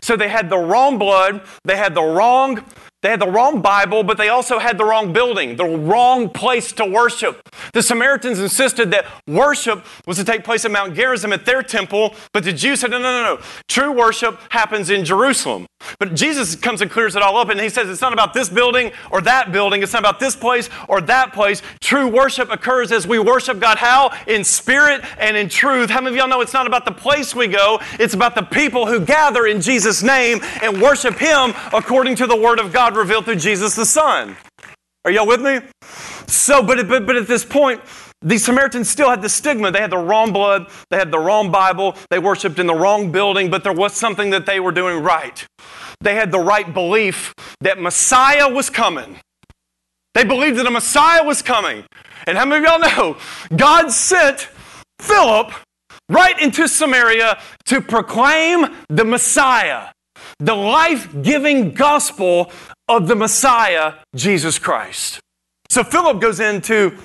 So 0.00 0.16
they 0.16 0.28
had 0.28 0.48
the 0.48 0.58
wrong 0.58 0.96
blood, 0.96 1.42
they 1.64 1.76
had 1.76 1.96
the 1.96 2.04
wrong 2.04 2.64
they 3.04 3.10
had 3.10 3.20
the 3.20 3.28
wrong 3.28 3.60
Bible, 3.60 4.02
but 4.02 4.16
they 4.16 4.30
also 4.30 4.58
had 4.58 4.78
the 4.78 4.84
wrong 4.86 5.12
building, 5.12 5.56
the 5.56 5.66
wrong 5.66 6.30
place 6.30 6.72
to 6.72 6.86
worship. 6.86 7.50
The 7.74 7.82
Samaritans 7.82 8.40
insisted 8.40 8.90
that 8.92 9.04
worship 9.26 9.84
was 10.06 10.16
to 10.16 10.24
take 10.24 10.42
place 10.42 10.64
at 10.64 10.70
Mount 10.70 10.94
Gerizim 10.94 11.30
at 11.34 11.44
their 11.44 11.62
temple, 11.62 12.14
but 12.32 12.44
the 12.44 12.52
Jews 12.54 12.80
said, 12.80 12.92
no, 12.92 12.98
no, 12.98 13.22
no, 13.22 13.34
no. 13.34 13.42
True 13.68 13.92
worship 13.92 14.40
happens 14.48 14.88
in 14.88 15.04
Jerusalem. 15.04 15.66
But 15.98 16.14
Jesus 16.14 16.56
comes 16.56 16.80
and 16.80 16.90
clears 16.90 17.14
it 17.14 17.20
all 17.20 17.36
up, 17.36 17.50
and 17.50 17.60
he 17.60 17.68
says 17.68 17.90
it's 17.90 18.00
not 18.00 18.14
about 18.14 18.32
this 18.32 18.48
building 18.48 18.90
or 19.10 19.20
that 19.20 19.52
building. 19.52 19.82
It's 19.82 19.92
not 19.92 20.00
about 20.00 20.18
this 20.18 20.34
place 20.34 20.70
or 20.88 21.02
that 21.02 21.34
place. 21.34 21.60
True 21.80 22.08
worship 22.08 22.50
occurs 22.50 22.90
as 22.90 23.06
we 23.06 23.18
worship 23.18 23.60
God. 23.60 23.76
How? 23.76 24.12
In 24.26 24.44
spirit 24.44 25.04
and 25.18 25.36
in 25.36 25.50
truth. 25.50 25.90
How 25.90 26.00
many 26.00 26.16
of 26.16 26.18
y'all 26.18 26.28
know 26.28 26.40
it's 26.40 26.54
not 26.54 26.66
about 26.66 26.86
the 26.86 26.92
place 26.92 27.34
we 27.34 27.48
go, 27.48 27.80
it's 28.00 28.14
about 28.14 28.34
the 28.34 28.42
people 28.42 28.86
who 28.86 29.00
gather 29.00 29.46
in 29.46 29.60
Jesus' 29.60 30.02
name 30.02 30.40
and 30.62 30.80
worship 30.80 31.18
Him 31.18 31.52
according 31.72 32.16
to 32.16 32.26
the 32.26 32.36
Word 32.36 32.58
of 32.58 32.72
God 32.72 32.93
revealed 32.96 33.24
through 33.24 33.36
Jesus 33.36 33.74
the 33.74 33.86
Son. 33.86 34.36
Are 35.04 35.10
y'all 35.10 35.26
with 35.26 35.42
me? 35.42 35.60
So, 36.26 36.62
but, 36.62 36.88
but, 36.88 37.06
but 37.06 37.16
at 37.16 37.26
this 37.26 37.44
point, 37.44 37.80
the 38.22 38.38
Samaritans 38.38 38.88
still 38.88 39.10
had 39.10 39.20
the 39.20 39.28
stigma. 39.28 39.70
They 39.70 39.80
had 39.80 39.90
the 39.90 39.98
wrong 39.98 40.32
blood, 40.32 40.68
they 40.90 40.96
had 40.96 41.10
the 41.10 41.18
wrong 41.18 41.50
Bible, 41.50 41.94
they 42.10 42.18
worshiped 42.18 42.58
in 42.58 42.66
the 42.66 42.74
wrong 42.74 43.12
building, 43.12 43.50
but 43.50 43.62
there 43.62 43.72
was 43.72 43.92
something 43.92 44.30
that 44.30 44.46
they 44.46 44.60
were 44.60 44.72
doing 44.72 45.02
right. 45.02 45.46
They 46.00 46.14
had 46.14 46.32
the 46.32 46.38
right 46.38 46.72
belief 46.72 47.34
that 47.60 47.78
Messiah 47.78 48.48
was 48.48 48.70
coming. 48.70 49.18
They 50.14 50.24
believed 50.24 50.58
that 50.58 50.66
a 50.66 50.70
Messiah 50.70 51.22
was 51.22 51.42
coming. 51.42 51.84
And 52.26 52.38
how 52.38 52.46
many 52.46 52.64
of 52.64 52.70
y'all 52.70 52.80
know 52.80 53.16
God 53.54 53.90
sent 53.90 54.48
Philip 55.00 55.52
right 56.08 56.40
into 56.40 56.66
Samaria 56.66 57.38
to 57.66 57.80
proclaim 57.82 58.66
the 58.88 59.04
Messiah? 59.04 59.88
the 60.38 60.54
life 60.54 61.08
giving 61.22 61.72
gospel 61.72 62.50
of 62.88 63.08
the 63.08 63.16
Messiah, 63.16 63.94
Jesus 64.14 64.58
Christ. 64.58 65.20
So 65.68 65.82
Philip 65.82 66.20
goes 66.20 66.40
into 66.40 66.98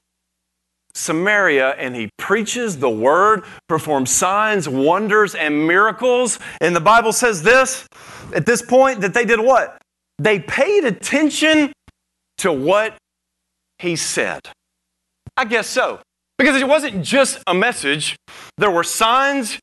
Samaria 0.94 1.72
and 1.72 1.96
he 1.96 2.10
preaches 2.18 2.78
the 2.78 2.90
word, 2.90 3.44
performs 3.68 4.12
signs, 4.12 4.68
wonders, 4.68 5.36
and 5.36 5.68
miracles. 5.68 6.40
And 6.62 6.76
the 6.76 6.82
Bible 6.82 7.14
says 7.14 7.42
this 7.44 7.88
at 8.36 8.46
this 8.46 8.62
point 8.62 9.02
that 9.02 9.14
they 9.14 9.26
did 9.26 9.40
what? 9.40 9.82
They 10.18 10.40
paid 10.40 10.84
attention 10.84 11.72
to 12.40 12.52
what 12.52 12.98
he 13.80 13.96
said. 13.96 14.42
I 15.38 15.46
guess 15.46 15.68
so. 15.68 16.00
Because 16.38 16.62
it 16.62 16.68
wasn't 16.68 17.04
just 17.04 17.42
a 17.48 17.54
message, 17.54 18.16
there 18.58 18.72
were 18.72 18.84
signs, 18.84 19.60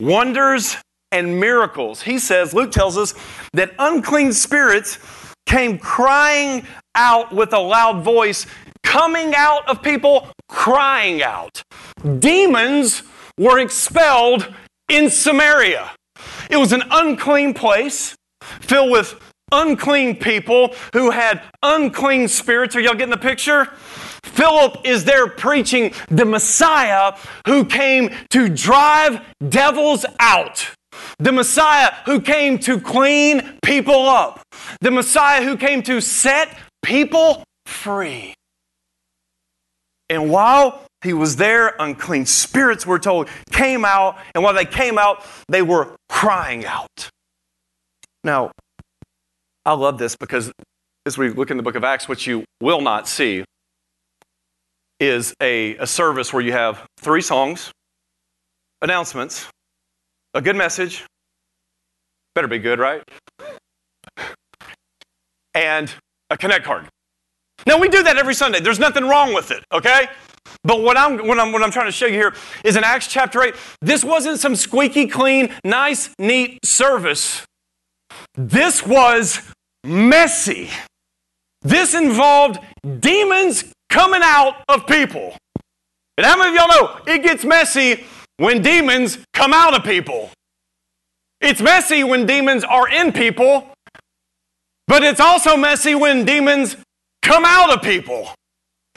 wonders, 0.00 0.76
and 1.10 1.40
miracles. 1.40 2.02
He 2.02 2.18
says, 2.18 2.52
Luke 2.52 2.70
tells 2.70 2.98
us, 2.98 3.14
that 3.54 3.72
unclean 3.78 4.32
spirits 4.32 4.98
came 5.48 5.78
crying 5.78 6.64
out 6.94 7.32
with 7.32 7.52
a 7.52 7.58
loud 7.58 8.04
voice, 8.04 8.46
coming 8.84 9.34
out 9.34 9.68
of 9.68 9.82
people 9.82 10.28
crying 10.48 11.22
out. 11.22 11.62
Demons 12.18 13.02
were 13.36 13.58
expelled 13.58 14.54
in 14.88 15.10
Samaria. 15.10 15.90
It 16.50 16.56
was 16.56 16.72
an 16.72 16.82
unclean 16.90 17.54
place 17.54 18.14
filled 18.60 18.90
with 18.90 19.20
unclean 19.50 20.16
people 20.16 20.74
who 20.92 21.10
had 21.10 21.42
unclean 21.62 22.28
spirits. 22.28 22.76
Are 22.76 22.80
y'all 22.80 22.94
getting 22.94 23.10
the 23.10 23.16
picture? 23.16 23.66
Philip 24.22 24.78
is 24.84 25.04
there 25.04 25.26
preaching 25.26 25.92
the 26.08 26.24
Messiah 26.24 27.16
who 27.46 27.64
came 27.64 28.10
to 28.30 28.48
drive 28.48 29.20
devils 29.48 30.04
out. 30.20 30.70
The 31.18 31.32
Messiah 31.32 31.92
who 32.06 32.20
came 32.20 32.58
to 32.60 32.80
clean 32.80 33.58
people 33.64 34.08
up. 34.08 34.40
The 34.80 34.90
Messiah 34.90 35.42
who 35.42 35.56
came 35.56 35.82
to 35.84 36.00
set 36.00 36.56
people 36.82 37.42
free. 37.66 38.34
And 40.08 40.30
while 40.30 40.84
he 41.02 41.12
was 41.12 41.36
there, 41.36 41.74
unclean 41.78 42.26
spirits, 42.26 42.86
we're 42.86 42.98
told, 42.98 43.28
came 43.50 43.84
out. 43.84 44.16
And 44.34 44.44
while 44.44 44.54
they 44.54 44.64
came 44.64 44.98
out, 44.98 45.24
they 45.48 45.62
were 45.62 45.96
crying 46.08 46.64
out. 46.64 47.10
Now, 48.24 48.52
I 49.64 49.72
love 49.74 49.98
this 49.98 50.16
because 50.16 50.52
as 51.04 51.18
we 51.18 51.30
look 51.30 51.50
in 51.50 51.56
the 51.56 51.62
book 51.62 51.74
of 51.74 51.84
Acts, 51.84 52.08
what 52.08 52.26
you 52.26 52.44
will 52.60 52.80
not 52.80 53.08
see 53.08 53.44
is 55.00 55.34
a, 55.40 55.76
a 55.76 55.86
service 55.86 56.32
where 56.32 56.42
you 56.42 56.52
have 56.52 56.84
three 56.98 57.20
songs, 57.20 57.70
announcements, 58.82 59.46
a 60.34 60.40
good 60.40 60.56
message, 60.56 61.04
better 62.34 62.48
be 62.48 62.58
good, 62.58 62.78
right? 62.78 63.02
And 65.54 65.92
a 66.30 66.36
connect 66.36 66.64
card. 66.64 66.86
Now 67.66 67.78
we 67.78 67.88
do 67.88 68.02
that 68.02 68.16
every 68.16 68.34
Sunday. 68.34 68.60
There's 68.60 68.78
nothing 68.78 69.08
wrong 69.08 69.34
with 69.34 69.50
it, 69.50 69.64
okay? 69.72 70.08
But 70.64 70.82
what 70.82 70.96
I'm, 70.96 71.26
what, 71.26 71.38
I'm, 71.38 71.52
what 71.52 71.62
I'm 71.62 71.70
trying 71.70 71.86
to 71.86 71.92
show 71.92 72.06
you 72.06 72.14
here 72.14 72.34
is 72.64 72.76
in 72.76 72.84
Acts 72.84 73.08
chapter 73.08 73.42
8, 73.42 73.54
this 73.80 74.04
wasn't 74.04 74.38
some 74.38 74.54
squeaky 74.56 75.06
clean, 75.06 75.54
nice, 75.64 76.14
neat 76.18 76.58
service. 76.64 77.44
This 78.34 78.86
was 78.86 79.40
messy. 79.84 80.70
This 81.62 81.94
involved 81.94 82.60
demons 83.00 83.64
coming 83.88 84.20
out 84.22 84.62
of 84.68 84.86
people. 84.86 85.36
And 86.16 86.26
how 86.26 86.36
many 86.36 86.50
of 86.50 86.54
y'all 86.54 86.68
know 86.68 87.00
it 87.06 87.22
gets 87.22 87.44
messy 87.44 88.04
when 88.38 88.62
demons 88.62 89.18
come 89.34 89.52
out 89.52 89.76
of 89.76 89.84
people? 89.84 90.30
It's 91.40 91.60
messy 91.60 92.02
when 92.02 92.26
demons 92.26 92.64
are 92.64 92.88
in 92.88 93.12
people, 93.12 93.70
but 94.88 95.04
it's 95.04 95.20
also 95.20 95.56
messy 95.56 95.94
when 95.94 96.24
demons 96.24 96.76
come 97.22 97.44
out 97.44 97.72
of 97.72 97.82
people. 97.82 98.30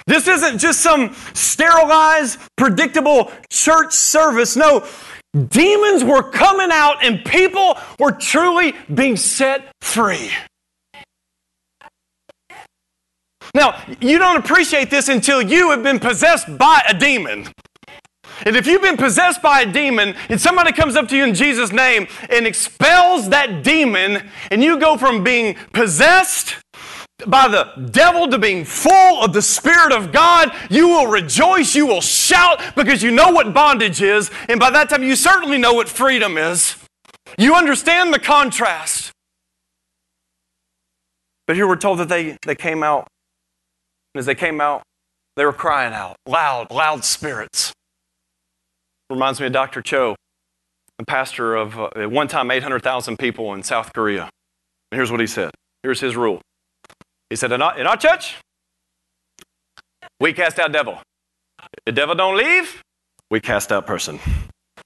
This 0.08 0.28
isn't 0.28 0.58
just 0.58 0.82
some 0.82 1.16
sterilized, 1.34 2.40
predictable 2.58 3.32
church 3.52 3.94
service. 3.94 4.56
No, 4.56 4.88
demons 5.50 6.04
were 6.04 6.24
coming 6.24 6.70
out 6.72 7.04
and 7.04 7.24
people 7.24 7.78
were 8.00 8.12
truly 8.12 8.74
being 8.94 9.18
set 9.18 9.72
free. 9.82 10.32
Now, 13.54 13.84
you 14.00 14.18
don't 14.18 14.38
appreciate 14.38 14.90
this 14.90 15.10
until 15.10 15.42
you 15.42 15.72
have 15.72 15.84
been 15.84 16.00
possessed 16.00 16.58
by 16.58 16.82
a 16.88 16.94
demon. 16.94 17.48
And 18.46 18.56
if 18.56 18.66
you've 18.68 18.82
been 18.82 18.98
possessed 18.98 19.42
by 19.42 19.62
a 19.62 19.72
demon 19.72 20.16
and 20.30 20.40
somebody 20.40 20.72
comes 20.72 20.96
up 20.96 21.08
to 21.10 21.18
you 21.18 21.24
in 21.24 21.34
Jesus' 21.34 21.72
name 21.72 22.08
and 22.30 22.46
expels 22.46 23.30
that 23.30 23.64
demon, 23.64 24.30
and 24.50 24.64
you 24.64 24.80
go 24.80 24.98
from 24.98 25.24
being 25.24 25.56
possessed 25.74 26.56
by 27.28 27.48
the 27.48 27.90
devil 27.92 28.28
to 28.28 28.40
being 28.40 28.66
full 28.66 29.24
of 29.24 29.34
the 29.34 29.42
Spirit 29.42 29.92
of 29.92 30.12
God, 30.12 30.52
you 30.70 30.88
will 30.88 31.08
rejoice, 31.08 31.76
you 31.76 31.86
will 31.86 32.02
shout 32.02 32.62
because 32.76 33.04
you 33.04 33.12
know 33.12 33.30
what 33.32 33.54
bondage 33.54 34.02
is, 34.02 34.32
and 34.50 34.60
by 34.60 34.72
that 34.72 34.90
time 34.90 35.04
you 35.04 35.16
certainly 35.16 35.58
know 35.58 35.74
what 35.74 35.88
freedom 35.88 36.38
is. 36.38 36.76
You 37.38 37.54
understand 37.56 38.14
the 38.14 38.20
contrast. 38.20 39.12
But 41.46 41.56
here 41.56 41.68
we're 41.68 41.76
told 41.76 42.00
that 42.00 42.10
they, 42.10 42.38
they 42.46 42.56
came 42.56 42.82
out 42.82 43.08
and 44.14 44.20
as 44.20 44.26
they 44.26 44.36
came 44.36 44.60
out, 44.60 44.84
they 45.36 45.46
were 45.46 45.54
crying 45.54 45.94
out, 45.94 46.18
loud, 46.26 46.72
loud 46.72 47.06
spirits. 47.06 47.74
Reminds 49.12 49.42
me 49.42 49.48
of 49.48 49.52
Dr. 49.52 49.82
Cho, 49.82 50.16
the 50.98 51.04
pastor 51.06 51.54
of, 51.54 51.78
uh, 51.78 51.90
at 51.98 52.10
one 52.10 52.30
time, 52.30 52.50
800,000 52.50 53.18
people 53.18 53.54
in 53.54 53.62
South 53.62 53.92
Korea. 53.94 54.30
And 54.92 54.98
here's 54.98 55.12
what 55.12 55.20
he 55.20 55.28
said. 55.28 55.52
Here's 55.84 56.00
his 56.00 56.16
rule. 56.16 56.42
He 57.30 57.36
said, 57.36 57.52
in 57.52 57.62
our, 57.62 57.78
in 57.78 57.88
our 57.88 57.98
church, 57.98 58.38
we 60.22 60.32
cast 60.32 60.60
out 60.60 60.72
devil. 60.72 60.98
The 61.86 61.92
devil 61.92 62.16
don't 62.16 62.38
leave, 62.38 62.82
we 63.30 63.42
cast 63.42 63.74
out 63.74 63.86
person. 63.86 64.18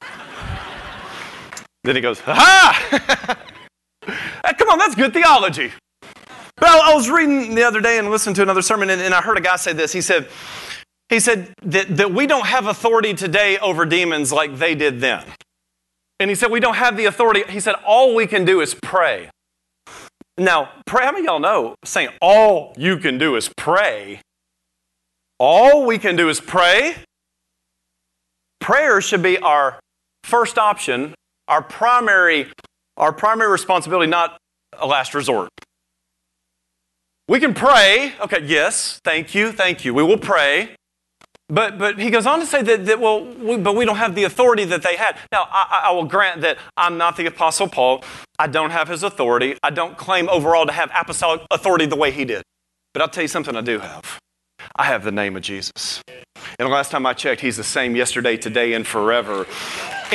then 1.84 1.96
he 1.96 2.02
goes, 2.02 2.20
ha 2.20 3.38
Come 4.58 4.70
on, 4.70 4.80
that's 4.80 4.96
good 4.96 5.14
theology. 5.14 5.72
But 6.58 6.70
I, 6.70 6.96
was 6.96 7.12
reading 7.12 7.54
the 7.54 7.64
other 7.64 7.82
day 7.82 8.00
and 8.00 8.10
listening 8.10 8.34
to 8.36 8.42
another 8.42 8.64
sermon, 8.64 8.90
and, 8.90 9.02
and 9.02 9.14
I 9.14 9.22
heard 9.22 9.38
a 9.38 9.42
guy 9.42 9.58
say 9.58 9.74
this. 9.74 9.92
He 9.92 10.02
said, 10.02 10.30
he 11.10 11.20
said 11.20 11.54
that, 11.62 11.98
that 11.98 12.12
we 12.12 12.28
don't 12.28 12.48
have 12.48 12.68
authority 12.68 13.14
today 13.14 13.58
over 13.60 13.86
demons 13.86 14.32
like 14.32 14.58
they 14.58 14.76
did 14.76 15.02
then. 15.02 15.24
And 16.20 16.30
he 16.30 16.36
said, 16.36 16.50
we 16.50 16.60
don't 16.60 16.76
have 16.76 16.98
the 16.98 17.06
authority. 17.06 17.44
He 17.50 17.60
said, 17.60 17.76
all 17.86 18.16
we 18.16 18.26
can 18.26 18.46
do 18.46 18.62
is 18.62 18.74
pray. 18.74 19.30
Now, 20.38 20.72
pray, 20.86 21.06
how 21.06 21.12
many 21.12 21.26
of 21.26 21.26
y'all 21.26 21.40
know 21.40 21.76
saying 21.84 22.10
all 22.22 22.74
you 22.78 22.98
can 22.98 23.18
do 23.18 23.36
is 23.36 23.50
pray? 23.56 24.22
All 25.38 25.86
we 25.86 25.98
can 25.98 26.16
do 26.16 26.30
is 26.30 26.40
pray. 26.40 26.96
Prayer 28.60 29.02
should 29.02 29.22
be 29.22 29.38
our 29.38 29.80
first 30.24 30.58
option, 30.58 31.14
our 31.48 31.62
primary, 31.62 32.52
our 32.98 33.14
primary 33.14 33.52
responsibility, 33.52 34.10
not 34.10 34.38
a 34.78 34.88
last 34.88 35.14
resort. 35.14 35.50
We 37.28 37.40
can 37.40 37.54
pray. 37.54 38.14
Okay, 38.22 38.44
yes, 38.44 39.00
thank 39.04 39.36
you, 39.36 39.52
thank 39.52 39.84
you. 39.86 39.94
We 39.94 40.04
will 40.04 40.18
pray. 40.18 40.76
But, 41.48 41.78
but 41.78 42.00
he 42.00 42.10
goes 42.10 42.26
on 42.26 42.40
to 42.40 42.46
say 42.46 42.64
that, 42.64 42.86
that 42.86 43.00
well, 43.00 43.24
we, 43.24 43.58
but 43.58 43.76
we 43.76 43.86
don't 43.86 43.98
have 43.98 44.16
the 44.16 44.24
authority 44.24 44.66
that 44.66 44.82
they 44.82 44.96
had. 44.96 45.16
Now, 45.32 45.48
I, 45.52 45.84
I 45.86 45.92
will 45.92 46.06
grant 46.06 46.42
that 46.42 46.58
I'm 46.76 46.98
not 46.98 47.18
the 47.18 47.28
Apostle 47.28 47.68
Paul. 47.68 48.04
I 48.40 48.48
don't 48.48 48.72
have 48.72 48.88
his 48.88 49.04
authority. 49.04 49.56
I 49.62 49.70
don't 49.70 49.96
claim 49.96 50.28
overall 50.30 50.66
to 50.66 50.72
have 50.72 50.90
apostolic 50.96 51.42
authority 51.52 51.86
the 51.86 51.96
way 51.96 52.12
he 52.12 52.26
did. 52.26 52.44
But 52.94 53.04
I'll 53.04 53.10
tell 53.10 53.24
you 53.24 53.28
something 53.28 53.56
I 53.56 53.62
do 53.62 53.80
have. 53.80 54.20
I 54.76 54.86
have 54.86 55.04
the 55.04 55.12
name 55.12 55.36
of 55.36 55.44
Jesus. 55.44 56.02
And 56.58 56.68
the 56.68 56.74
last 56.74 56.92
time 56.92 57.06
I 57.06 57.14
checked, 57.14 57.42
he's 57.42 57.58
the 57.58 57.64
same 57.64 57.96
yesterday, 57.96 58.38
today, 58.38 58.74
and 58.74 58.86
forever. 58.86 59.46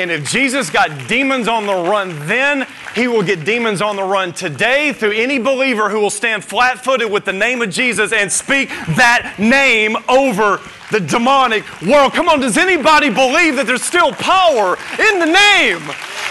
And 0.01 0.11
if 0.11 0.31
Jesus 0.31 0.71
got 0.71 1.09
demons 1.09 1.47
on 1.47 1.67
the 1.67 1.75
run 1.75 2.27
then, 2.27 2.67
he 2.95 3.07
will 3.07 3.23
get 3.23 3.45
demons 3.45 3.83
on 3.83 3.97
the 3.97 4.03
run 4.03 4.33
today 4.33 4.93
through 4.93 5.13
any 5.13 5.39
believer 5.39 5.91
who 5.91 6.01
will 6.01 6.11
stand 6.11 6.43
flat 6.43 6.83
footed 6.83 7.11
with 7.11 7.25
the 7.25 7.33
name 7.33 7.61
of 7.61 7.71
Jesus 7.71 8.13
and 8.13 8.33
speak 8.33 8.71
that 8.97 9.37
name 9.39 9.97
over 10.09 10.59
the 10.91 11.01
demonic 11.01 11.65
world. 11.83 12.13
Come 12.13 12.29
on, 12.29 12.41
does 12.41 12.57
anybody 12.57 13.11
believe 13.11 13.57
that 13.57 13.67
there's 13.67 13.83
still 13.83 14.13
power 14.13 14.77
in 14.99 15.19
the 15.21 15.27
name? 15.27 15.85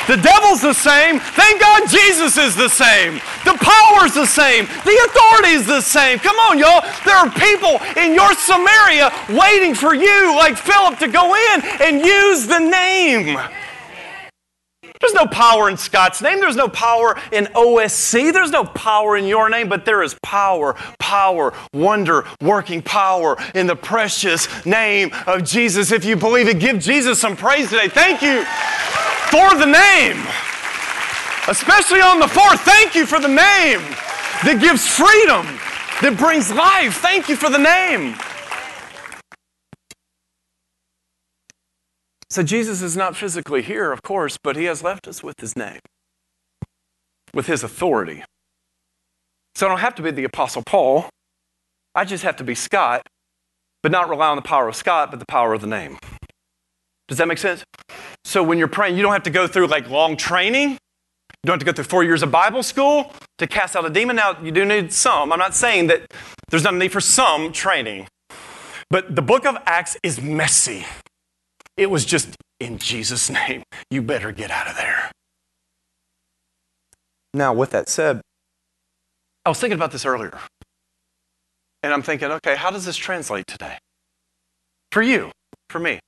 The 0.08 0.18
devil's 0.18 0.62
the 0.62 0.74
same. 0.74 1.20
Thank 1.20 1.62
God 1.62 1.88
Jesus 1.88 2.36
is 2.38 2.56
the 2.56 2.68
same. 2.68 3.22
The 3.46 3.56
power's 3.62 4.14
the 4.14 4.26
same. 4.26 4.66
The 4.66 4.98
authority 5.06 5.54
is 5.54 5.68
the 5.68 5.82
same. 5.82 6.18
Come 6.20 6.36
on, 6.50 6.58
y'all. 6.58 6.82
There 7.06 7.16
are 7.16 7.30
people 7.30 7.78
in 7.96 8.14
your 8.14 8.34
Samaria 8.34 9.14
waiting 9.30 9.76
for 9.76 9.94
you, 9.94 10.36
like 10.36 10.58
Philip, 10.58 11.00
to 11.00 11.08
go 11.08 11.36
in 11.36 11.62
and 11.80 12.02
use 12.04 12.48
the 12.48 12.60
name. 12.60 13.38
There's 15.00 15.14
no 15.14 15.28
power 15.28 15.70
in 15.70 15.78
Scott's 15.78 16.22
name. 16.22 16.42
There's 16.42 16.58
no 16.58 16.68
power 16.68 17.18
in 17.32 17.46
OSC. 17.46 18.34
There's 18.34 18.52
no 18.52 18.66
power 18.66 19.16
in 19.16 19.26
your 19.26 19.50
name, 19.50 19.70
but 19.70 19.86
there 19.86 20.04
is 20.04 20.14
power, 20.22 20.74
power, 21.00 21.54
wonder, 21.74 22.26
working 22.42 22.82
power 22.82 23.38
in 23.56 23.66
the 23.66 23.78
precious 23.78 24.66
name 24.66 25.12
of 25.26 25.46
Jesus. 25.46 25.94
If 25.94 26.04
you 26.04 26.18
believe 26.18 26.50
it, 26.50 26.60
give 26.60 26.80
Jesus 26.80 27.18
some 27.18 27.38
praise 27.38 27.70
today. 27.70 27.88
Thank 27.88 28.22
you 28.22 28.44
for 29.32 29.56
the 29.56 29.66
name. 29.66 30.22
Especially 31.48 32.02
on 32.02 32.20
the 32.20 32.28
fourth, 32.28 32.60
thank 32.62 32.94
you 32.94 33.06
for 33.06 33.22
the 33.22 33.28
name 33.28 33.80
that 34.44 34.60
gives 34.60 34.86
freedom 34.86 35.46
that 36.02 36.18
brings 36.18 36.52
life. 36.52 36.98
Thank 36.98 37.30
you 37.30 37.38
for 37.38 37.50
the 37.50 37.58
name. 37.58 38.16
So 42.30 42.44
Jesus 42.44 42.82
is 42.82 42.96
not 42.96 43.16
physically 43.16 43.62
here, 43.62 43.92
of 43.92 44.04
course, 44.04 44.38
but 44.42 44.56
he 44.56 44.66
has 44.66 44.84
left 44.84 45.08
us 45.08 45.24
with 45.24 45.40
his 45.40 45.56
name, 45.56 45.80
with 47.34 47.48
his 47.48 47.64
authority. 47.64 48.24
So 49.56 49.66
I 49.66 49.70
don't 49.70 49.80
have 49.80 49.96
to 49.96 50.02
be 50.02 50.12
the 50.12 50.24
Apostle 50.24 50.62
Paul. 50.66 51.10
I 51.96 52.06
just 52.06 52.24
have 52.24 52.36
to 52.38 52.44
be 52.44 52.54
Scott, 52.54 53.08
but 53.82 53.92
not 53.92 54.10
rely 54.10 54.28
on 54.28 54.36
the 54.36 54.44
power 54.44 54.68
of 54.68 54.76
Scott, 54.76 55.10
but 55.10 55.20
the 55.20 55.26
power 55.26 55.54
of 55.54 55.62
the 55.62 55.68
name. 55.68 55.98
Does 57.08 57.18
that 57.18 57.28
make 57.28 57.40
sense? 57.40 57.64
So 58.24 58.44
when 58.44 58.60
you're 58.60 58.68
praying, 58.68 58.96
you 58.96 59.02
don't 59.02 59.14
have 59.14 59.24
to 59.24 59.32
go 59.32 59.48
through 59.48 59.68
like 59.68 59.90
long 59.90 60.16
training. 60.16 60.72
You 60.72 61.48
don't 61.48 61.56
have 61.56 61.60
to 61.60 61.66
go 61.66 61.72
through 61.72 61.86
four 61.86 62.04
years 62.04 62.22
of 62.22 62.32
Bible 62.32 62.62
school 62.62 63.12
to 63.40 63.48
cast 63.48 63.76
out 63.76 63.86
a 63.86 63.90
demon. 63.90 64.18
Now, 64.18 64.38
you 64.44 64.52
do 64.52 64.66
need 64.66 64.94
some. 64.94 65.32
I'm 65.32 65.40
not 65.40 65.56
saying 65.56 65.88
that 65.88 66.14
there's 66.50 66.64
not 66.64 66.76
a 66.76 66.78
need 66.78 66.92
for 66.92 67.02
some 67.02 67.52
training. 67.52 68.08
But 68.92 69.16
the 69.16 69.22
book 69.22 69.46
of 69.46 69.58
Acts 69.66 69.98
is 70.04 70.22
messy. 70.22 70.86
It 71.80 71.90
was 71.90 72.04
just, 72.04 72.36
in 72.60 72.78
Jesus' 72.78 73.30
name, 73.30 73.64
you 73.90 74.02
better 74.02 74.34
get 74.34 74.52
out 74.52 74.68
of 74.68 74.76
there. 74.76 75.10
Now, 77.34 77.54
with 77.54 77.70
that 77.70 77.88
said, 77.88 78.20
I 79.46 79.50
was 79.50 79.62
thinking 79.62 79.78
about 79.78 79.94
this 79.94 80.06
earlier. 80.06 80.38
And 81.82 81.94
I'm 81.94 82.02
thinking, 82.02 82.32
okay, 82.32 82.58
how 82.58 82.70
does 82.70 82.84
this 82.84 82.98
translate 82.98 83.48
today? 83.48 83.78
For 84.92 85.02
you, 85.02 85.32
for 85.70 85.80
me. 85.80 86.02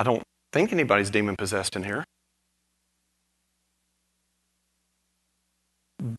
I 0.00 0.02
don't 0.02 0.24
think 0.52 0.72
anybody's 0.72 1.10
demon 1.10 1.36
possessed 1.36 1.76
in 1.76 1.84
here. 1.84 2.02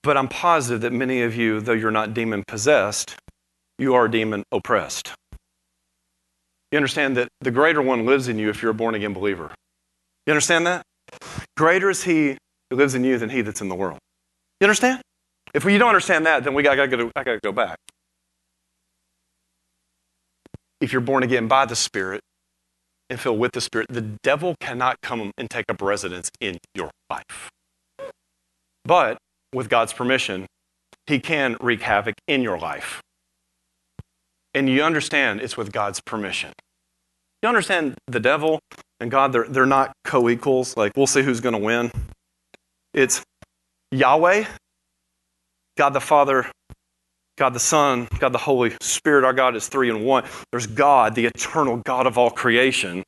But 0.04 0.16
I'm 0.16 0.30
positive 0.30 0.80
that 0.84 0.94
many 0.94 1.22
of 1.22 1.36
you, 1.36 1.60
though 1.60 1.74
you're 1.74 1.92
not 1.92 2.14
demon 2.14 2.46
possessed, 2.48 3.18
you 3.78 3.94
are 3.94 4.08
demon 4.08 4.44
oppressed. 4.54 5.12
You 6.74 6.78
understand 6.78 7.16
that 7.18 7.28
the 7.40 7.52
greater 7.52 7.84
one 7.84 8.08
lives 8.08 8.28
in 8.28 8.40
you 8.40 8.50
if 8.50 8.64
you're 8.64 8.72
a 8.72 8.74
born 8.74 8.96
again 8.96 9.14
believer. 9.14 9.52
You 10.26 10.34
understand 10.34 10.66
that? 10.66 10.82
Greater 11.56 11.88
is 11.92 12.06
he 12.06 12.36
who 12.72 12.78
lives 12.78 12.96
in 12.96 13.04
you 13.04 13.20
than 13.20 13.30
he 13.30 13.42
that's 13.42 13.62
in 13.62 13.70
the 13.70 13.76
world. 13.76 14.00
You 14.60 14.66
understand? 14.66 15.00
If 15.54 15.66
you 15.66 15.78
don't 15.78 15.90
understand 15.90 16.26
that, 16.26 16.44
then 16.44 16.56
we 16.56 16.64
got, 16.64 16.80
I 16.80 16.88
got 16.88 16.98
to 16.98 17.40
go 17.44 17.52
back. 17.52 17.78
If 20.82 20.92
you're 20.92 21.02
born 21.02 21.22
again 21.22 21.48
by 21.48 21.68
the 21.68 21.76
Spirit 21.76 22.22
and 23.08 23.20
filled 23.20 23.38
with 23.38 23.52
the 23.52 23.62
Spirit, 23.62 23.86
the 23.92 24.18
devil 24.24 24.56
cannot 24.60 24.96
come 25.04 25.32
and 25.38 25.52
take 25.52 25.66
up 25.70 25.80
residence 25.80 26.32
in 26.42 26.58
your 26.74 26.90
life. 27.08 27.52
But 28.84 29.20
with 29.54 29.70
God's 29.70 29.94
permission, 29.94 30.48
he 31.06 31.20
can 31.20 31.56
wreak 31.62 31.84
havoc 31.84 32.16
in 32.28 32.42
your 32.42 32.58
life. 32.58 33.03
And 34.54 34.70
you 34.70 34.84
understand 34.84 35.42
it's 35.42 35.58
with 35.58 35.72
God's 35.72 36.00
permission. 36.00 36.52
You 37.42 37.50
understand 37.50 37.96
the 38.08 38.20
devil 38.20 38.60
and 39.00 39.12
God, 39.12 39.34
they're, 39.34 39.48
they're 39.48 39.66
not 39.66 39.94
co 40.04 40.30
equals. 40.30 40.78
Like, 40.78 40.94
we'll 40.96 41.08
see 41.08 41.24
who's 41.24 41.42
going 41.42 41.54
to 41.54 41.60
win. 41.60 41.92
It's 42.94 43.22
Yahweh 43.92 44.46
God 45.78 45.90
the 45.90 46.02
Father, 46.02 46.46
God 47.38 47.54
the 47.54 47.60
Son, 47.60 48.08
God 48.20 48.32
the 48.32 48.38
Holy 48.38 48.74
Spirit. 48.82 49.26
Our 49.26 49.34
God 49.34 49.56
is 49.56 49.68
three 49.68 49.90
in 49.90 50.04
one. 50.04 50.24
There's 50.52 50.68
God, 50.68 51.16
the 51.16 51.26
eternal 51.26 51.78
God 51.78 52.06
of 52.06 52.18
all 52.18 52.30
creation. 52.30 53.04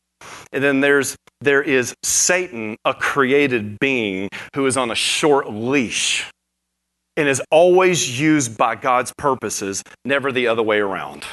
And 0.52 0.64
then 0.64 0.82
there's 0.82 1.16
there 1.42 1.62
is 1.62 1.94
Satan, 2.04 2.78
a 2.86 2.94
created 2.94 3.80
being 3.80 4.30
who 4.56 4.66
is 4.66 4.78
on 4.78 4.90
a 4.90 4.96
short 4.96 5.52
leash 5.52 6.32
and 7.18 7.28
is 7.28 7.42
always 7.52 8.20
used 8.20 8.58
by 8.58 8.76
God's 8.76 9.14
purposes, 9.18 9.84
never 10.04 10.32
the 10.32 10.48
other 10.48 10.64
way 10.64 10.80
around. 10.80 11.24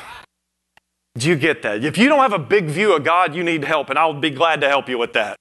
Do 1.17 1.29
you 1.29 1.37
get 1.37 1.63
that? 1.63 1.85
If 1.85 1.99
you 1.99 2.09
don't 2.09 2.21
have 2.21 2.33
a 2.33 2.39
big 2.39 2.67
view 2.67 2.97
of 2.97 3.05
God, 3.05 3.35
you 3.35 3.45
need 3.45 3.65
help, 3.65 3.91
and 3.91 3.99
I'll 3.99 4.15
be 4.15 4.31
glad 4.31 4.61
to 4.63 4.69
help 4.69 4.89
you 4.89 4.99
with 4.99 5.13
that. 5.13 5.37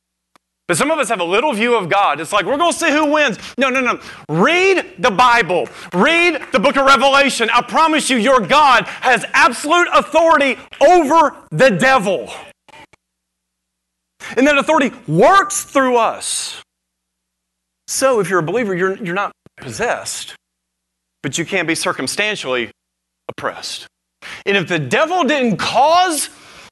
But 0.67 0.77
some 0.77 0.89
of 0.91 0.99
us 0.99 1.09
have 1.09 1.19
a 1.19 1.25
little 1.25 1.53
view 1.53 1.75
of 1.75 1.89
God. 1.89 2.19
It's 2.21 2.31
like, 2.31 2.45
we're 2.45 2.57
going 2.57 2.71
to 2.71 2.77
see 2.77 2.89
who 2.89 3.11
wins. 3.11 3.37
No, 3.57 3.69
no, 3.69 3.81
no. 3.81 3.99
Read 4.29 4.95
the 4.99 5.11
Bible, 5.11 5.67
read 5.93 6.41
the 6.51 6.59
book 6.59 6.77
of 6.77 6.85
Revelation. 6.85 7.49
I 7.53 7.61
promise 7.61 8.09
you, 8.09 8.17
your 8.17 8.39
God 8.39 8.85
has 8.85 9.25
absolute 9.33 9.89
authority 9.93 10.57
over 10.79 11.35
the 11.51 11.71
devil. 11.71 12.31
And 14.37 14.47
that 14.47 14.57
authority 14.57 14.91
works 15.07 15.63
through 15.63 15.97
us. 15.97 16.61
So 17.87 18.21
if 18.21 18.29
you're 18.29 18.39
a 18.39 18.43
believer, 18.43 18.73
you're, 18.73 18.95
you're 18.95 19.15
not 19.15 19.33
possessed, 19.61 20.35
but 21.23 21.37
you 21.37 21.45
can't 21.45 21.67
be 21.67 21.75
circumstantially 21.75 22.71
oppressed. 23.29 23.87
And 24.45 24.57
if 24.57 24.67
the 24.67 24.79
devil 24.79 25.23
didn't 25.23 25.57
cause 25.57 26.29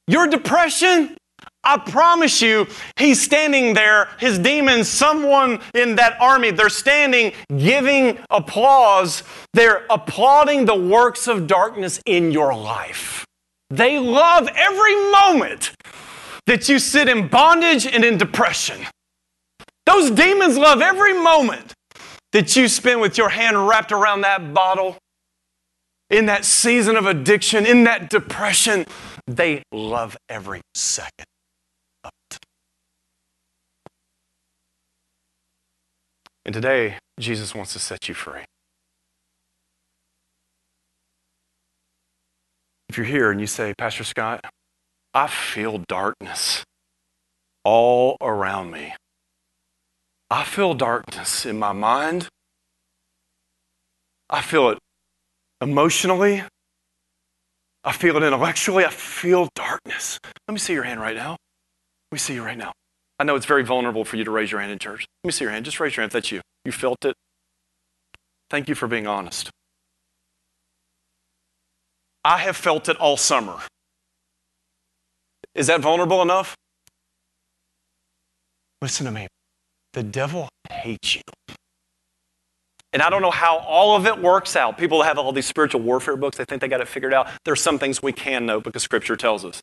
your 0.07 0.27
depression, 0.27 1.15
I 1.63 1.77
promise 1.77 2.41
you, 2.41 2.67
he's 2.97 3.21
standing 3.21 3.73
there, 3.73 4.07
his 4.17 4.39
demons, 4.39 4.87
someone 4.87 5.59
in 5.73 5.95
that 5.95 6.19
army, 6.19 6.51
they're 6.51 6.69
standing 6.69 7.33
giving 7.57 8.17
applause. 8.29 9.23
They're 9.53 9.85
applauding 9.89 10.65
the 10.65 10.75
works 10.75 11.27
of 11.27 11.47
darkness 11.47 11.99
in 12.05 12.31
your 12.31 12.55
life. 12.55 13.25
They 13.69 13.99
love 13.99 14.47
every 14.55 14.95
moment 15.11 15.71
that 16.47 16.69
you 16.69 16.79
sit 16.79 17.07
in 17.07 17.27
bondage 17.27 17.85
and 17.85 18.03
in 18.03 18.17
depression. 18.17 18.85
Those 19.85 20.11
demons 20.11 20.57
love 20.57 20.81
every 20.81 21.13
moment 21.13 21.73
that 22.31 22.55
you 22.55 22.67
spend 22.67 23.01
with 23.01 23.17
your 23.17 23.29
hand 23.29 23.67
wrapped 23.67 23.91
around 23.91 24.21
that 24.21 24.53
bottle 24.53 24.97
in 26.09 26.25
that 26.25 26.45
season 26.45 26.95
of 26.95 27.05
addiction, 27.05 27.65
in 27.65 27.83
that 27.83 28.09
depression. 28.09 28.85
They 29.27 29.63
love 29.71 30.17
every 30.27 30.61
second. 30.73 31.25
of 32.03 32.11
it. 32.31 32.39
And 36.45 36.53
today, 36.53 36.97
Jesus 37.19 37.53
wants 37.53 37.73
to 37.73 37.79
set 37.79 38.07
you 38.07 38.15
free. 38.15 38.41
If 42.89 42.97
you're 42.97 43.05
here 43.05 43.29
and 43.29 43.39
you 43.39 43.45
say, 43.45 43.75
Pastor 43.77 44.03
Scott, 44.03 44.43
I 45.13 45.27
feel 45.27 45.83
darkness 45.87 46.63
all 47.63 48.17
around 48.19 48.71
me. 48.71 48.95
I 50.31 50.43
feel 50.43 50.73
darkness 50.73 51.45
in 51.45 51.57
my 51.57 51.73
mind. 51.73 52.27
I 54.29 54.41
feel 54.41 54.69
it 54.69 54.77
emotionally. 55.59 56.43
I 57.83 57.91
feel 57.91 58.15
it 58.17 58.23
intellectually. 58.23 58.85
I 58.85 58.89
feel 58.89 59.49
darkness. 59.55 60.19
Let 60.47 60.53
me 60.53 60.59
see 60.59 60.73
your 60.73 60.83
hand 60.83 60.99
right 60.99 61.15
now. 61.15 61.31
Let 61.31 62.15
me 62.15 62.19
see 62.19 62.35
you 62.35 62.43
right 62.43 62.57
now. 62.57 62.73
I 63.17 63.23
know 63.23 63.35
it's 63.35 63.45
very 63.45 63.63
vulnerable 63.63 64.05
for 64.05 64.17
you 64.17 64.23
to 64.23 64.31
raise 64.31 64.51
your 64.51 64.61
hand 64.61 64.71
in 64.71 64.79
church. 64.79 65.05
Let 65.23 65.27
me 65.27 65.31
see 65.31 65.45
your 65.45 65.51
hand. 65.51 65.65
Just 65.65 65.79
raise 65.79 65.95
your 65.95 66.03
hand 66.03 66.09
if 66.09 66.13
that's 66.13 66.31
you. 66.31 66.41
You 66.63 66.71
felt 66.71 67.03
it. 67.05 67.15
Thank 68.49 68.69
you 68.69 68.75
for 68.75 68.87
being 68.87 69.07
honest. 69.07 69.49
I 72.23 72.37
have 72.39 72.55
felt 72.55 72.87
it 72.87 72.97
all 72.97 73.17
summer. 73.17 73.59
Is 75.55 75.67
that 75.67 75.81
vulnerable 75.81 76.21
enough? 76.21 76.55
Listen 78.81 79.05
to 79.05 79.11
me. 79.11 79.27
The 79.93 80.03
devil 80.03 80.49
hates 80.69 81.15
you. 81.15 81.21
And 82.91 83.03
I 83.03 83.09
don't 83.09 83.21
know 83.21 83.31
how 83.31 83.57
all 83.59 83.95
of 83.95 84.07
it 84.07 84.19
works 84.19 84.55
out. 84.55 84.77
People 84.77 85.03
have 85.03 85.19
all 85.19 85.31
these 85.31 85.45
spiritual 85.45 85.81
warfare 85.81 86.15
books, 86.15 86.37
they 86.37 86.45
think 86.45 86.61
they 86.61 86.67
got 86.67 86.81
it 86.81 86.87
figured 86.87 87.13
out. 87.13 87.27
There's 87.45 87.61
some 87.61 87.77
things 87.77 88.01
we 88.01 88.11
can 88.11 88.45
know 88.45 88.59
because 88.59 88.81
Scripture 88.81 89.15
tells 89.15 89.45
us. 89.45 89.61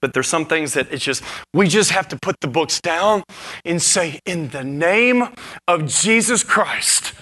But 0.00 0.12
there's 0.12 0.28
some 0.28 0.46
things 0.46 0.74
that 0.74 0.92
it's 0.92 1.04
just, 1.04 1.24
we 1.52 1.66
just 1.66 1.90
have 1.90 2.06
to 2.08 2.18
put 2.20 2.36
the 2.40 2.46
books 2.46 2.80
down 2.80 3.22
and 3.64 3.82
say, 3.82 4.20
in 4.24 4.48
the 4.50 4.62
name 4.62 5.28
of 5.66 5.86
Jesus 5.86 6.44
Christ, 6.44 7.14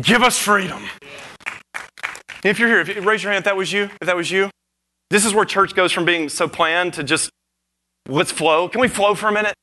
give 0.00 0.22
us 0.22 0.38
freedom. 0.38 0.82
If 2.44 2.58
you're 2.58 2.68
here, 2.68 2.80
if 2.80 2.88
you, 2.88 3.00
raise 3.00 3.22
your 3.22 3.32
hand 3.32 3.42
if 3.42 3.44
that 3.46 3.56
was 3.56 3.72
you. 3.72 3.84
If 4.00 4.06
that 4.06 4.16
was 4.16 4.30
you. 4.30 4.50
This 5.08 5.24
is 5.24 5.32
where 5.32 5.44
church 5.44 5.74
goes 5.74 5.92
from 5.92 6.04
being 6.04 6.28
so 6.28 6.48
planned 6.48 6.94
to 6.94 7.04
just 7.04 7.30
let's 8.08 8.30
flow. 8.30 8.68
Can 8.68 8.80
we 8.80 8.88
flow 8.88 9.14
for 9.14 9.28
a 9.28 9.32
minute? 9.32 9.54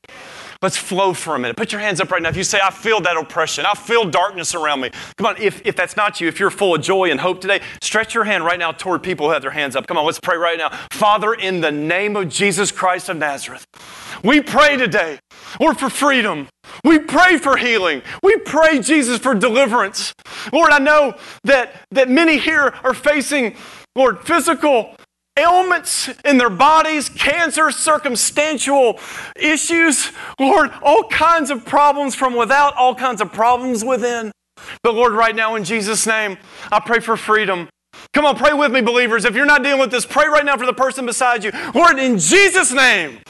Let's 0.64 0.78
flow 0.78 1.12
for 1.12 1.34
a 1.34 1.38
minute. 1.38 1.58
Put 1.58 1.72
your 1.72 1.82
hands 1.82 2.00
up 2.00 2.10
right 2.10 2.22
now. 2.22 2.30
If 2.30 2.38
you 2.38 2.42
say, 2.42 2.58
I 2.64 2.70
feel 2.70 2.98
that 3.02 3.18
oppression, 3.18 3.66
I 3.66 3.74
feel 3.74 4.06
darkness 4.06 4.54
around 4.54 4.80
me. 4.80 4.88
Come 5.18 5.26
on, 5.26 5.36
if, 5.36 5.60
if 5.66 5.76
that's 5.76 5.94
not 5.94 6.22
you, 6.22 6.26
if 6.26 6.40
you're 6.40 6.48
full 6.48 6.74
of 6.74 6.80
joy 6.80 7.10
and 7.10 7.20
hope 7.20 7.42
today, 7.42 7.60
stretch 7.82 8.14
your 8.14 8.24
hand 8.24 8.46
right 8.46 8.58
now 8.58 8.72
toward 8.72 9.02
people 9.02 9.26
who 9.26 9.34
have 9.34 9.42
their 9.42 9.50
hands 9.50 9.76
up. 9.76 9.86
Come 9.86 9.98
on, 9.98 10.06
let's 10.06 10.18
pray 10.18 10.38
right 10.38 10.56
now. 10.56 10.70
Father, 10.90 11.34
in 11.34 11.60
the 11.60 11.70
name 11.70 12.16
of 12.16 12.30
Jesus 12.30 12.72
Christ 12.72 13.10
of 13.10 13.18
Nazareth, 13.18 13.66
we 14.24 14.40
pray 14.40 14.78
today, 14.78 15.18
Lord, 15.60 15.78
for 15.78 15.90
freedom. 15.90 16.48
We 16.82 16.98
pray 16.98 17.36
for 17.36 17.58
healing. 17.58 18.00
We 18.22 18.38
pray, 18.38 18.78
Jesus, 18.78 19.18
for 19.18 19.34
deliverance. 19.34 20.14
Lord, 20.50 20.70
I 20.70 20.78
know 20.78 21.18
that, 21.42 21.74
that 21.90 22.08
many 22.08 22.38
here 22.38 22.72
are 22.82 22.94
facing, 22.94 23.54
Lord, 23.94 24.26
physical 24.26 24.96
ailments 25.36 26.10
in 26.24 26.38
their 26.38 26.50
bodies, 26.50 27.08
cancer, 27.08 27.70
circumstantial 27.70 29.00
issues, 29.36 30.12
Lord, 30.38 30.70
all 30.82 31.04
kinds 31.08 31.50
of 31.50 31.64
problems 31.64 32.14
from 32.14 32.34
without, 32.34 32.74
all 32.76 32.94
kinds 32.94 33.20
of 33.20 33.32
problems 33.32 33.84
within. 33.84 34.30
But 34.82 34.94
Lord, 34.94 35.12
right 35.12 35.34
now 35.34 35.56
in 35.56 35.64
Jesus' 35.64 36.06
name, 36.06 36.38
I 36.70 36.80
pray 36.80 37.00
for 37.00 37.16
freedom. 37.16 37.68
Come 38.12 38.24
on, 38.24 38.36
pray 38.36 38.52
with 38.52 38.72
me, 38.72 38.80
believers. 38.80 39.24
If 39.24 39.34
you're 39.34 39.46
not 39.46 39.62
dealing 39.62 39.80
with 39.80 39.90
this, 39.90 40.06
pray 40.06 40.26
right 40.28 40.44
now 40.44 40.56
for 40.56 40.66
the 40.66 40.72
person 40.72 41.06
beside 41.06 41.42
you. 41.44 41.50
Lord, 41.74 41.98
in 41.98 42.18
Jesus' 42.18 42.72
name, 42.72 43.20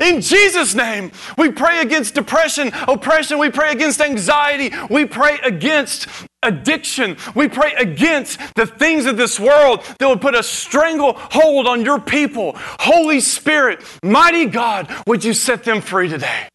in 0.00 0.20
Jesus' 0.20 0.74
name, 0.74 1.12
we 1.36 1.50
pray 1.50 1.80
against 1.80 2.14
depression, 2.14 2.70
oppression. 2.86 3.38
We 3.38 3.50
pray 3.50 3.72
against 3.72 4.00
anxiety. 4.00 4.74
We 4.90 5.04
pray 5.04 5.38
against 5.44 6.08
addiction. 6.42 7.16
We 7.34 7.48
pray 7.48 7.74
against 7.74 8.38
the 8.54 8.66
things 8.66 9.06
of 9.06 9.16
this 9.16 9.40
world 9.40 9.84
that 9.98 10.08
would 10.08 10.20
put 10.20 10.34
a 10.34 10.42
stranglehold 10.42 11.66
on 11.66 11.84
your 11.84 12.00
people. 12.00 12.52
Holy 12.56 13.20
Spirit, 13.20 13.82
mighty 14.02 14.46
God, 14.46 14.92
would 15.06 15.24
you 15.24 15.34
set 15.34 15.64
them 15.64 15.80
free 15.80 16.08
today? 16.08 16.48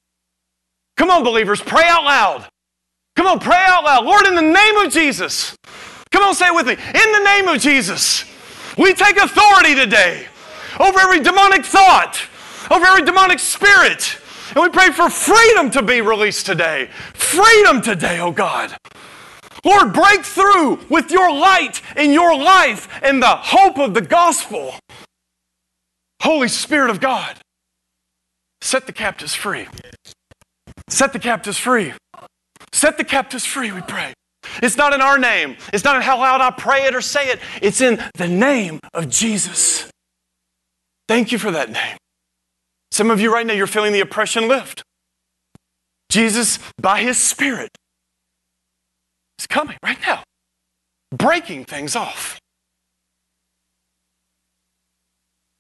Come 0.96 1.10
on, 1.10 1.24
believers, 1.24 1.62
pray 1.62 1.86
out 1.86 2.04
loud. 2.04 2.48
Come 3.16 3.28
on, 3.28 3.40
pray 3.40 3.64
out 3.68 3.84
loud. 3.84 4.06
Lord, 4.06 4.26
in 4.26 4.36
the 4.36 4.42
name 4.42 4.78
of 4.78 4.92
Jesus. 4.92 5.56
Come 6.12 6.24
on, 6.24 6.36
say 6.36 6.48
it 6.48 6.56
with 6.56 6.68
me. 6.68 6.74
In 6.74 7.12
the 7.12 7.24
name 7.24 7.48
of 7.48 7.60
Jesus, 7.60 8.26
we 8.78 8.94
take 8.94 9.18
authority 9.18 9.76
today 9.76 10.28
over 10.80 11.00
every 11.00 11.20
demonic 11.20 11.66
thought 11.66 12.20
over 12.72 12.86
every 12.86 13.04
demonic 13.04 13.40
spirit. 13.40 14.20
And 14.56 14.62
we 14.62 14.70
pray 14.70 14.92
for 14.92 15.10
freedom 15.10 15.72
to 15.72 15.82
be 15.82 16.02
released 16.02 16.46
today. 16.46 16.90
Freedom 17.14 17.82
today, 17.82 18.20
oh 18.20 18.32
God. 18.32 18.76
Lord, 19.66 19.94
break 19.94 20.24
through 20.24 20.80
with 20.90 21.10
your 21.10 21.32
light 21.32 21.82
in 21.96 22.12
your 22.12 22.38
life 22.38 22.88
and 23.02 23.22
the 23.22 23.28
hope 23.28 23.80
of 23.80 23.94
the 23.94 24.02
gospel. 24.02 24.76
Holy 26.22 26.48
Spirit 26.48 26.90
of 26.90 27.00
God, 27.00 27.38
set 28.62 28.86
the 28.86 28.94
captives 28.94 29.34
free. 29.34 29.68
Set 30.90 31.14
the 31.14 31.20
captives 31.20 31.58
free. 31.58 31.94
Set 32.72 32.98
the 32.98 33.04
captives 33.04 33.46
free, 33.46 33.72
we 33.72 33.82
pray. 33.82 34.14
It's 34.62 34.78
not 34.78 34.94
in 34.94 35.02
our 35.02 35.18
name. 35.18 35.58
It's 35.72 35.84
not 35.84 35.96
in 35.96 36.02
how 36.02 36.18
loud 36.18 36.42
I 36.42 36.52
pray 36.52 36.84
it 36.86 36.96
or 36.96 37.02
say 37.02 37.30
it. 37.30 37.40
It's 37.62 37.82
in 37.82 38.04
the 38.16 38.28
name 38.28 38.80
of 38.94 39.10
Jesus. 39.10 39.90
Thank 41.08 41.32
you 41.32 41.38
for 41.38 41.52
that 41.52 41.72
name. 41.72 41.98
Some 42.94 43.10
of 43.10 43.20
you 43.20 43.34
right 43.34 43.44
now, 43.44 43.54
you're 43.54 43.66
feeling 43.66 43.92
the 43.92 44.02
oppression 44.02 44.48
lift. 44.48 44.84
Jesus, 46.12 46.60
by 46.80 47.02
his 47.02 47.18
Spirit, 47.18 47.72
is 49.40 49.48
coming 49.48 49.78
right 49.84 49.98
now, 50.06 50.22
breaking 51.10 51.66
things 51.66 51.96
off. 51.96 52.40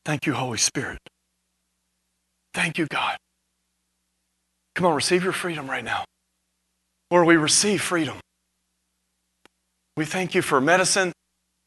Thank 0.05 0.27
you, 0.27 0.33
Holy 0.33 0.59
Spirit. 0.59 0.99
Thank 2.53 2.77
you, 2.77 2.85
God. 2.85 3.17
Come 4.75 4.85
on, 4.85 4.93
receive 4.93 5.23
your 5.23 5.33
freedom 5.33 5.67
right 5.67 5.83
now. 5.83 6.05
Lord, 7.09 7.25
we 7.25 7.35
receive 7.35 7.81
freedom. 7.81 8.19
We 9.97 10.05
thank 10.05 10.35
you 10.35 10.43
for 10.43 10.61
medicine. 10.61 11.11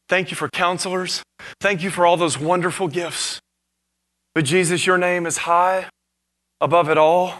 Thank 0.07 0.31
you 0.31 0.37
for 0.37 0.47
counselors. 0.47 1.23
Thank 1.59 1.83
you 1.83 1.89
for 1.89 2.05
all 2.05 2.15
those 2.15 2.39
wonderful 2.39 2.87
gifts. 2.87 3.41
But 4.37 4.45
Jesus, 4.45 4.85
your 4.85 4.99
name 4.99 5.25
is 5.25 5.35
high 5.35 5.87
above 6.61 6.91
it 6.91 6.97
all. 6.99 7.39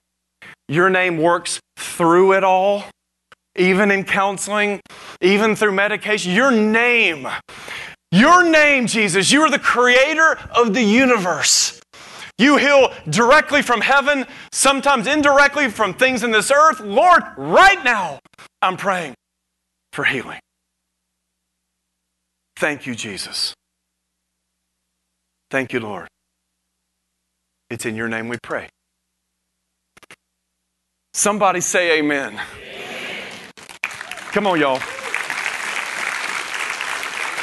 Your 0.67 0.89
name 0.89 1.19
works 1.19 1.60
through 1.77 2.33
it 2.33 2.43
all, 2.43 2.86
even 3.55 3.91
in 3.91 4.03
counseling, 4.03 4.79
even 5.21 5.55
through 5.55 5.73
medication. 5.73 6.31
Your 6.31 6.49
name, 6.49 7.27
your 8.12 8.43
name, 8.43 8.88
Jesus, 8.88 9.31
you 9.31 9.41
are 9.41 9.51
the 9.51 9.60
creator 9.60 10.39
of 10.55 10.73
the 10.73 10.81
universe. 10.81 11.79
You 12.39 12.57
heal 12.57 12.91
directly 13.07 13.62
from 13.62 13.81
heaven, 13.81 14.25
sometimes 14.51 15.05
indirectly 15.05 15.69
from 15.69 15.93
things 15.93 16.23
in 16.23 16.31
this 16.31 16.49
earth. 16.49 16.79
Lord, 16.79 17.21
right 17.38 17.83
now, 17.83 18.17
I'm 18.63 18.75
praying 18.75 19.13
for 19.93 20.03
healing. 20.03 20.39
Thank 22.55 22.88
you, 22.88 22.95
Jesus. 22.95 23.53
Thank 25.51 25.73
you, 25.73 25.79
Lord. 25.79 26.07
It's 27.69 27.86
in 27.86 27.95
your 27.95 28.08
name 28.08 28.30
we 28.30 28.38
pray. 28.41 28.69
Somebody 31.13 31.60
say 31.60 31.99
amen. 31.99 32.34
amen. 32.34 32.41
Come 34.32 34.47
on, 34.47 34.60
y'all. 34.60 34.80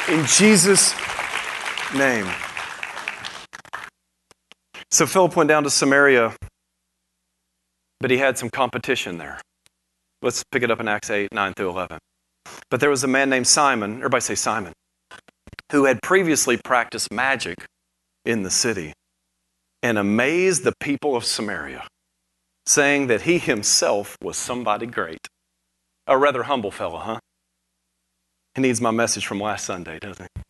In 0.08 0.24
Jesus' 0.26 0.94
name. 1.94 2.26
So 4.90 5.06
Philip 5.06 5.36
went 5.36 5.48
down 5.48 5.64
to 5.64 5.70
Samaria, 5.70 6.34
but 8.00 8.10
he 8.10 8.18
had 8.18 8.38
some 8.38 8.48
competition 8.48 9.18
there. 9.18 9.40
Let's 10.22 10.42
pick 10.50 10.62
it 10.62 10.70
up 10.70 10.80
in 10.80 10.88
Acts 10.88 11.10
8, 11.10 11.32
9 11.32 11.52
through 11.54 11.70
11. 11.70 11.98
But 12.70 12.80
there 12.80 12.90
was 12.90 13.04
a 13.04 13.08
man 13.08 13.28
named 13.28 13.46
Simon, 13.46 13.96
everybody 13.96 14.20
say 14.22 14.34
Simon, 14.36 14.72
who 15.72 15.84
had 15.84 16.00
previously 16.02 16.56
practiced 16.56 17.12
magic 17.12 17.66
in 18.24 18.42
the 18.42 18.50
city 18.50 18.94
and 19.84 19.98
amazed 19.98 20.64
the 20.64 20.72
people 20.80 21.14
of 21.14 21.26
Samaria, 21.26 21.86
saying 22.66 23.06
that 23.08 23.22
he 23.22 23.38
himself 23.38 24.16
was 24.22 24.38
somebody 24.38 24.86
great. 24.86 25.28
A 26.06 26.16
rather 26.16 26.44
humble 26.44 26.70
fellow, 26.70 26.98
huh? 26.98 27.18
He 28.54 28.62
needs 28.62 28.80
my 28.80 28.90
message 28.90 29.26
from 29.26 29.40
last 29.40 29.66
Sunday, 29.66 29.98
doesn't 29.98 30.26
he? 30.34 30.42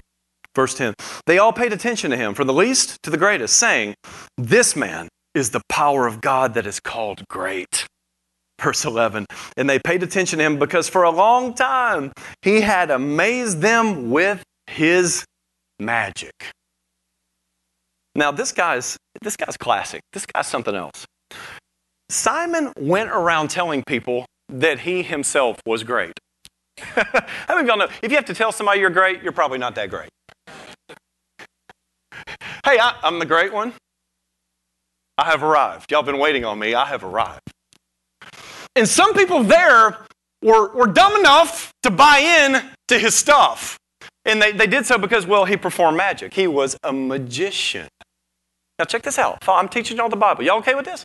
Verse 0.54 0.74
10 0.74 0.94
They 1.26 1.38
all 1.38 1.52
paid 1.52 1.72
attention 1.72 2.12
to 2.12 2.16
him, 2.16 2.34
from 2.34 2.46
the 2.46 2.52
least 2.52 3.02
to 3.02 3.10
the 3.10 3.16
greatest, 3.16 3.56
saying, 3.56 3.96
This 4.38 4.76
man 4.76 5.08
is 5.34 5.50
the 5.50 5.62
power 5.68 6.06
of 6.06 6.20
God 6.20 6.54
that 6.54 6.64
is 6.64 6.78
called 6.78 7.26
great. 7.28 7.86
Verse 8.60 8.84
11 8.84 9.26
And 9.56 9.68
they 9.68 9.80
paid 9.80 10.04
attention 10.04 10.38
to 10.38 10.44
him 10.44 10.60
because 10.60 10.88
for 10.88 11.02
a 11.02 11.10
long 11.10 11.54
time 11.54 12.12
he 12.42 12.60
had 12.60 12.88
amazed 12.88 13.60
them 13.62 14.10
with 14.10 14.44
his 14.68 15.24
magic. 15.80 16.52
Now, 18.14 18.30
this 18.30 18.52
guy's, 18.52 18.96
this 19.22 19.36
guy's 19.36 19.56
classic. 19.56 20.00
This 20.12 20.26
guy's 20.26 20.46
something 20.46 20.74
else. 20.74 21.06
Simon 22.08 22.72
went 22.78 23.10
around 23.10 23.48
telling 23.48 23.82
people 23.84 24.26
that 24.48 24.80
he 24.80 25.02
himself 25.02 25.58
was 25.66 25.82
great. 25.82 26.12
How 26.78 27.54
many 27.54 27.62
of 27.62 27.66
y'all 27.66 27.76
know 27.76 27.88
if 28.02 28.10
you 28.10 28.16
have 28.16 28.26
to 28.26 28.34
tell 28.34 28.52
somebody 28.52 28.80
you're 28.80 28.90
great, 28.90 29.22
you're 29.22 29.32
probably 29.32 29.58
not 29.58 29.74
that 29.76 29.90
great? 29.90 30.10
hey, 32.64 32.78
I, 32.78 32.96
I'm 33.02 33.18
the 33.18 33.26
great 33.26 33.52
one. 33.52 33.72
I 35.16 35.26
have 35.26 35.42
arrived. 35.42 35.90
Y'all 35.90 36.02
been 36.02 36.18
waiting 36.18 36.44
on 36.44 36.58
me. 36.58 36.74
I 36.74 36.86
have 36.86 37.04
arrived. 37.04 37.50
And 38.74 38.88
some 38.88 39.14
people 39.14 39.44
there 39.44 39.98
were, 40.42 40.72
were 40.74 40.86
dumb 40.86 41.16
enough 41.16 41.72
to 41.84 41.90
buy 41.90 42.18
in 42.18 42.62
to 42.88 42.98
his 42.98 43.14
stuff. 43.14 43.78
And 44.24 44.40
they, 44.40 44.52
they 44.52 44.66
did 44.66 44.86
so 44.86 44.98
because, 44.98 45.26
well, 45.26 45.44
he 45.44 45.56
performed 45.56 45.96
magic. 45.96 46.34
He 46.34 46.46
was 46.46 46.76
a 46.82 46.92
magician. 46.92 47.88
Now, 48.78 48.84
check 48.84 49.02
this 49.02 49.18
out. 49.18 49.38
I'm 49.46 49.68
teaching 49.68 49.96
y'all 49.96 50.08
the 50.08 50.16
Bible. 50.16 50.42
Y'all 50.44 50.58
okay 50.58 50.74
with 50.74 50.84
this? 50.84 51.04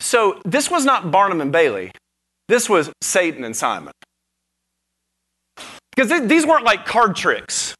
So, 0.00 0.40
this 0.44 0.70
was 0.70 0.84
not 0.84 1.10
Barnum 1.10 1.40
and 1.40 1.52
Bailey. 1.52 1.90
This 2.48 2.68
was 2.68 2.90
Satan 3.02 3.44
and 3.44 3.54
Simon. 3.54 3.92
Because 5.94 6.28
these 6.28 6.46
weren't 6.46 6.64
like 6.64 6.86
card 6.86 7.16
tricks 7.16 7.74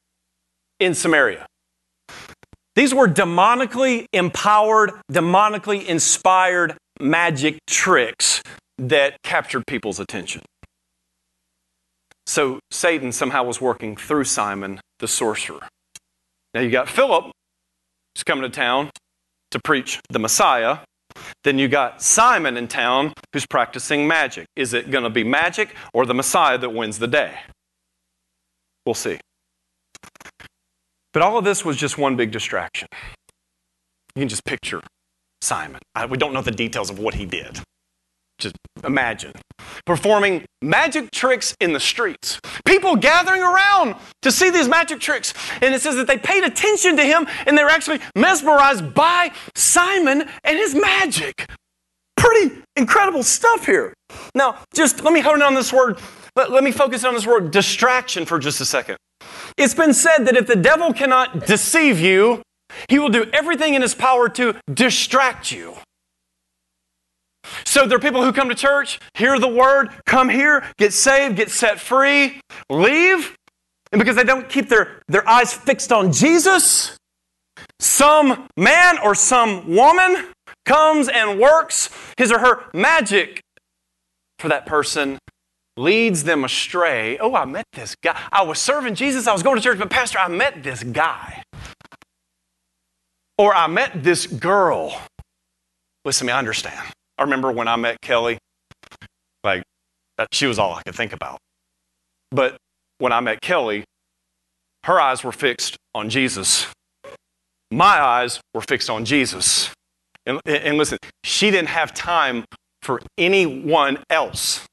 in 0.81 0.95
Samaria. 0.95 1.47
These 2.75 2.95
were 2.95 3.09
demonically 3.09 4.07
empowered, 4.13 4.93
demonically 5.11 5.87
inspired 5.87 6.77
magic 7.01 7.59
tricks 7.67 8.43
that 8.77 9.23
captured 9.23 9.67
people's 9.67 9.99
attention. 9.99 10.43
So 12.27 12.61
Satan 12.71 13.11
somehow 13.13 13.45
was 13.45 13.61
working 13.61 13.97
through 13.97 14.25
Simon 14.25 14.81
the 14.99 15.09
sorcerer. 15.09 15.67
Now 16.55 16.61
you 16.61 16.71
got 16.71 16.89
Philip, 16.89 17.33
who's 18.19 18.25
coming 18.25 18.43
to 18.43 18.55
town 18.55 18.91
to 19.53 19.61
preach 19.63 20.01
the 20.11 20.19
Messiah. 20.19 20.79
Then 21.45 21.59
you 21.59 21.69
got 21.69 22.03
Simon 22.03 22.57
in 22.57 22.67
town 22.67 23.13
who's 23.33 23.47
practicing 23.47 24.09
magic. 24.09 24.47
Is 24.57 24.75
it 24.75 24.91
going 24.91 25.05
to 25.05 25.11
be 25.11 25.23
magic 25.23 25.77
or 25.95 26.05
the 26.05 26.15
Messiah 26.15 26.59
that 26.59 26.71
wins 26.71 26.99
the 26.99 27.07
day? 27.07 27.39
We'll 28.85 28.95
see. 28.95 29.21
But 31.13 31.23
all 31.23 31.39
of 31.39 31.45
this 31.45 31.65
was 31.65 31.77
just 31.77 31.97
one 31.97 32.17
big 32.17 32.33
distraction. 32.33 32.89
You 34.17 34.23
can 34.23 34.29
just 34.29 34.45
picture 34.45 34.83
Simon. 35.41 35.81
I, 35.95 36.07
we 36.07 36.19
don't 36.19 36.33
know 36.33 36.43
the 36.43 36.51
details 36.51 36.91
of 36.91 36.99
what 36.99 37.15
he 37.15 37.25
did. 37.25 37.61
Just 38.39 38.57
imagine 38.85 39.33
performing 39.85 40.45
magic 40.63 41.11
tricks 41.11 41.57
in 41.61 41.73
the 41.73 41.81
streets. 41.81 42.41
People 42.65 42.97
gathering 42.97 43.43
around 43.43 43.97
to 44.23 44.31
see 44.31 44.51
these 44.51 44.69
magic 44.69 45.01
tricks. 45.01 45.35
And 45.61 45.75
it 45.75 45.81
says 45.81 45.97
that 45.97 46.07
they 46.07 46.19
paid 46.19 46.45
attention 46.45 46.97
to 46.97 47.03
him 47.03 47.27
and 47.47 47.57
they 47.57 47.65
were 47.65 47.71
actually 47.71 48.01
mesmerized 48.15 48.95
by 48.95 49.33
Simon 49.55 50.29
and 50.45 50.59
his 50.59 50.75
magic. 50.75 51.51
Pretty 52.17 52.63
incredible 52.77 53.23
stuff 53.23 53.67
here. 53.67 53.95
Now, 54.35 54.59
just 54.75 55.03
let 55.03 55.13
me 55.13 55.21
hone 55.21 55.37
in 55.37 55.43
on 55.43 55.55
this 55.55 55.73
word. 55.73 55.99
Let, 56.37 56.51
let 56.51 56.65
me 56.65 56.73
focus 56.73 57.05
on 57.05 57.15
this 57.15 57.27
word 57.27 57.51
distraction 57.51 58.25
for 58.25 58.39
just 58.39 58.61
a 58.61 58.65
second. 58.65 58.97
It's 59.57 59.75
been 59.75 59.95
said 59.95 60.25
that 60.27 60.37
if 60.37 60.47
the 60.47 60.57
devil 60.57 60.93
cannot 60.93 61.47
deceive 61.47 61.99
you, 62.01 62.43
he 62.89 62.99
will 62.99 63.09
do 63.09 63.27
everything 63.33 63.75
in 63.75 63.83
his 63.83 63.95
power 63.95 64.29
to 64.31 64.55
distract 64.73 65.51
you. 65.51 65.75
So 67.65 67.87
there 67.87 67.97
are 67.97 68.01
people 68.01 68.23
who 68.23 68.33
come 68.33 68.49
to 68.49 68.55
church, 68.55 69.01
hear 69.15 69.39
the 69.39 69.49
word, 69.49 69.91
come 70.07 70.29
here, 70.29 70.65
get 70.79 70.93
saved, 70.93 71.37
get 71.37 71.51
set 71.51 71.81
free, 71.81 72.41
leave. 72.71 73.37
And 73.93 73.99
because 73.99 74.17
they 74.17 74.25
don't 74.25 74.49
keep 74.49 74.69
their, 74.69 75.03
their 75.09 75.27
eyes 75.29 75.53
fixed 75.53 75.93
on 75.93 76.13
Jesus, 76.13 76.97
some 77.81 78.47
man 78.57 78.99
or 78.99 79.15
some 79.15 79.75
woman 79.75 80.29
comes 80.67 81.09
and 81.09 81.41
works 81.41 81.91
his 82.17 82.31
or 82.31 82.39
her 82.39 82.65
magic 82.75 83.41
for 84.39 84.49
that 84.49 84.67
person, 84.67 85.19
leads 85.77 86.25
them 86.25 86.45
astray. 86.45 87.19
Oh, 87.19 87.35
I 87.35 87.45
met 87.45 87.67
this 87.73 87.95
guy. 88.03 88.21
I 88.31 88.43
was 88.43 88.59
serving 88.59 88.95
Jesus, 88.95 89.27
I 89.27 89.33
was 89.33 89.43
going 89.43 89.57
to 89.57 89.63
church, 89.63 89.79
but 89.79 89.91
Pastor, 89.91 90.19
I 90.19 90.29
met 90.29 90.63
this 90.63 90.83
guy. 90.83 91.43
Or 93.39 93.55
I 93.55 93.69
met 93.69 94.03
this 94.03 94.27
girl. 94.27 95.01
Listen 96.05 96.27
to 96.27 96.33
me, 96.33 96.33
I 96.33 96.39
understand. 96.39 96.93
I 97.19 97.25
remember 97.25 97.51
when 97.51 97.69
I 97.69 97.77
met 97.77 98.01
Kelly, 98.01 98.39
like, 99.43 99.63
that 100.17 100.29
she 100.33 100.47
was 100.47 100.59
all 100.59 100.75
I 100.75 100.83
could 100.83 100.95
think 100.95 101.13
about. 101.13 101.39
But 102.31 102.57
when 102.99 103.13
I 103.13 103.21
met 103.21 103.41
Kelly, 103.41 103.85
her 104.85 105.01
eyes 105.01 105.25
were 105.25 105.33
fixed 105.33 105.77
on 105.95 106.11
Jesus. 106.11 106.67
My 107.71 108.01
eyes 108.01 108.41
were 108.55 108.61
fixed 108.61 108.89
on 108.89 109.05
Jesus. 109.05 109.71
And, 110.27 110.41
and 110.47 110.79
listen, 110.79 110.99
she 111.25 111.51
didn't 111.51 111.69
have 111.69 111.93
time 111.95 112.45
for 112.83 113.01
anyone 113.17 114.03
else 114.11 114.65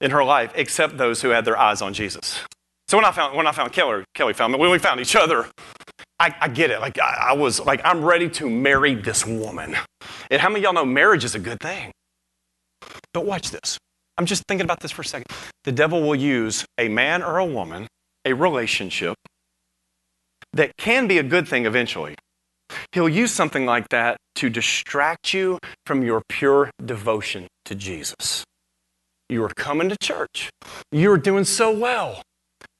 in 0.00 0.10
her 0.10 0.24
life 0.24 0.52
except 0.54 0.96
those 0.96 1.22
who 1.22 1.30
had 1.30 1.44
their 1.44 1.58
eyes 1.58 1.82
on 1.82 1.92
Jesus. 1.92 2.40
So 2.88 2.96
when 2.96 3.04
I 3.04 3.12
found, 3.12 3.36
when 3.36 3.46
I 3.46 3.52
found 3.52 3.72
Kelly, 3.72 4.04
Kelly 4.14 4.32
found 4.32 4.52
me, 4.52 4.58
when 4.58 4.70
we 4.70 4.78
found 4.78 5.00
each 5.00 5.14
other, 5.14 5.46
I, 6.18 6.34
I 6.40 6.48
get 6.48 6.70
it. 6.70 6.80
Like 6.80 6.98
I, 6.98 7.28
I, 7.30 7.32
was 7.34 7.60
like, 7.60 7.80
I'm 7.84 8.04
ready 8.04 8.28
to 8.30 8.48
marry 8.48 8.94
this 8.94 9.26
woman. 9.26 9.76
And 10.30 10.40
how 10.40 10.48
many 10.48 10.60
of 10.60 10.64
y'all 10.64 10.72
know 10.72 10.84
marriage 10.84 11.24
is 11.24 11.34
a 11.34 11.38
good 11.38 11.58
thing? 11.60 11.92
But 13.12 13.26
watch 13.26 13.50
this. 13.50 13.78
I'm 14.16 14.26
just 14.26 14.44
thinking 14.46 14.64
about 14.64 14.80
this 14.80 14.92
for 14.92 15.02
a 15.02 15.04
second. 15.04 15.26
The 15.64 15.72
devil 15.72 16.02
will 16.02 16.14
use 16.14 16.64
a 16.78 16.88
man 16.88 17.22
or 17.22 17.38
a 17.38 17.44
woman, 17.44 17.88
a 18.24 18.32
relationship 18.32 19.16
that 20.52 20.76
can 20.76 21.06
be 21.06 21.18
a 21.18 21.22
good 21.22 21.48
thing 21.48 21.66
eventually. 21.66 22.14
He'll 22.92 23.08
use 23.08 23.32
something 23.32 23.66
like 23.66 23.88
that 23.88 24.18
to 24.36 24.48
distract 24.48 25.34
you 25.34 25.58
from 25.86 26.02
your 26.02 26.22
pure 26.28 26.70
devotion 26.84 27.48
to 27.64 27.74
Jesus. 27.74 28.44
You 29.28 29.40
were 29.40 29.52
coming 29.56 29.88
to 29.88 29.96
church. 30.00 30.50
You 30.92 31.10
were 31.10 31.18
doing 31.18 31.44
so 31.44 31.70
well. 31.76 32.22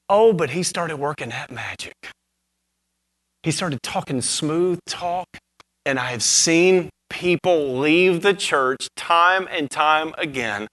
Oh, 0.09 0.33
but 0.33 0.51
he 0.51 0.63
started 0.63 0.97
working 0.97 1.31
that 1.31 1.51
magic. 1.51 1.95
He 3.43 3.51
started 3.51 3.83
talking 3.83 4.21
smooth 4.21 4.79
talk, 4.87 5.27
and 5.87 5.99
I 5.99 6.11
have 6.11 6.23
seen 6.23 6.91
people 7.11 7.79
leave 7.79 8.23
the 8.23 8.33
church 8.33 8.89
time 8.97 9.47
and 9.51 9.71
time 9.71 10.15
again 10.17 10.69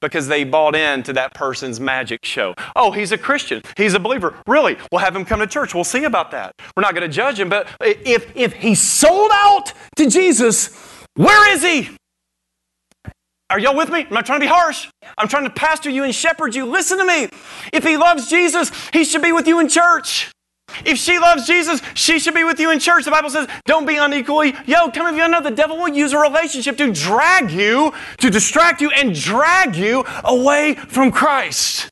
because 0.00 0.28
they 0.28 0.44
bought 0.44 0.74
into 0.74 1.12
that 1.12 1.32
person's 1.34 1.80
magic 1.80 2.24
show. 2.24 2.54
Oh, 2.76 2.90
he's 2.90 3.12
a 3.12 3.18
Christian. 3.18 3.62
He's 3.76 3.94
a 3.94 4.00
believer. 4.00 4.34
Really? 4.46 4.76
We'll 4.90 5.00
have 5.00 5.14
him 5.14 5.24
come 5.24 5.40
to 5.40 5.46
church. 5.46 5.74
We'll 5.74 5.84
see 5.84 6.04
about 6.04 6.30
that. 6.32 6.54
We're 6.76 6.82
not 6.82 6.94
going 6.94 7.08
to 7.08 7.14
judge 7.14 7.38
him, 7.38 7.48
but 7.48 7.68
if, 7.80 8.30
if 8.36 8.52
he 8.54 8.74
sold 8.74 9.30
out 9.32 9.72
to 9.96 10.10
Jesus, 10.10 10.76
where 11.14 11.54
is 11.54 11.62
he? 11.62 11.96
Are 13.50 13.58
y'all 13.58 13.76
with 13.76 13.90
me? 13.90 14.00
I'm 14.00 14.12
not 14.12 14.26
trying 14.26 14.40
to 14.40 14.44
be 14.44 14.50
harsh. 14.50 14.88
I'm 15.16 15.28
trying 15.28 15.44
to 15.44 15.50
pastor 15.50 15.88
you 15.88 16.02
and 16.02 16.14
shepherd 16.14 16.54
you. 16.54 16.66
Listen 16.66 16.98
to 16.98 17.04
me. 17.04 17.28
If 17.72 17.84
he 17.84 17.96
loves 17.96 18.28
Jesus, 18.28 18.70
he 18.92 19.04
should 19.04 19.22
be 19.22 19.32
with 19.32 19.46
you 19.46 19.60
in 19.60 19.68
church. 19.68 20.32
If 20.84 20.98
she 20.98 21.18
loves 21.18 21.46
Jesus, 21.46 21.80
she 21.94 22.18
should 22.18 22.34
be 22.34 22.44
with 22.44 22.58
you 22.58 22.70
in 22.70 22.78
church. 22.78 23.04
The 23.04 23.10
Bible 23.10 23.30
says, 23.30 23.48
don't 23.64 23.86
be 23.86 23.96
unequally 23.96 24.54
yoked. 24.66 24.96
How 24.96 25.04
many 25.04 25.18
of 25.18 25.24
you 25.24 25.28
know 25.28 25.40
the 25.40 25.50
devil 25.50 25.76
will 25.76 25.88
use 25.88 26.12
a 26.12 26.18
relationship 26.18 26.76
to 26.78 26.92
drag 26.92 27.50
you, 27.50 27.92
to 28.18 28.30
distract 28.30 28.80
you, 28.80 28.90
and 28.90 29.14
drag 29.14 29.76
you 29.76 30.04
away 30.24 30.74
from 30.74 31.12
Christ? 31.12 31.90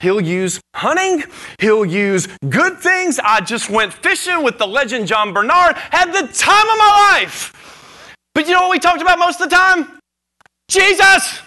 He'll 0.00 0.20
use 0.20 0.60
hunting. 0.74 1.24
He'll 1.60 1.84
use 1.84 2.28
good 2.48 2.78
things. 2.78 3.18
I 3.22 3.40
just 3.40 3.68
went 3.68 3.92
fishing 3.92 4.42
with 4.42 4.58
the 4.58 4.66
legend 4.66 5.08
John 5.08 5.32
Bernard, 5.32 5.76
had 5.76 6.12
the 6.12 6.32
time 6.32 6.70
of 6.70 6.78
my 6.78 7.18
life. 7.20 8.14
But 8.34 8.46
you 8.46 8.54
know 8.54 8.62
what 8.62 8.70
we 8.70 8.78
talked 8.78 9.02
about 9.02 9.18
most 9.18 9.40
of 9.40 9.50
the 9.50 9.56
time? 9.56 9.98
Jesus! 10.68 11.42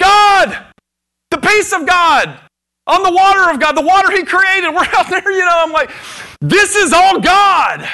God! 0.00 0.66
The 1.30 1.38
peace 1.38 1.72
of 1.72 1.86
God! 1.86 2.38
On 2.86 3.02
the 3.02 3.10
water 3.10 3.50
of 3.50 3.60
God, 3.60 3.76
the 3.76 3.82
water 3.82 4.10
He 4.12 4.24
created. 4.24 4.70
We're 4.74 4.86
out 4.94 5.08
there, 5.10 5.30
you 5.30 5.44
know, 5.44 5.64
I'm 5.64 5.72
like, 5.72 5.90
this 6.40 6.76
is 6.76 6.92
all 6.92 7.20
God. 7.20 7.88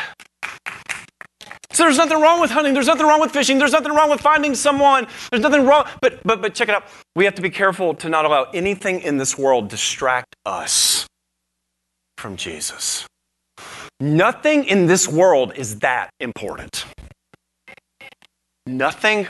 So 1.72 1.84
there's 1.84 1.96
nothing 1.96 2.20
wrong 2.20 2.38
with 2.40 2.50
hunting. 2.50 2.74
There's 2.74 2.86
nothing 2.86 3.06
wrong 3.06 3.20
with 3.20 3.32
fishing. 3.32 3.58
There's 3.58 3.72
nothing 3.72 3.94
wrong 3.94 4.10
with 4.10 4.20
finding 4.20 4.54
someone. 4.54 5.06
There's 5.30 5.42
nothing 5.42 5.64
wrong. 5.64 5.86
But 6.02 6.22
but 6.22 6.42
but 6.42 6.54
check 6.54 6.68
it 6.68 6.74
out. 6.74 6.84
We 7.16 7.24
have 7.24 7.34
to 7.36 7.42
be 7.42 7.48
careful 7.48 7.94
to 7.94 8.10
not 8.10 8.26
allow 8.26 8.44
anything 8.52 9.00
in 9.00 9.16
this 9.16 9.38
world 9.38 9.68
distract 9.68 10.36
us 10.44 11.06
from 12.18 12.36
Jesus. 12.36 13.06
Nothing 14.00 14.64
in 14.64 14.86
this 14.86 15.08
world 15.08 15.54
is 15.56 15.78
that 15.78 16.10
important. 16.20 16.84
Nothing 18.66 19.28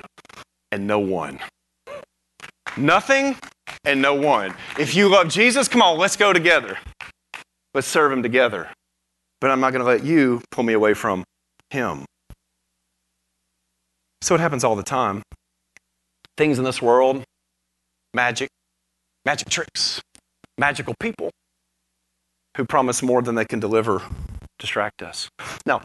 and 0.73 0.87
no 0.87 0.99
one. 0.99 1.39
Nothing 2.77 3.37
and 3.85 4.03
no 4.03 4.15
one. 4.15 4.55
If 4.79 4.95
you 4.95 5.09
love 5.09 5.29
Jesus, 5.29 5.69
come 5.69 5.83
on, 5.83 5.99
let's 5.99 6.17
go 6.17 6.33
together. 6.33 6.79
Let's 7.75 7.87
serve 7.87 8.13
him 8.13 8.23
together. 8.23 8.69
But 9.41 9.51
I'm 9.51 9.61
not 9.61 9.73
going 9.73 9.81
to 9.81 9.87
let 9.87 10.05
you 10.05 10.41
pull 10.51 10.65
me 10.65 10.73
away 10.73 10.95
from 10.95 11.25
him. 11.71 12.05
So 14.21 14.35
it 14.35 14.41
happens 14.41 14.63
all 14.63 14.77
the 14.77 14.83
time. 14.83 15.23
Things 16.37 16.59
in 16.59 16.65
this 16.65 16.81
world, 16.81 17.25
magic, 18.15 18.49
magic 19.27 19.49
tricks, 19.49 20.01
magical 20.59 20.95
people 21.01 21.31
who 22.57 22.65
promise 22.65 23.03
more 23.03 23.23
than 23.23 23.35
they 23.35 23.45
can 23.45 23.59
deliver, 23.59 24.03
distract 24.59 25.03
us. 25.03 25.29
Now, 25.67 25.83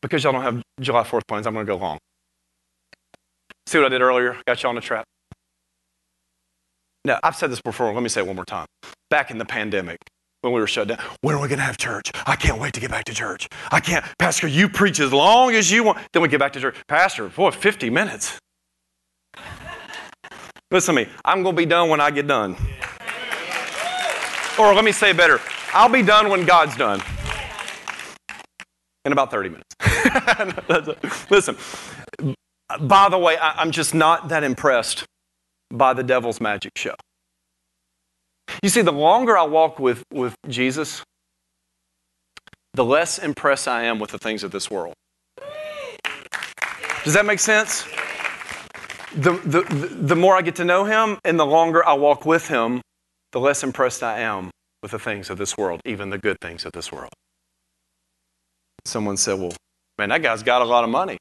because 0.00 0.24
y'all 0.24 0.32
don't 0.32 0.42
have 0.42 0.62
July 0.80 1.04
4th 1.04 1.26
plans, 1.28 1.46
I'm 1.46 1.54
going 1.54 1.66
to 1.66 1.72
go 1.72 1.78
long. 1.78 1.98
See 3.66 3.78
what 3.78 3.86
I 3.86 3.90
did 3.90 4.02
earlier? 4.02 4.36
Got 4.46 4.62
you 4.62 4.68
on 4.68 4.76
a 4.76 4.80
trap. 4.80 5.04
Now, 7.04 7.18
I've 7.22 7.34
said 7.34 7.50
this 7.50 7.60
before. 7.60 7.92
Let 7.92 8.02
me 8.02 8.08
say 8.08 8.20
it 8.20 8.26
one 8.26 8.36
more 8.36 8.44
time. 8.44 8.66
Back 9.10 9.30
in 9.30 9.38
the 9.38 9.44
pandemic, 9.44 9.98
when 10.42 10.52
we 10.52 10.60
were 10.60 10.66
shut 10.68 10.88
down, 10.88 10.98
when 11.20 11.34
are 11.34 11.40
we 11.40 11.48
going 11.48 11.58
to 11.58 11.64
have 11.64 11.76
church? 11.76 12.12
I 12.26 12.36
can't 12.36 12.60
wait 12.60 12.74
to 12.74 12.80
get 12.80 12.90
back 12.90 13.04
to 13.06 13.14
church. 13.14 13.48
I 13.72 13.80
can't. 13.80 14.04
Pastor, 14.18 14.46
you 14.46 14.68
preach 14.68 15.00
as 15.00 15.12
long 15.12 15.54
as 15.54 15.70
you 15.70 15.82
want. 15.82 15.98
Then 16.12 16.22
we 16.22 16.28
get 16.28 16.38
back 16.38 16.52
to 16.52 16.60
church. 16.60 16.76
Pastor, 16.86 17.28
boy, 17.28 17.50
50 17.50 17.90
minutes. 17.90 18.38
Listen 20.70 20.94
to 20.94 21.04
me. 21.04 21.10
I'm 21.24 21.42
going 21.42 21.56
to 21.56 21.60
be 21.60 21.66
done 21.66 21.88
when 21.88 22.00
I 22.00 22.10
get 22.10 22.26
done. 22.26 22.56
Or 24.58 24.74
let 24.74 24.84
me 24.84 24.92
say 24.92 25.12
better. 25.12 25.40
I'll 25.74 25.88
be 25.88 26.02
done 26.02 26.28
when 26.28 26.44
God's 26.44 26.76
done. 26.76 27.02
In 29.04 29.12
about 29.12 29.30
30 29.32 29.48
minutes. 29.48 29.74
Listen, 31.30 31.56
by 32.80 33.08
the 33.08 33.18
way, 33.18 33.36
I, 33.36 33.60
am 33.60 33.72
just 33.72 33.94
not 33.94 34.28
that 34.28 34.44
impressed 34.44 35.04
by 35.72 35.94
the 35.94 36.02
devil's 36.02 36.40
magic 36.40 36.72
show. 36.76 36.94
You 38.62 38.68
see, 38.68 38.82
the 38.82 38.92
longer 38.92 39.36
I 39.36 39.44
walk 39.44 39.78
with, 39.78 40.04
with 40.12 40.34
Jesus, 40.48 41.02
the 42.74 42.84
less 42.84 43.18
impressed 43.18 43.66
I 43.66 43.84
am 43.84 43.98
with 43.98 44.10
the 44.10 44.18
things 44.18 44.44
of 44.44 44.50
this 44.50 44.70
world. 44.70 44.94
Does 47.04 47.14
that 47.14 47.26
make 47.26 47.40
sense? 47.40 47.84
The, 49.14 49.32
the, 49.44 49.62
the 50.00 50.16
more 50.16 50.36
I 50.36 50.42
get 50.42 50.56
to 50.56 50.64
know 50.64 50.84
him 50.84 51.18
and 51.24 51.38
the 51.38 51.46
longer 51.46 51.84
I 51.84 51.94
walk 51.94 52.24
with 52.24 52.48
him, 52.48 52.80
the 53.32 53.40
less 53.40 53.62
impressed 53.62 54.02
I 54.02 54.20
am 54.20 54.50
with 54.82 54.92
the 54.92 54.98
things 54.98 55.30
of 55.30 55.38
this 55.38 55.56
world, 55.56 55.80
even 55.84 56.10
the 56.10 56.18
good 56.18 56.36
things 56.40 56.64
of 56.64 56.72
this 56.72 56.92
world. 56.92 57.12
Someone 58.84 59.16
said, 59.16 59.38
Well, 59.38 59.52
man, 59.98 60.08
that 60.10 60.22
guy's 60.22 60.42
got 60.42 60.62
a 60.62 60.64
lot 60.64 60.84
of 60.84 60.90
money. 60.90 61.18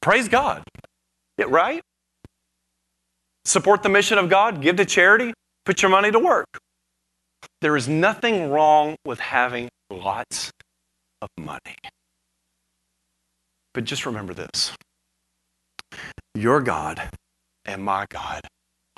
Praise 0.00 0.28
God. 0.28 0.62
Yeah, 1.36 1.46
right? 1.48 1.82
Support 3.48 3.82
the 3.82 3.88
mission 3.88 4.18
of 4.18 4.28
God, 4.28 4.60
give 4.60 4.76
to 4.76 4.84
charity, 4.84 5.32
put 5.64 5.80
your 5.80 5.90
money 5.90 6.10
to 6.10 6.18
work. 6.18 6.58
There 7.62 7.78
is 7.78 7.88
nothing 7.88 8.50
wrong 8.50 8.96
with 9.06 9.20
having 9.20 9.70
lots 9.90 10.50
of 11.22 11.30
money. 11.38 11.76
But 13.72 13.84
just 13.84 14.04
remember 14.04 14.34
this 14.34 14.76
your 16.34 16.60
God 16.60 17.08
and 17.64 17.82
my 17.82 18.04
God 18.10 18.42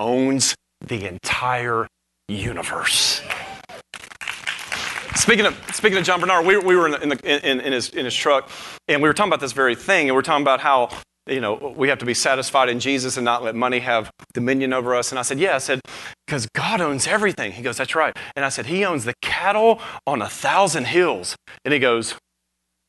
owns 0.00 0.56
the 0.84 1.06
entire 1.06 1.86
universe. 2.28 3.22
Speaking 5.14 5.46
of, 5.46 5.56
speaking 5.72 5.96
of 5.96 6.02
John 6.02 6.20
Bernard, 6.20 6.44
we, 6.44 6.58
we 6.58 6.74
were 6.74 7.00
in, 7.00 7.10
the, 7.10 7.20
in, 7.22 7.60
in, 7.60 7.72
his, 7.72 7.90
in 7.90 8.04
his 8.04 8.16
truck, 8.16 8.50
and 8.88 9.00
we 9.00 9.08
were 9.08 9.14
talking 9.14 9.30
about 9.30 9.40
this 9.40 9.52
very 9.52 9.76
thing, 9.76 10.08
and 10.08 10.16
we 10.16 10.18
are 10.18 10.22
talking 10.22 10.42
about 10.42 10.58
how 10.58 10.88
you 11.30 11.40
know, 11.40 11.74
we 11.76 11.88
have 11.88 11.98
to 11.98 12.06
be 12.06 12.14
satisfied 12.14 12.68
in 12.68 12.80
Jesus 12.80 13.16
and 13.16 13.24
not 13.24 13.42
let 13.42 13.54
money 13.54 13.78
have 13.78 14.10
dominion 14.34 14.72
over 14.72 14.94
us. 14.94 15.12
And 15.12 15.18
I 15.18 15.22
said, 15.22 15.38
Yeah, 15.38 15.54
I 15.54 15.58
said, 15.58 15.80
because 16.26 16.46
God 16.54 16.80
owns 16.80 17.06
everything. 17.06 17.52
He 17.52 17.62
goes, 17.62 17.76
That's 17.76 17.94
right. 17.94 18.16
And 18.34 18.44
I 18.44 18.48
said, 18.48 18.66
He 18.66 18.84
owns 18.84 19.04
the 19.04 19.14
cattle 19.22 19.80
on 20.06 20.20
a 20.20 20.28
thousand 20.28 20.86
hills. 20.86 21.36
And 21.64 21.72
he 21.72 21.80
goes, 21.80 22.14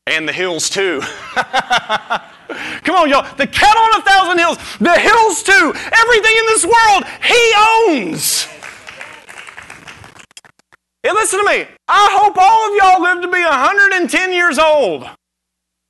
And 0.06 0.28
the 0.28 0.32
hills 0.32 0.68
too. 0.68 1.00
Come 2.84 2.96
on, 2.96 3.08
y'all. 3.08 3.34
The 3.36 3.46
cattle 3.46 3.82
on 3.82 4.00
a 4.00 4.04
thousand 4.04 4.38
hills, 4.38 4.58
the 4.78 4.98
hills 4.98 5.42
too. 5.42 5.72
Everything 5.74 6.36
in 6.36 6.46
this 6.46 6.64
world, 6.64 7.04
he 7.22 7.52
owns. 7.88 8.46
Hey, 11.02 11.10
listen 11.10 11.40
to 11.40 11.50
me. 11.50 11.66
I 11.88 12.08
hope 12.12 12.36
all 12.38 12.68
of 12.68 12.76
y'all 12.76 13.02
live 13.02 13.22
to 13.22 13.28
be 13.28 13.42
110 13.42 14.32
years 14.32 14.58
old. 14.58 15.08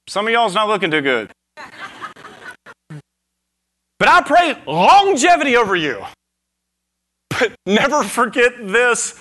Some 0.08 0.26
of 0.26 0.32
y'all's 0.32 0.54
not 0.54 0.68
looking 0.68 0.90
too 0.90 1.02
good. 1.02 1.30
But 4.02 4.08
I 4.08 4.20
pray 4.22 4.56
longevity 4.66 5.56
over 5.56 5.76
you. 5.76 6.04
But 7.30 7.54
never 7.66 8.02
forget 8.02 8.52
this 8.58 9.16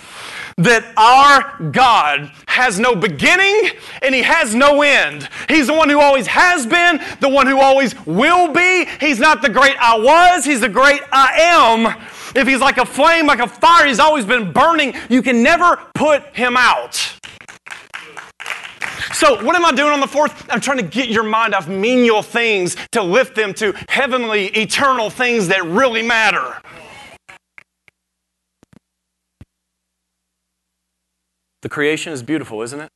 that 0.57 0.83
our 0.97 1.69
God 1.69 2.31
has 2.47 2.79
no 2.79 2.95
beginning 2.95 3.69
and 4.01 4.15
He 4.15 4.23
has 4.23 4.55
no 4.55 4.81
end. 4.81 5.29
He's 5.47 5.67
the 5.67 5.73
one 5.73 5.87
who 5.87 5.99
always 5.99 6.25
has 6.25 6.65
been, 6.65 6.99
the 7.19 7.29
one 7.29 7.45
who 7.45 7.59
always 7.59 7.93
will 8.07 8.51
be. 8.51 8.87
He's 8.99 9.19
not 9.19 9.43
the 9.43 9.49
great 9.49 9.77
I 9.79 9.99
was, 9.99 10.45
He's 10.45 10.61
the 10.61 10.69
great 10.69 11.01
I 11.11 11.39
am. 11.41 12.03
If 12.35 12.47
He's 12.47 12.59
like 12.59 12.79
a 12.79 12.85
flame, 12.85 13.27
like 13.27 13.37
a 13.37 13.47
fire, 13.47 13.85
He's 13.85 13.99
always 13.99 14.25
been 14.25 14.51
burning. 14.51 14.95
You 15.09 15.21
can 15.21 15.43
never 15.43 15.79
put 15.93 16.23
Him 16.35 16.57
out. 16.57 17.19
So, 19.13 19.43
what 19.43 19.55
am 19.55 19.65
I 19.65 19.71
doing 19.71 19.91
on 19.91 19.99
the 19.99 20.07
fourth? 20.07 20.49
I'm 20.49 20.61
trying 20.61 20.77
to 20.77 20.83
get 20.83 21.09
your 21.09 21.23
mind 21.23 21.53
off 21.53 21.67
menial 21.67 22.21
things 22.21 22.75
to 22.91 23.03
lift 23.03 23.35
them 23.35 23.53
to 23.55 23.73
heavenly, 23.89 24.47
eternal 24.47 25.09
things 25.09 25.47
that 25.49 25.63
really 25.65 26.01
matter. 26.01 26.57
The 31.61 31.69
creation 31.69 32.11
is 32.13 32.23
beautiful, 32.23 32.61
isn't 32.61 32.79
it? 32.79 32.89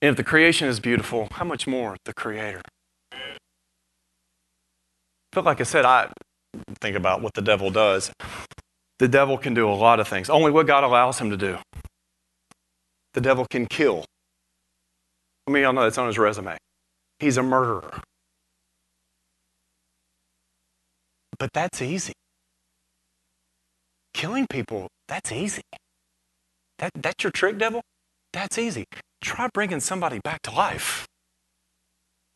And 0.00 0.10
if 0.10 0.16
the 0.16 0.24
creation 0.24 0.68
is 0.68 0.80
beautiful, 0.80 1.28
how 1.32 1.44
much 1.44 1.66
more 1.66 1.96
the 2.04 2.12
Creator? 2.12 2.60
But 5.32 5.44
like 5.44 5.60
I 5.60 5.64
said, 5.64 5.84
I 5.84 6.10
think 6.80 6.96
about 6.96 7.22
what 7.22 7.34
the 7.34 7.42
devil 7.42 7.70
does. 7.70 8.12
The 8.98 9.08
devil 9.08 9.38
can 9.38 9.54
do 9.54 9.68
a 9.68 9.72
lot 9.72 10.00
of 10.00 10.08
things, 10.08 10.28
only 10.28 10.50
what 10.50 10.66
God 10.66 10.84
allows 10.84 11.18
him 11.18 11.30
to 11.30 11.36
do. 11.36 11.58
The 13.14 13.20
devil 13.20 13.46
can 13.50 13.66
kill. 13.66 14.04
Let 15.46 15.54
me 15.54 15.62
y'all 15.62 15.72
know 15.72 15.82
that's 15.82 15.98
on 15.98 16.06
his 16.06 16.18
resume. 16.18 16.56
He's 17.18 17.36
a 17.36 17.42
murderer. 17.42 18.00
But 21.38 21.50
that's 21.52 21.82
easy. 21.82 22.12
Killing 24.14 24.46
people, 24.48 24.88
that's 25.08 25.32
easy. 25.32 25.62
That, 26.78 26.90
that's 26.94 27.24
your 27.24 27.30
trick, 27.32 27.58
devil? 27.58 27.82
That's 28.32 28.58
easy. 28.58 28.84
Try 29.22 29.48
bringing 29.52 29.80
somebody 29.80 30.20
back 30.22 30.42
to 30.42 30.50
life. 30.50 31.06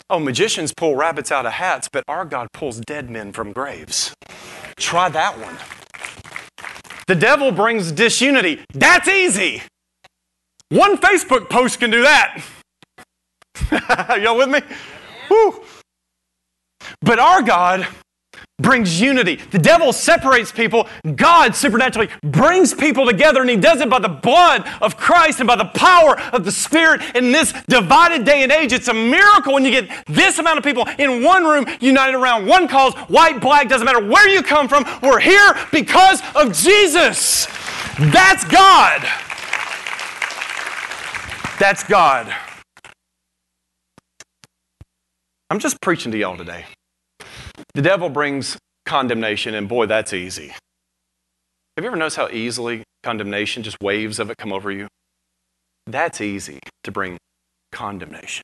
Oh, 0.09 0.21
magicians 0.21 0.73
pull 0.77 0.95
rabbits 0.95 1.33
out 1.33 1.47
of 1.47 1.53
hats, 1.53 1.89
but 1.93 2.05
our 2.07 2.25
God 2.25 2.49
pulls 2.53 2.81
dead 2.81 3.11
men 3.11 3.33
from 3.33 3.53
graves. 3.53 4.15
Try 4.77 5.09
that 5.09 5.39
one. 5.39 5.57
The 7.07 7.15
devil 7.15 7.51
brings 7.51 7.93
disunity. 7.93 8.65
That's 8.73 9.09
easy. 9.09 9.63
One 10.71 10.99
Facebook 10.99 11.49
post 11.49 11.79
can 11.79 11.91
do 11.91 12.03
that. 12.03 12.43
Y'all 14.21 14.37
with 14.37 14.49
me? 14.49 14.61
Woo. 15.31 15.63
But 17.03 17.19
our 17.19 17.43
God 17.43 17.87
brings 18.59 19.01
unity. 19.01 19.37
The 19.37 19.59
devil 19.59 19.93
separates 19.93 20.51
people. 20.51 20.89
God 21.15 21.55
supernaturally 21.55 22.09
brings 22.23 22.73
people 22.73 23.05
together, 23.05 23.43
and 23.43 23.51
he 23.51 23.57
does 23.57 23.81
it 23.81 23.91
by 23.91 23.99
the 23.99 24.09
blood 24.09 24.67
of 24.81 24.97
Christ 24.97 25.41
and 25.41 25.47
by 25.47 25.57
the 25.57 25.67
power 25.67 26.19
of 26.33 26.45
the 26.45 26.51
Spirit. 26.51 27.03
In 27.15 27.33
this 27.33 27.53
divided 27.69 28.25
day 28.25 28.43
and 28.43 28.51
age, 28.51 28.73
it's 28.73 28.89
a 28.89 28.95
miracle 28.95 29.53
when 29.53 29.65
you 29.65 29.71
get 29.71 30.07
this 30.07 30.39
amount 30.39 30.59
of 30.59 30.65
people 30.65 30.87
in 30.99 31.23
one 31.23 31.45
room 31.45 31.67
united 31.81 32.17
around 32.17 32.47
one 32.47 32.67
cause 32.67 32.95
white, 33.09 33.41
black, 33.41 33.69
doesn't 33.69 33.85
matter 33.85 34.05
where 34.05 34.29
you 34.29 34.43
come 34.43 34.69
from. 34.69 34.85
We're 35.03 35.21
here 35.21 35.55
because 35.71 36.23
of 36.35 36.55
Jesus. 36.55 37.47
That's 37.99 38.45
God. 38.45 39.07
That's 41.59 41.85
God. 41.85 42.35
I'm 45.49 45.59
just 45.59 45.81
preaching 45.81 46.13
to 46.13 46.19
y'all 46.19 46.37
today. 46.37 46.67
The 47.73 47.81
devil 47.81 48.11
brings 48.11 48.59
condemnation, 48.85 49.55
and 49.55 49.67
boy, 49.67 49.87
that's 49.87 50.13
easy. 50.13 50.49
Have 50.49 51.83
you 51.83 51.87
ever 51.87 51.97
noticed 51.97 52.17
how 52.17 52.29
easily 52.29 52.83
condemnation, 53.03 53.63
just 53.63 53.79
waves 53.81 54.19
of 54.19 54.29
it 54.31 54.37
come 54.37 54.53
over 54.53 54.71
you? 54.71 54.89
That's 55.87 56.21
easy 56.21 56.59
to 56.85 56.93
bring 56.93 57.17
condemnation. 57.73 58.43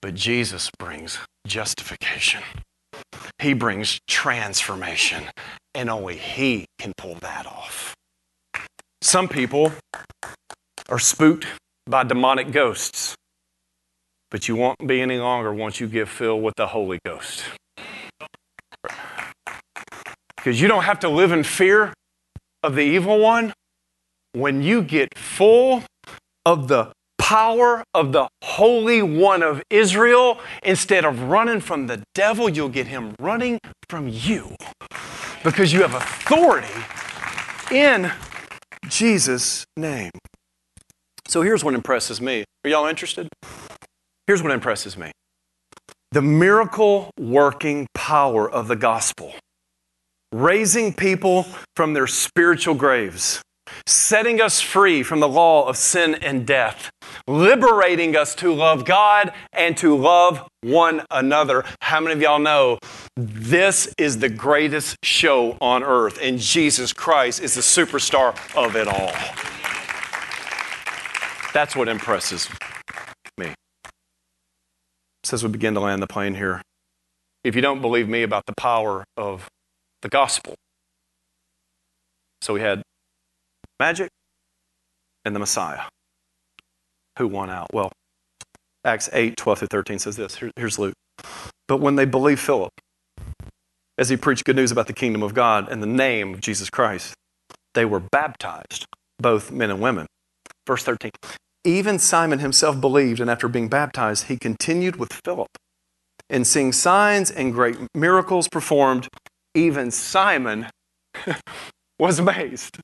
But 0.00 0.14
Jesus 0.14 0.70
brings 0.78 1.18
justification. 1.46 2.42
He 3.42 3.52
brings 3.52 3.98
transformation, 4.08 5.24
and 5.74 5.90
only 5.90 6.16
He 6.16 6.64
can 6.78 6.94
pull 6.96 7.16
that 7.16 7.46
off. 7.46 7.94
Some 9.02 9.28
people 9.28 9.72
are 10.88 10.98
spooked 10.98 11.46
by 11.86 12.02
demonic 12.04 12.52
ghosts, 12.52 13.14
but 14.30 14.48
you 14.48 14.56
won't 14.56 14.86
be 14.86 15.00
any 15.00 15.18
longer 15.18 15.52
once 15.52 15.80
you 15.80 15.86
get 15.86 16.08
filled 16.08 16.42
with 16.42 16.54
the 16.56 16.68
Holy 16.68 16.98
Ghost. 17.04 17.44
Because 20.36 20.60
you 20.60 20.68
don't 20.68 20.84
have 20.84 21.00
to 21.00 21.08
live 21.08 21.32
in 21.32 21.42
fear 21.42 21.92
of 22.62 22.74
the 22.74 22.82
evil 22.82 23.18
one 23.18 23.52
when 24.32 24.62
you 24.62 24.82
get 24.82 25.16
full 25.16 25.82
of 26.44 26.68
the 26.68 26.92
power 27.18 27.82
of 27.92 28.12
the 28.12 28.28
Holy 28.42 29.02
One 29.02 29.42
of 29.42 29.62
Israel. 29.70 30.38
Instead 30.62 31.04
of 31.04 31.22
running 31.22 31.60
from 31.60 31.86
the 31.86 32.02
devil, 32.14 32.48
you'll 32.48 32.68
get 32.68 32.86
him 32.86 33.14
running 33.20 33.58
from 33.88 34.08
you 34.08 34.54
because 35.42 35.72
you 35.72 35.82
have 35.82 35.94
authority 35.94 36.74
in 37.70 38.12
Jesus' 38.88 39.64
name. 39.76 40.12
So 41.28 41.42
here's 41.42 41.64
what 41.64 41.74
impresses 41.74 42.20
me. 42.20 42.44
Are 42.64 42.70
y'all 42.70 42.86
interested? 42.86 43.28
Here's 44.26 44.42
what 44.42 44.52
impresses 44.52 44.96
me 44.96 45.12
the 46.12 46.22
miracle 46.22 47.10
working 47.18 47.86
power 47.94 48.48
of 48.48 48.68
the 48.68 48.76
gospel, 48.76 49.34
raising 50.32 50.94
people 50.94 51.46
from 51.74 51.94
their 51.94 52.06
spiritual 52.06 52.74
graves, 52.74 53.42
setting 53.86 54.40
us 54.40 54.60
free 54.60 55.02
from 55.02 55.20
the 55.20 55.28
law 55.28 55.68
of 55.68 55.76
sin 55.76 56.14
and 56.14 56.46
death, 56.46 56.90
liberating 57.26 58.16
us 58.16 58.34
to 58.36 58.54
love 58.54 58.84
God 58.84 59.32
and 59.52 59.76
to 59.78 59.96
love 59.96 60.46
one 60.62 61.02
another. 61.10 61.64
How 61.82 62.00
many 62.00 62.14
of 62.14 62.22
y'all 62.22 62.38
know 62.38 62.78
this 63.16 63.92
is 63.98 64.18
the 64.18 64.28
greatest 64.28 64.96
show 65.02 65.56
on 65.60 65.82
earth, 65.82 66.18
and 66.22 66.38
Jesus 66.38 66.92
Christ 66.92 67.42
is 67.42 67.54
the 67.54 67.60
superstar 67.60 68.36
of 68.56 68.76
it 68.76 68.86
all? 68.86 69.12
That's 71.56 71.74
what 71.74 71.88
impresses 71.88 72.50
me. 73.38 73.54
Says 75.24 75.42
we 75.42 75.48
begin 75.48 75.72
to 75.72 75.80
land 75.80 76.02
the 76.02 76.06
plane 76.06 76.34
here, 76.34 76.60
if 77.44 77.56
you 77.56 77.62
don't 77.62 77.80
believe 77.80 78.10
me 78.10 78.22
about 78.22 78.44
the 78.44 78.52
power 78.58 79.06
of 79.16 79.48
the 80.02 80.10
gospel, 80.10 80.54
so 82.42 82.52
we 82.52 82.60
had 82.60 82.82
magic 83.80 84.10
and 85.24 85.34
the 85.34 85.38
Messiah. 85.38 85.84
Who 87.18 87.26
won 87.26 87.48
out? 87.48 87.68
Well, 87.72 87.90
Acts 88.84 89.08
8, 89.14 89.38
12 89.38 89.60
through 89.60 89.68
13 89.68 89.98
says 89.98 90.16
this. 90.16 90.34
Here, 90.36 90.50
here's 90.56 90.78
Luke. 90.78 90.92
But 91.68 91.78
when 91.78 91.96
they 91.96 92.04
believed 92.04 92.40
Philip, 92.42 92.72
as 93.96 94.10
he 94.10 94.18
preached 94.18 94.44
good 94.44 94.56
news 94.56 94.72
about 94.72 94.88
the 94.88 94.92
kingdom 94.92 95.22
of 95.22 95.32
God 95.32 95.72
and 95.72 95.82
the 95.82 95.86
name 95.86 96.34
of 96.34 96.40
Jesus 96.42 96.68
Christ, 96.68 97.14
they 97.72 97.86
were 97.86 98.00
baptized, 98.00 98.84
both 99.18 99.50
men 99.50 99.70
and 99.70 99.80
women. 99.80 100.06
Verse 100.66 100.82
13. 100.82 101.12
Even 101.66 101.98
Simon 101.98 102.38
himself 102.38 102.80
believed, 102.80 103.18
and 103.18 103.28
after 103.28 103.48
being 103.48 103.66
baptized, 103.66 104.28
he 104.28 104.36
continued 104.36 104.96
with 104.96 105.12
Philip. 105.24 105.48
And 106.30 106.46
seeing 106.46 106.72
signs 106.72 107.28
and 107.28 107.52
great 107.52 107.76
miracles 107.92 108.46
performed, 108.46 109.08
even 109.52 109.90
Simon 109.90 110.68
was 111.98 112.20
amazed. 112.20 112.78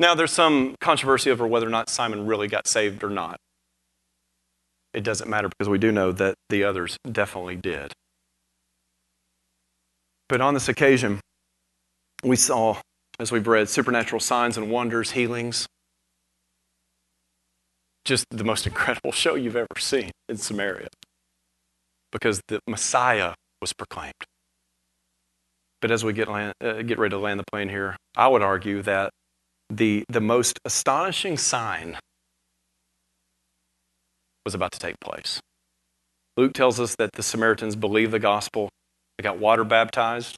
Now, 0.00 0.14
there's 0.14 0.32
some 0.32 0.74
controversy 0.80 1.30
over 1.30 1.46
whether 1.46 1.66
or 1.66 1.70
not 1.70 1.90
Simon 1.90 2.24
really 2.24 2.48
got 2.48 2.66
saved 2.66 3.04
or 3.04 3.10
not. 3.10 3.36
It 4.94 5.04
doesn't 5.04 5.28
matter 5.28 5.50
because 5.50 5.68
we 5.68 5.78
do 5.78 5.92
know 5.92 6.12
that 6.12 6.36
the 6.48 6.64
others 6.64 6.96
definitely 7.10 7.56
did. 7.56 7.92
But 10.30 10.40
on 10.40 10.54
this 10.54 10.68
occasion, 10.68 11.20
we 12.24 12.36
saw, 12.36 12.78
as 13.20 13.30
we've 13.30 13.46
read, 13.46 13.68
supernatural 13.68 14.20
signs 14.20 14.56
and 14.56 14.70
wonders, 14.70 15.10
healings, 15.10 15.66
just 18.04 18.26
the 18.30 18.44
most 18.44 18.66
incredible 18.70 19.12
show 19.12 19.34
you've 19.34 19.56
ever 19.56 19.66
seen 19.78 20.10
in 20.28 20.36
Samaria 20.36 20.88
because 22.10 22.40
the 22.48 22.60
Messiah 22.68 23.34
was 23.60 23.72
proclaimed. 23.72 24.12
But 25.80 25.90
as 25.90 26.04
we 26.04 26.12
get, 26.12 26.28
land, 26.28 26.52
uh, 26.62 26.82
get 26.82 26.98
ready 26.98 27.10
to 27.10 27.18
land 27.18 27.40
the 27.40 27.44
plane 27.50 27.68
here, 27.68 27.96
I 28.16 28.28
would 28.28 28.42
argue 28.42 28.82
that 28.82 29.10
the, 29.68 30.04
the 30.08 30.20
most 30.20 30.60
astonishing 30.64 31.36
sign 31.36 31.98
was 34.44 34.54
about 34.54 34.72
to 34.72 34.78
take 34.78 35.00
place. 35.00 35.40
Luke 36.36 36.52
tells 36.52 36.78
us 36.78 36.94
that 36.96 37.10
the 37.14 37.22
Samaritans 37.22 37.76
believed 37.76 38.12
the 38.12 38.18
gospel, 38.18 38.68
they 39.18 39.22
got 39.22 39.38
water 39.38 39.64
baptized, 39.64 40.36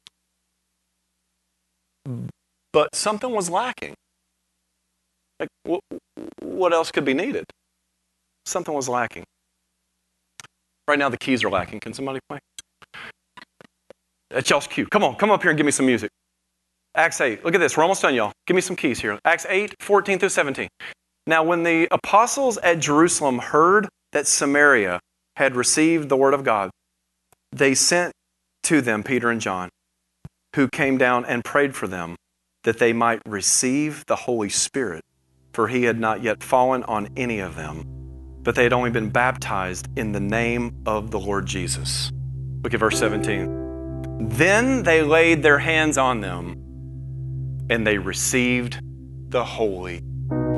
but 2.72 2.94
something 2.94 3.30
was 3.30 3.50
lacking. 3.50 3.94
Like, 5.40 5.48
what 6.40 6.72
else 6.72 6.90
could 6.90 7.04
be 7.04 7.14
needed? 7.14 7.44
Something 8.46 8.74
was 8.74 8.88
lacking. 8.88 9.24
Right 10.86 10.98
now, 10.98 11.08
the 11.08 11.16
keys 11.16 11.42
are 11.44 11.50
lacking. 11.50 11.80
Can 11.80 11.94
somebody 11.94 12.20
play? 12.28 12.38
That's 14.30 14.50
y'all's 14.50 14.66
cue. 14.66 14.86
Come 14.86 15.04
on, 15.04 15.16
come 15.16 15.30
up 15.30 15.42
here 15.42 15.50
and 15.50 15.56
give 15.56 15.64
me 15.64 15.72
some 15.72 15.86
music. 15.86 16.10
Acts 16.94 17.20
8. 17.20 17.44
Look 17.44 17.54
at 17.54 17.58
this. 17.58 17.76
We're 17.76 17.82
almost 17.82 18.02
done, 18.02 18.14
y'all. 18.14 18.32
Give 18.46 18.54
me 18.54 18.60
some 18.60 18.76
keys 18.76 19.00
here. 19.00 19.18
Acts 19.24 19.46
8, 19.48 19.74
14 19.80 20.18
through 20.18 20.28
17. 20.28 20.68
Now, 21.26 21.42
when 21.42 21.62
the 21.62 21.88
apostles 21.90 22.58
at 22.58 22.78
Jerusalem 22.78 23.38
heard 23.38 23.88
that 24.12 24.26
Samaria 24.26 25.00
had 25.36 25.56
received 25.56 26.08
the 26.08 26.16
word 26.16 26.34
of 26.34 26.44
God, 26.44 26.70
they 27.50 27.74
sent 27.74 28.12
to 28.64 28.80
them 28.80 29.02
Peter 29.02 29.30
and 29.30 29.40
John, 29.40 29.70
who 30.54 30.68
came 30.68 30.98
down 30.98 31.24
and 31.24 31.44
prayed 31.44 31.74
for 31.74 31.88
them 31.88 32.16
that 32.64 32.78
they 32.78 32.92
might 32.92 33.20
receive 33.26 34.04
the 34.06 34.16
Holy 34.16 34.48
Spirit, 34.48 35.02
for 35.54 35.68
he 35.68 35.84
had 35.84 35.98
not 35.98 36.22
yet 36.22 36.42
fallen 36.42 36.82
on 36.84 37.08
any 37.16 37.38
of 37.38 37.54
them, 37.54 37.84
but 38.42 38.56
they 38.56 38.64
had 38.64 38.72
only 38.72 38.90
been 38.90 39.08
baptized 39.08 39.88
in 39.96 40.10
the 40.10 40.20
name 40.20 40.74
of 40.84 41.12
the 41.12 41.18
Lord 41.18 41.46
Jesus. 41.46 42.10
Look 42.62 42.74
at 42.74 42.80
verse 42.80 42.98
17. 42.98 44.28
Then 44.28 44.82
they 44.82 45.02
laid 45.02 45.42
their 45.44 45.58
hands 45.58 45.96
on 45.96 46.20
them, 46.20 46.56
and 47.70 47.86
they 47.86 47.98
received 47.98 48.80
the 49.28 49.44
Holy 49.44 50.02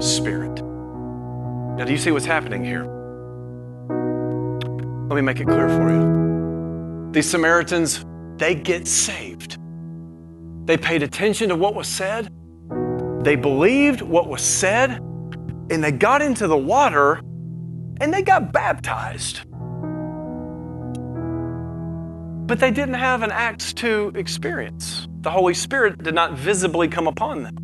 Spirit. 0.00 0.62
Now, 1.76 1.84
do 1.84 1.92
you 1.92 1.98
see 1.98 2.10
what's 2.10 2.24
happening 2.24 2.64
here? 2.64 2.84
Let 5.08 5.14
me 5.14 5.20
make 5.20 5.40
it 5.40 5.46
clear 5.46 5.68
for 5.68 5.90
you. 5.90 7.10
These 7.12 7.28
Samaritans, 7.30 8.04
they 8.38 8.54
get 8.54 8.88
saved. 8.88 9.58
They 10.64 10.78
paid 10.78 11.02
attention 11.02 11.50
to 11.50 11.54
what 11.54 11.74
was 11.74 11.86
said, 11.86 12.32
they 13.26 13.34
believed 13.34 14.02
what 14.02 14.28
was 14.28 14.40
said, 14.40 15.00
and 15.68 15.82
they 15.82 15.90
got 15.90 16.22
into 16.22 16.46
the 16.46 16.56
water 16.56 17.20
and 18.00 18.14
they 18.14 18.22
got 18.22 18.52
baptized. 18.52 19.40
But 22.46 22.60
they 22.60 22.70
didn't 22.70 22.94
have 22.94 23.22
an 23.22 23.32
Acts 23.32 23.72
2 23.72 24.12
experience. 24.14 25.08
The 25.22 25.32
Holy 25.32 25.54
Spirit 25.54 26.00
did 26.04 26.14
not 26.14 26.34
visibly 26.34 26.86
come 26.86 27.08
upon 27.08 27.42
them. 27.42 27.56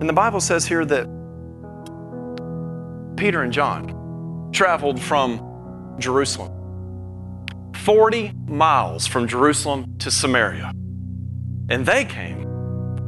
And 0.00 0.08
the 0.08 0.12
Bible 0.12 0.38
says 0.38 0.64
here 0.64 0.84
that 0.84 1.06
Peter 3.16 3.42
and 3.42 3.52
John 3.52 4.50
traveled 4.52 5.00
from 5.00 5.96
Jerusalem, 5.98 6.52
40 7.74 8.32
miles 8.46 9.08
from 9.08 9.26
Jerusalem 9.26 9.98
to 9.98 10.08
Samaria. 10.12 10.70
And 11.68 11.84
they 11.84 12.04
came 12.04 12.39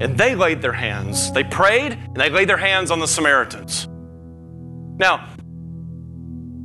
and 0.01 0.16
they 0.18 0.34
laid 0.34 0.62
their 0.62 0.72
hands, 0.72 1.32
they 1.32 1.45
prayed 1.45 1.93
and 1.93 2.16
they 2.16 2.30
laid 2.30 2.49
their 2.49 2.57
hands 2.57 2.90
on 2.90 2.99
the 2.99 3.07
Samaritans. 3.07 3.88
Now, 4.99 5.28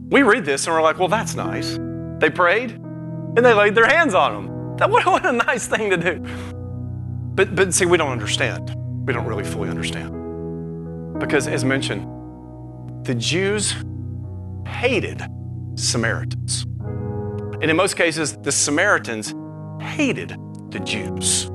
we 0.09 0.23
read 0.23 0.45
this 0.45 0.65
and 0.67 0.75
we're 0.75 0.81
like, 0.81 0.99
well, 0.99 1.07
that's 1.07 1.35
nice. 1.35 1.77
They 2.19 2.29
prayed 2.29 2.71
and 2.71 3.37
they 3.37 3.53
laid 3.53 3.75
their 3.75 3.87
hands 3.87 4.13
on 4.13 4.33
them. 4.33 4.77
That, 4.77 4.89
what, 4.91 5.05
what 5.05 5.25
a 5.25 5.31
nice 5.31 5.67
thing 5.67 5.89
to 5.89 5.97
do. 5.97 6.25
But, 7.35 7.55
but 7.55 7.73
see, 7.73 7.85
we 7.85 7.97
don't 7.97 8.11
understand. 8.11 8.75
We 9.05 9.13
don't 9.13 9.25
really 9.25 9.43
fully 9.43 9.69
understand. 9.69 11.19
Because, 11.19 11.47
as 11.47 11.63
mentioned, 11.63 12.03
the 13.05 13.15
Jews 13.15 13.75
hated 14.67 15.21
Samaritans. 15.75 16.63
And 16.63 17.71
in 17.71 17.75
most 17.75 17.95
cases, 17.95 18.37
the 18.37 18.51
Samaritans 18.51 19.33
hated 19.81 20.35
the 20.71 20.79
Jews. 20.79 21.49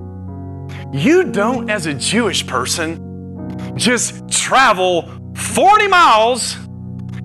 You 0.92 1.24
don't, 1.24 1.70
as 1.70 1.86
a 1.86 1.94
Jewish 1.94 2.46
person, 2.46 3.74
just 3.76 4.28
travel 4.28 5.08
40 5.34 5.88
miles 5.88 6.54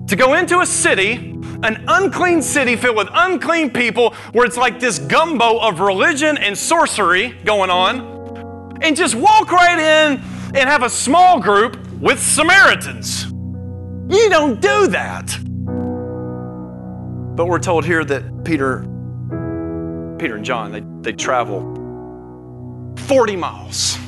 to 0.06 0.16
go 0.16 0.32
into 0.32 0.60
a 0.60 0.66
city, 0.66 1.38
an 1.62 1.84
unclean 1.86 2.40
city 2.40 2.76
filled 2.76 2.96
with 2.96 3.08
unclean 3.12 3.70
people, 3.70 4.14
where 4.32 4.46
it's 4.46 4.56
like 4.56 4.80
this 4.80 4.98
gumbo 4.98 5.58
of 5.58 5.80
religion 5.80 6.38
and 6.38 6.56
sorcery 6.56 7.34
going 7.44 7.68
on, 7.68 8.78
and 8.80 8.96
just 8.96 9.14
walk 9.14 9.52
right 9.52 9.78
in 9.78 10.22
and 10.54 10.68
have 10.68 10.82
a 10.82 10.88
small 10.88 11.38
group 11.38 11.76
with 12.00 12.18
Samaritans. 12.18 13.26
You 13.26 14.30
don't 14.30 14.62
do 14.62 14.86
that. 14.86 15.26
But 17.36 17.46
we're 17.46 17.58
told 17.58 17.84
here 17.84 18.02
that 18.02 18.44
Peter, 18.46 18.80
Peter 20.18 20.36
and 20.36 20.44
John, 20.44 20.72
they, 20.72 20.82
they 21.02 21.14
travel 21.14 21.77
40 22.98 23.36
miles 23.36 23.98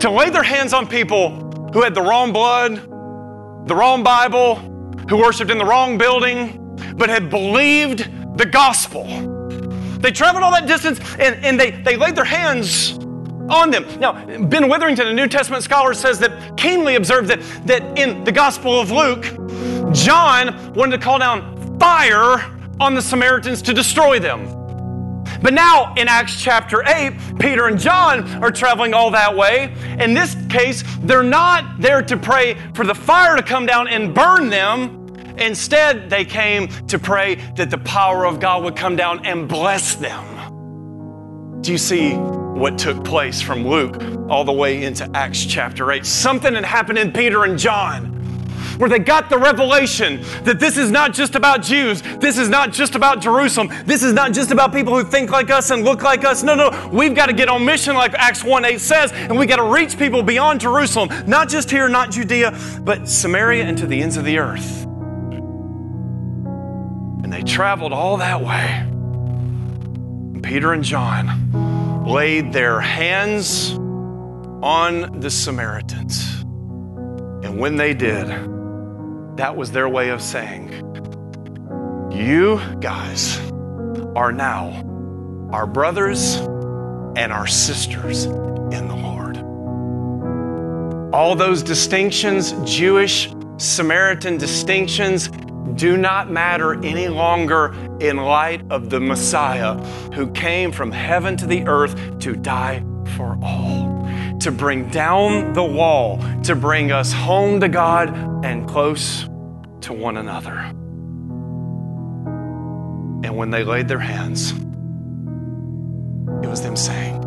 to 0.00 0.10
lay 0.10 0.30
their 0.30 0.42
hands 0.42 0.72
on 0.72 0.86
people 0.86 1.30
who 1.72 1.82
had 1.82 1.94
the 1.94 2.02
wrong 2.02 2.32
blood, 2.32 2.76
the 3.66 3.74
wrong 3.74 4.02
Bible, 4.02 4.56
who 5.08 5.16
worshiped 5.16 5.50
in 5.50 5.58
the 5.58 5.64
wrong 5.64 5.96
building, 5.96 6.76
but 6.96 7.08
had 7.08 7.30
believed 7.30 8.10
the 8.36 8.44
gospel. 8.44 9.04
They 9.98 10.10
traveled 10.10 10.44
all 10.44 10.50
that 10.52 10.66
distance 10.66 11.00
and, 11.18 11.42
and 11.44 11.58
they, 11.58 11.70
they 11.70 11.96
laid 11.96 12.16
their 12.16 12.24
hands 12.24 12.98
on 13.48 13.70
them. 13.70 13.86
Now, 13.98 14.12
Ben 14.46 14.68
Witherington, 14.68 15.06
a 15.06 15.12
New 15.12 15.28
Testament 15.28 15.62
scholar, 15.62 15.94
says 15.94 16.18
that 16.18 16.56
keenly 16.56 16.96
observed 16.96 17.28
that, 17.28 17.40
that 17.66 17.98
in 17.98 18.24
the 18.24 18.32
Gospel 18.32 18.80
of 18.80 18.90
Luke, 18.90 19.24
John 19.94 20.74
wanted 20.74 20.98
to 20.98 21.02
call 21.02 21.18
down 21.18 21.78
fire 21.78 22.44
on 22.80 22.94
the 22.94 23.02
Samaritans 23.02 23.62
to 23.62 23.74
destroy 23.74 24.18
them. 24.18 24.63
But 25.44 25.52
now 25.52 25.92
in 25.98 26.08
Acts 26.08 26.40
chapter 26.40 26.82
8, 26.86 27.38
Peter 27.38 27.66
and 27.66 27.78
John 27.78 28.26
are 28.42 28.50
traveling 28.50 28.94
all 28.94 29.10
that 29.10 29.36
way. 29.36 29.74
In 30.00 30.14
this 30.14 30.34
case, 30.48 30.82
they're 31.00 31.22
not 31.22 31.82
there 31.82 32.00
to 32.00 32.16
pray 32.16 32.56
for 32.72 32.86
the 32.86 32.94
fire 32.94 33.36
to 33.36 33.42
come 33.42 33.66
down 33.66 33.86
and 33.86 34.14
burn 34.14 34.48
them. 34.48 35.06
Instead, 35.36 36.08
they 36.08 36.24
came 36.24 36.68
to 36.86 36.98
pray 36.98 37.34
that 37.56 37.68
the 37.68 37.76
power 37.76 38.24
of 38.24 38.40
God 38.40 38.64
would 38.64 38.74
come 38.74 38.96
down 38.96 39.26
and 39.26 39.46
bless 39.46 39.96
them. 39.96 41.60
Do 41.60 41.72
you 41.72 41.78
see 41.78 42.14
what 42.14 42.78
took 42.78 43.04
place 43.04 43.42
from 43.42 43.68
Luke 43.68 44.00
all 44.30 44.44
the 44.44 44.52
way 44.52 44.84
into 44.84 45.10
Acts 45.14 45.44
chapter 45.44 45.90
8. 45.90 46.06
Something 46.06 46.54
had 46.54 46.64
happened 46.64 46.98
in 46.98 47.12
Peter 47.12 47.44
and 47.44 47.58
John 47.58 48.23
where 48.78 48.88
they 48.88 48.98
got 48.98 49.30
the 49.30 49.38
revelation 49.38 50.22
that 50.44 50.58
this 50.60 50.76
is 50.76 50.90
not 50.90 51.12
just 51.12 51.34
about 51.34 51.62
Jews. 51.62 52.02
This 52.18 52.38
is 52.38 52.48
not 52.48 52.72
just 52.72 52.94
about 52.94 53.20
Jerusalem. 53.20 53.70
This 53.84 54.02
is 54.02 54.12
not 54.12 54.32
just 54.32 54.50
about 54.50 54.72
people 54.72 54.96
who 54.96 55.04
think 55.04 55.30
like 55.30 55.50
us 55.50 55.70
and 55.70 55.84
look 55.84 56.02
like 56.02 56.24
us. 56.24 56.42
No, 56.42 56.54
no. 56.54 56.90
We've 56.92 57.14
got 57.14 57.26
to 57.26 57.32
get 57.32 57.48
on 57.48 57.64
mission 57.64 57.94
like 57.94 58.14
Acts 58.14 58.44
1 58.44 58.64
8 58.64 58.80
says, 58.80 59.12
and 59.12 59.38
we 59.38 59.46
got 59.46 59.56
to 59.56 59.64
reach 59.64 59.98
people 59.98 60.22
beyond 60.22 60.60
Jerusalem, 60.60 61.08
not 61.26 61.48
just 61.48 61.70
here, 61.70 61.88
not 61.88 62.10
Judea, 62.10 62.58
but 62.80 63.08
Samaria 63.08 63.64
and 63.64 63.78
to 63.78 63.86
the 63.86 64.00
ends 64.02 64.16
of 64.16 64.24
the 64.24 64.38
earth. 64.38 64.84
And 67.24 67.32
they 67.32 67.42
traveled 67.42 67.92
all 67.92 68.18
that 68.18 68.42
way. 68.42 68.90
Peter 70.42 70.72
and 70.72 70.84
John 70.84 72.04
laid 72.06 72.52
their 72.52 72.80
hands 72.80 73.72
on 74.62 75.20
the 75.20 75.30
Samaritans. 75.30 76.42
And 76.42 77.58
when 77.58 77.76
they 77.76 77.94
did, 77.94 78.28
that 79.36 79.56
was 79.56 79.72
their 79.72 79.88
way 79.88 80.10
of 80.10 80.22
saying, 80.22 80.70
You 82.12 82.60
guys 82.80 83.38
are 84.14 84.32
now 84.32 84.82
our 85.52 85.66
brothers 85.66 86.36
and 87.16 87.32
our 87.32 87.46
sisters 87.46 88.24
in 88.24 88.88
the 88.88 88.96
Lord. 88.96 89.38
All 91.14 91.34
those 91.36 91.62
distinctions, 91.62 92.52
Jewish, 92.64 93.32
Samaritan 93.56 94.36
distinctions, 94.36 95.30
do 95.76 95.96
not 95.96 96.30
matter 96.30 96.74
any 96.84 97.08
longer 97.08 97.74
in 98.00 98.16
light 98.16 98.62
of 98.70 98.90
the 98.90 99.00
Messiah 99.00 99.74
who 100.12 100.30
came 100.32 100.70
from 100.72 100.92
heaven 100.92 101.36
to 101.36 101.46
the 101.46 101.66
earth 101.66 102.18
to 102.20 102.34
die 102.34 102.84
for 103.16 103.38
all, 103.42 103.83
to 104.40 104.50
bring 104.50 104.88
down 104.88 105.52
the 105.52 105.64
wall, 105.64 106.18
to 106.42 106.54
bring 106.54 106.92
us 106.92 107.12
home 107.12 107.60
to 107.60 107.68
God 107.68 108.44
and 108.44 108.68
close 108.68 109.24
to 109.82 109.92
one 109.92 110.16
another. 110.16 110.58
And 113.24 113.36
when 113.36 113.50
they 113.50 113.64
laid 113.64 113.88
their 113.88 113.98
hands, 113.98 114.52
it 116.42 116.48
was 116.48 116.62
them 116.62 116.76
saying, 116.76 117.22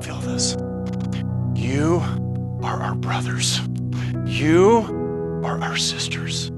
Feel 0.00 0.20
this. 0.20 0.56
You 1.54 2.00
are 2.62 2.80
our 2.80 2.94
brothers. 2.94 3.60
You 4.24 5.40
are 5.44 5.60
our 5.60 5.76
sisters. 5.76 6.50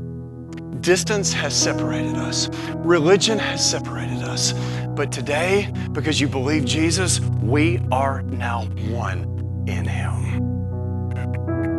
Distance 0.80 1.32
has 1.32 1.54
separated 1.54 2.16
us, 2.16 2.48
religion 2.76 3.38
has 3.38 3.68
separated 3.68 4.22
us. 4.22 4.52
But 4.88 5.12
today, 5.12 5.72
because 5.92 6.20
you 6.20 6.28
believe 6.28 6.64
Jesus, 6.64 7.20
we 7.40 7.80
are 7.90 8.22
now 8.22 8.64
one 8.90 9.31
in 9.66 9.86
Him. 9.86 10.22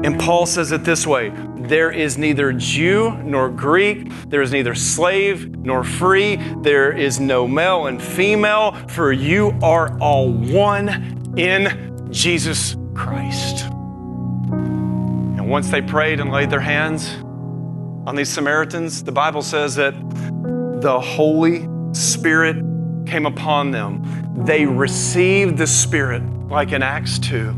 And 0.03 0.19
Paul 0.19 0.45
says 0.45 0.71
it 0.71 0.83
this 0.83 1.07
way 1.07 1.31
there 1.55 1.91
is 1.91 2.17
neither 2.17 2.51
Jew 2.51 3.11
nor 3.23 3.49
Greek, 3.49 4.11
there 4.27 4.41
is 4.41 4.51
neither 4.51 4.75
slave 4.75 5.55
nor 5.57 5.83
free, 5.85 6.35
there 6.61 6.91
is 6.91 7.21
no 7.21 7.47
male 7.47 7.87
and 7.87 8.01
female, 8.01 8.73
for 8.89 9.13
you 9.13 9.57
are 9.63 9.97
all 9.99 10.29
one 10.29 11.33
in 11.37 12.09
Jesus 12.11 12.75
Christ. 12.93 13.65
And 14.53 15.49
once 15.49 15.69
they 15.69 15.81
prayed 15.81 16.19
and 16.19 16.31
laid 16.31 16.49
their 16.49 16.59
hands 16.59 17.09
on 18.05 18.15
these 18.15 18.29
Samaritans, 18.29 19.03
the 19.03 19.13
Bible 19.13 19.41
says 19.41 19.75
that 19.75 19.93
the 20.81 20.99
Holy 20.99 21.65
Spirit 21.93 22.57
came 23.05 23.25
upon 23.25 23.71
them. 23.71 24.03
They 24.45 24.65
received 24.65 25.57
the 25.57 25.67
Spirit, 25.67 26.23
like 26.49 26.73
in 26.73 26.83
Acts 26.83 27.19
2. 27.19 27.55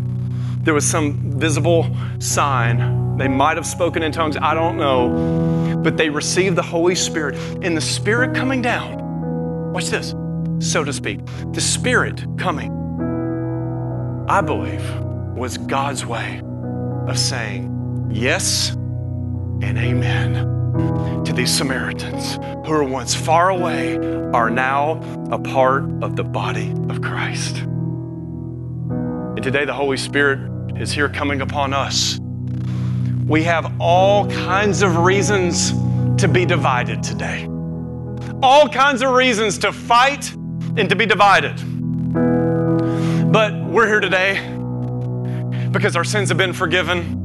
There 0.65 0.73
was 0.73 0.85
some 0.85 1.39
visible 1.39 1.95
sign. 2.17 3.17
They 3.17 3.27
might 3.27 3.55
have 3.55 3.67
spoken 3.67 4.01
in 4.01 4.11
tongues, 4.11 4.35
I 4.35 4.55
don't 4.55 4.77
know. 4.77 5.79
But 5.83 5.95
they 5.95 6.09
received 6.09 6.55
the 6.55 6.63
Holy 6.63 6.95
Spirit. 6.95 7.35
And 7.61 7.77
the 7.77 7.81
Spirit 7.81 8.33
coming 8.35 8.63
down, 8.63 9.71
watch 9.73 9.89
this, 9.89 10.15
so 10.57 10.83
to 10.83 10.91
speak, 10.91 11.19
the 11.51 11.61
Spirit 11.61 12.25
coming, 12.39 12.71
I 14.27 14.41
believe, 14.41 14.83
was 15.35 15.59
God's 15.59 16.03
way 16.03 16.41
of 17.07 17.19
saying 17.19 18.09
yes 18.11 18.71
and 19.61 19.77
amen 19.77 20.33
to 21.25 21.31
these 21.31 21.55
Samaritans 21.55 22.37
who 22.65 22.71
were 22.71 22.83
once 22.83 23.13
far 23.13 23.51
away 23.51 23.97
are 24.33 24.49
now 24.49 24.99
a 25.31 25.37
part 25.37 25.83
of 26.01 26.15
the 26.15 26.23
body 26.23 26.73
of 26.89 27.03
Christ. 27.03 27.57
And 29.35 29.43
today 29.43 29.65
the 29.65 29.73
Holy 29.73 29.97
Spirit 29.97 30.54
is 30.77 30.91
here 30.91 31.09
coming 31.09 31.41
upon 31.41 31.73
us. 31.73 32.19
We 33.25 33.43
have 33.43 33.79
all 33.79 34.29
kinds 34.29 34.81
of 34.81 34.97
reasons 34.97 35.71
to 36.17 36.27
be 36.27 36.45
divided 36.45 37.01
today, 37.01 37.45
all 38.43 38.67
kinds 38.69 39.01
of 39.01 39.11
reasons 39.11 39.57
to 39.59 39.71
fight 39.71 40.33
and 40.77 40.89
to 40.89 40.95
be 40.95 41.05
divided. 41.05 41.55
But 43.31 43.53
we're 43.65 43.87
here 43.87 43.99
today 43.99 44.35
because 45.71 45.95
our 45.95 46.03
sins 46.03 46.29
have 46.29 46.37
been 46.37 46.53
forgiven 46.53 47.24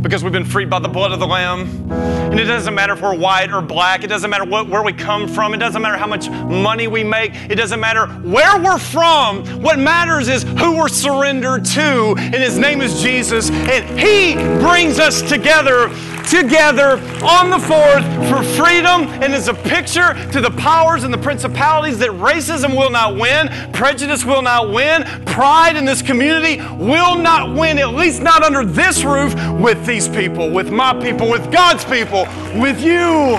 because 0.00 0.22
we've 0.22 0.32
been 0.32 0.44
freed 0.44 0.70
by 0.70 0.78
the 0.78 0.88
blood 0.88 1.12
of 1.12 1.20
the 1.20 1.26
Lamb. 1.26 1.90
And 1.90 2.40
it 2.40 2.44
doesn't 2.44 2.74
matter 2.74 2.92
if 2.92 3.02
we're 3.02 3.16
white 3.16 3.52
or 3.52 3.62
black, 3.62 4.04
it 4.04 4.08
doesn't 4.08 4.28
matter 4.28 4.44
what, 4.44 4.68
where 4.68 4.82
we 4.82 4.92
come 4.92 5.28
from, 5.28 5.54
it 5.54 5.58
doesn't 5.58 5.80
matter 5.80 5.96
how 5.96 6.06
much 6.06 6.28
money 6.28 6.88
we 6.88 7.04
make, 7.04 7.34
it 7.34 7.54
doesn't 7.54 7.80
matter 7.80 8.06
where 8.06 8.60
we're 8.60 8.78
from. 8.78 9.44
What 9.62 9.78
matters 9.78 10.28
is 10.28 10.42
who 10.42 10.76
we're 10.76 10.88
surrendered 10.88 11.64
to, 11.66 12.14
and 12.18 12.34
His 12.34 12.58
name 12.58 12.82
is 12.82 13.00
Jesus, 13.00 13.50
and 13.50 13.98
He 13.98 14.34
brings 14.60 14.98
us 14.98 15.22
together 15.22 15.88
together 16.26 16.98
on 17.24 17.50
the 17.50 17.58
fourth 17.58 18.04
for 18.28 18.42
freedom 18.60 19.08
and 19.22 19.32
is 19.32 19.48
a 19.48 19.54
picture 19.54 20.14
to 20.32 20.40
the 20.40 20.50
powers 20.58 21.04
and 21.04 21.14
the 21.14 21.18
principalities 21.18 21.98
that 21.98 22.10
racism 22.10 22.76
will 22.76 22.90
not 22.90 23.16
win, 23.16 23.48
prejudice 23.72 24.24
will 24.24 24.42
not 24.42 24.70
win, 24.70 25.04
pride 25.24 25.76
in 25.76 25.84
this 25.84 26.02
community 26.02 26.60
will 26.76 27.16
not 27.16 27.56
win, 27.56 27.78
at 27.78 27.94
least 27.94 28.22
not 28.22 28.42
under 28.42 28.64
this 28.64 29.04
roof 29.04 29.34
with 29.60 29.86
these 29.86 30.08
people, 30.08 30.50
with 30.50 30.70
my 30.70 30.92
people, 31.00 31.30
with 31.30 31.50
God's 31.52 31.84
people, 31.84 32.26
with 32.60 32.80
you. 32.80 33.38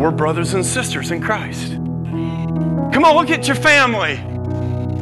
We're 0.00 0.10
brothers 0.10 0.54
and 0.54 0.64
sisters 0.64 1.10
in 1.10 1.20
Christ. 1.20 1.72
Come 2.92 3.04
on, 3.04 3.16
look 3.16 3.30
at 3.30 3.46
your 3.46 3.56
family. 3.56 4.16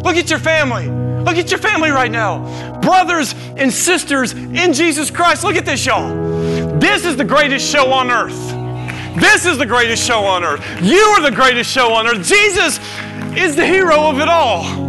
Look 0.03 0.17
at 0.17 0.31
your 0.31 0.39
family. 0.39 0.98
Look 1.29 1.37
at 1.37 1.51
your 1.51 1.61
family 1.61 1.91
right 1.91 2.11
now. 2.11 2.81
Brothers 2.81 3.35
and 3.59 3.71
sisters 3.71 4.33
in 4.33 4.73
Jesus 4.73 5.11
Christ. 5.11 5.45
Look 5.45 5.57
at 5.57 5.67
this, 5.67 5.85
y'all. 5.85 6.09
This 6.79 7.05
is 7.05 7.19
the 7.19 7.25
greatest 7.25 7.71
show 7.71 7.93
on 7.93 8.11
earth. 8.11 8.39
This 9.21 9.45
is 9.45 9.59
the 9.59 9.67
greatest 9.67 10.03
show 10.03 10.25
on 10.25 10.43
earth. 10.43 10.65
You 10.81 10.97
are 10.97 11.21
the 11.21 11.31
greatest 11.31 11.71
show 11.71 11.93
on 11.93 12.07
earth. 12.07 12.27
Jesus 12.27 12.81
is 13.37 13.57
the 13.57 13.67
hero 13.67 14.09
of 14.09 14.21
it 14.21 14.29
all. 14.29 14.88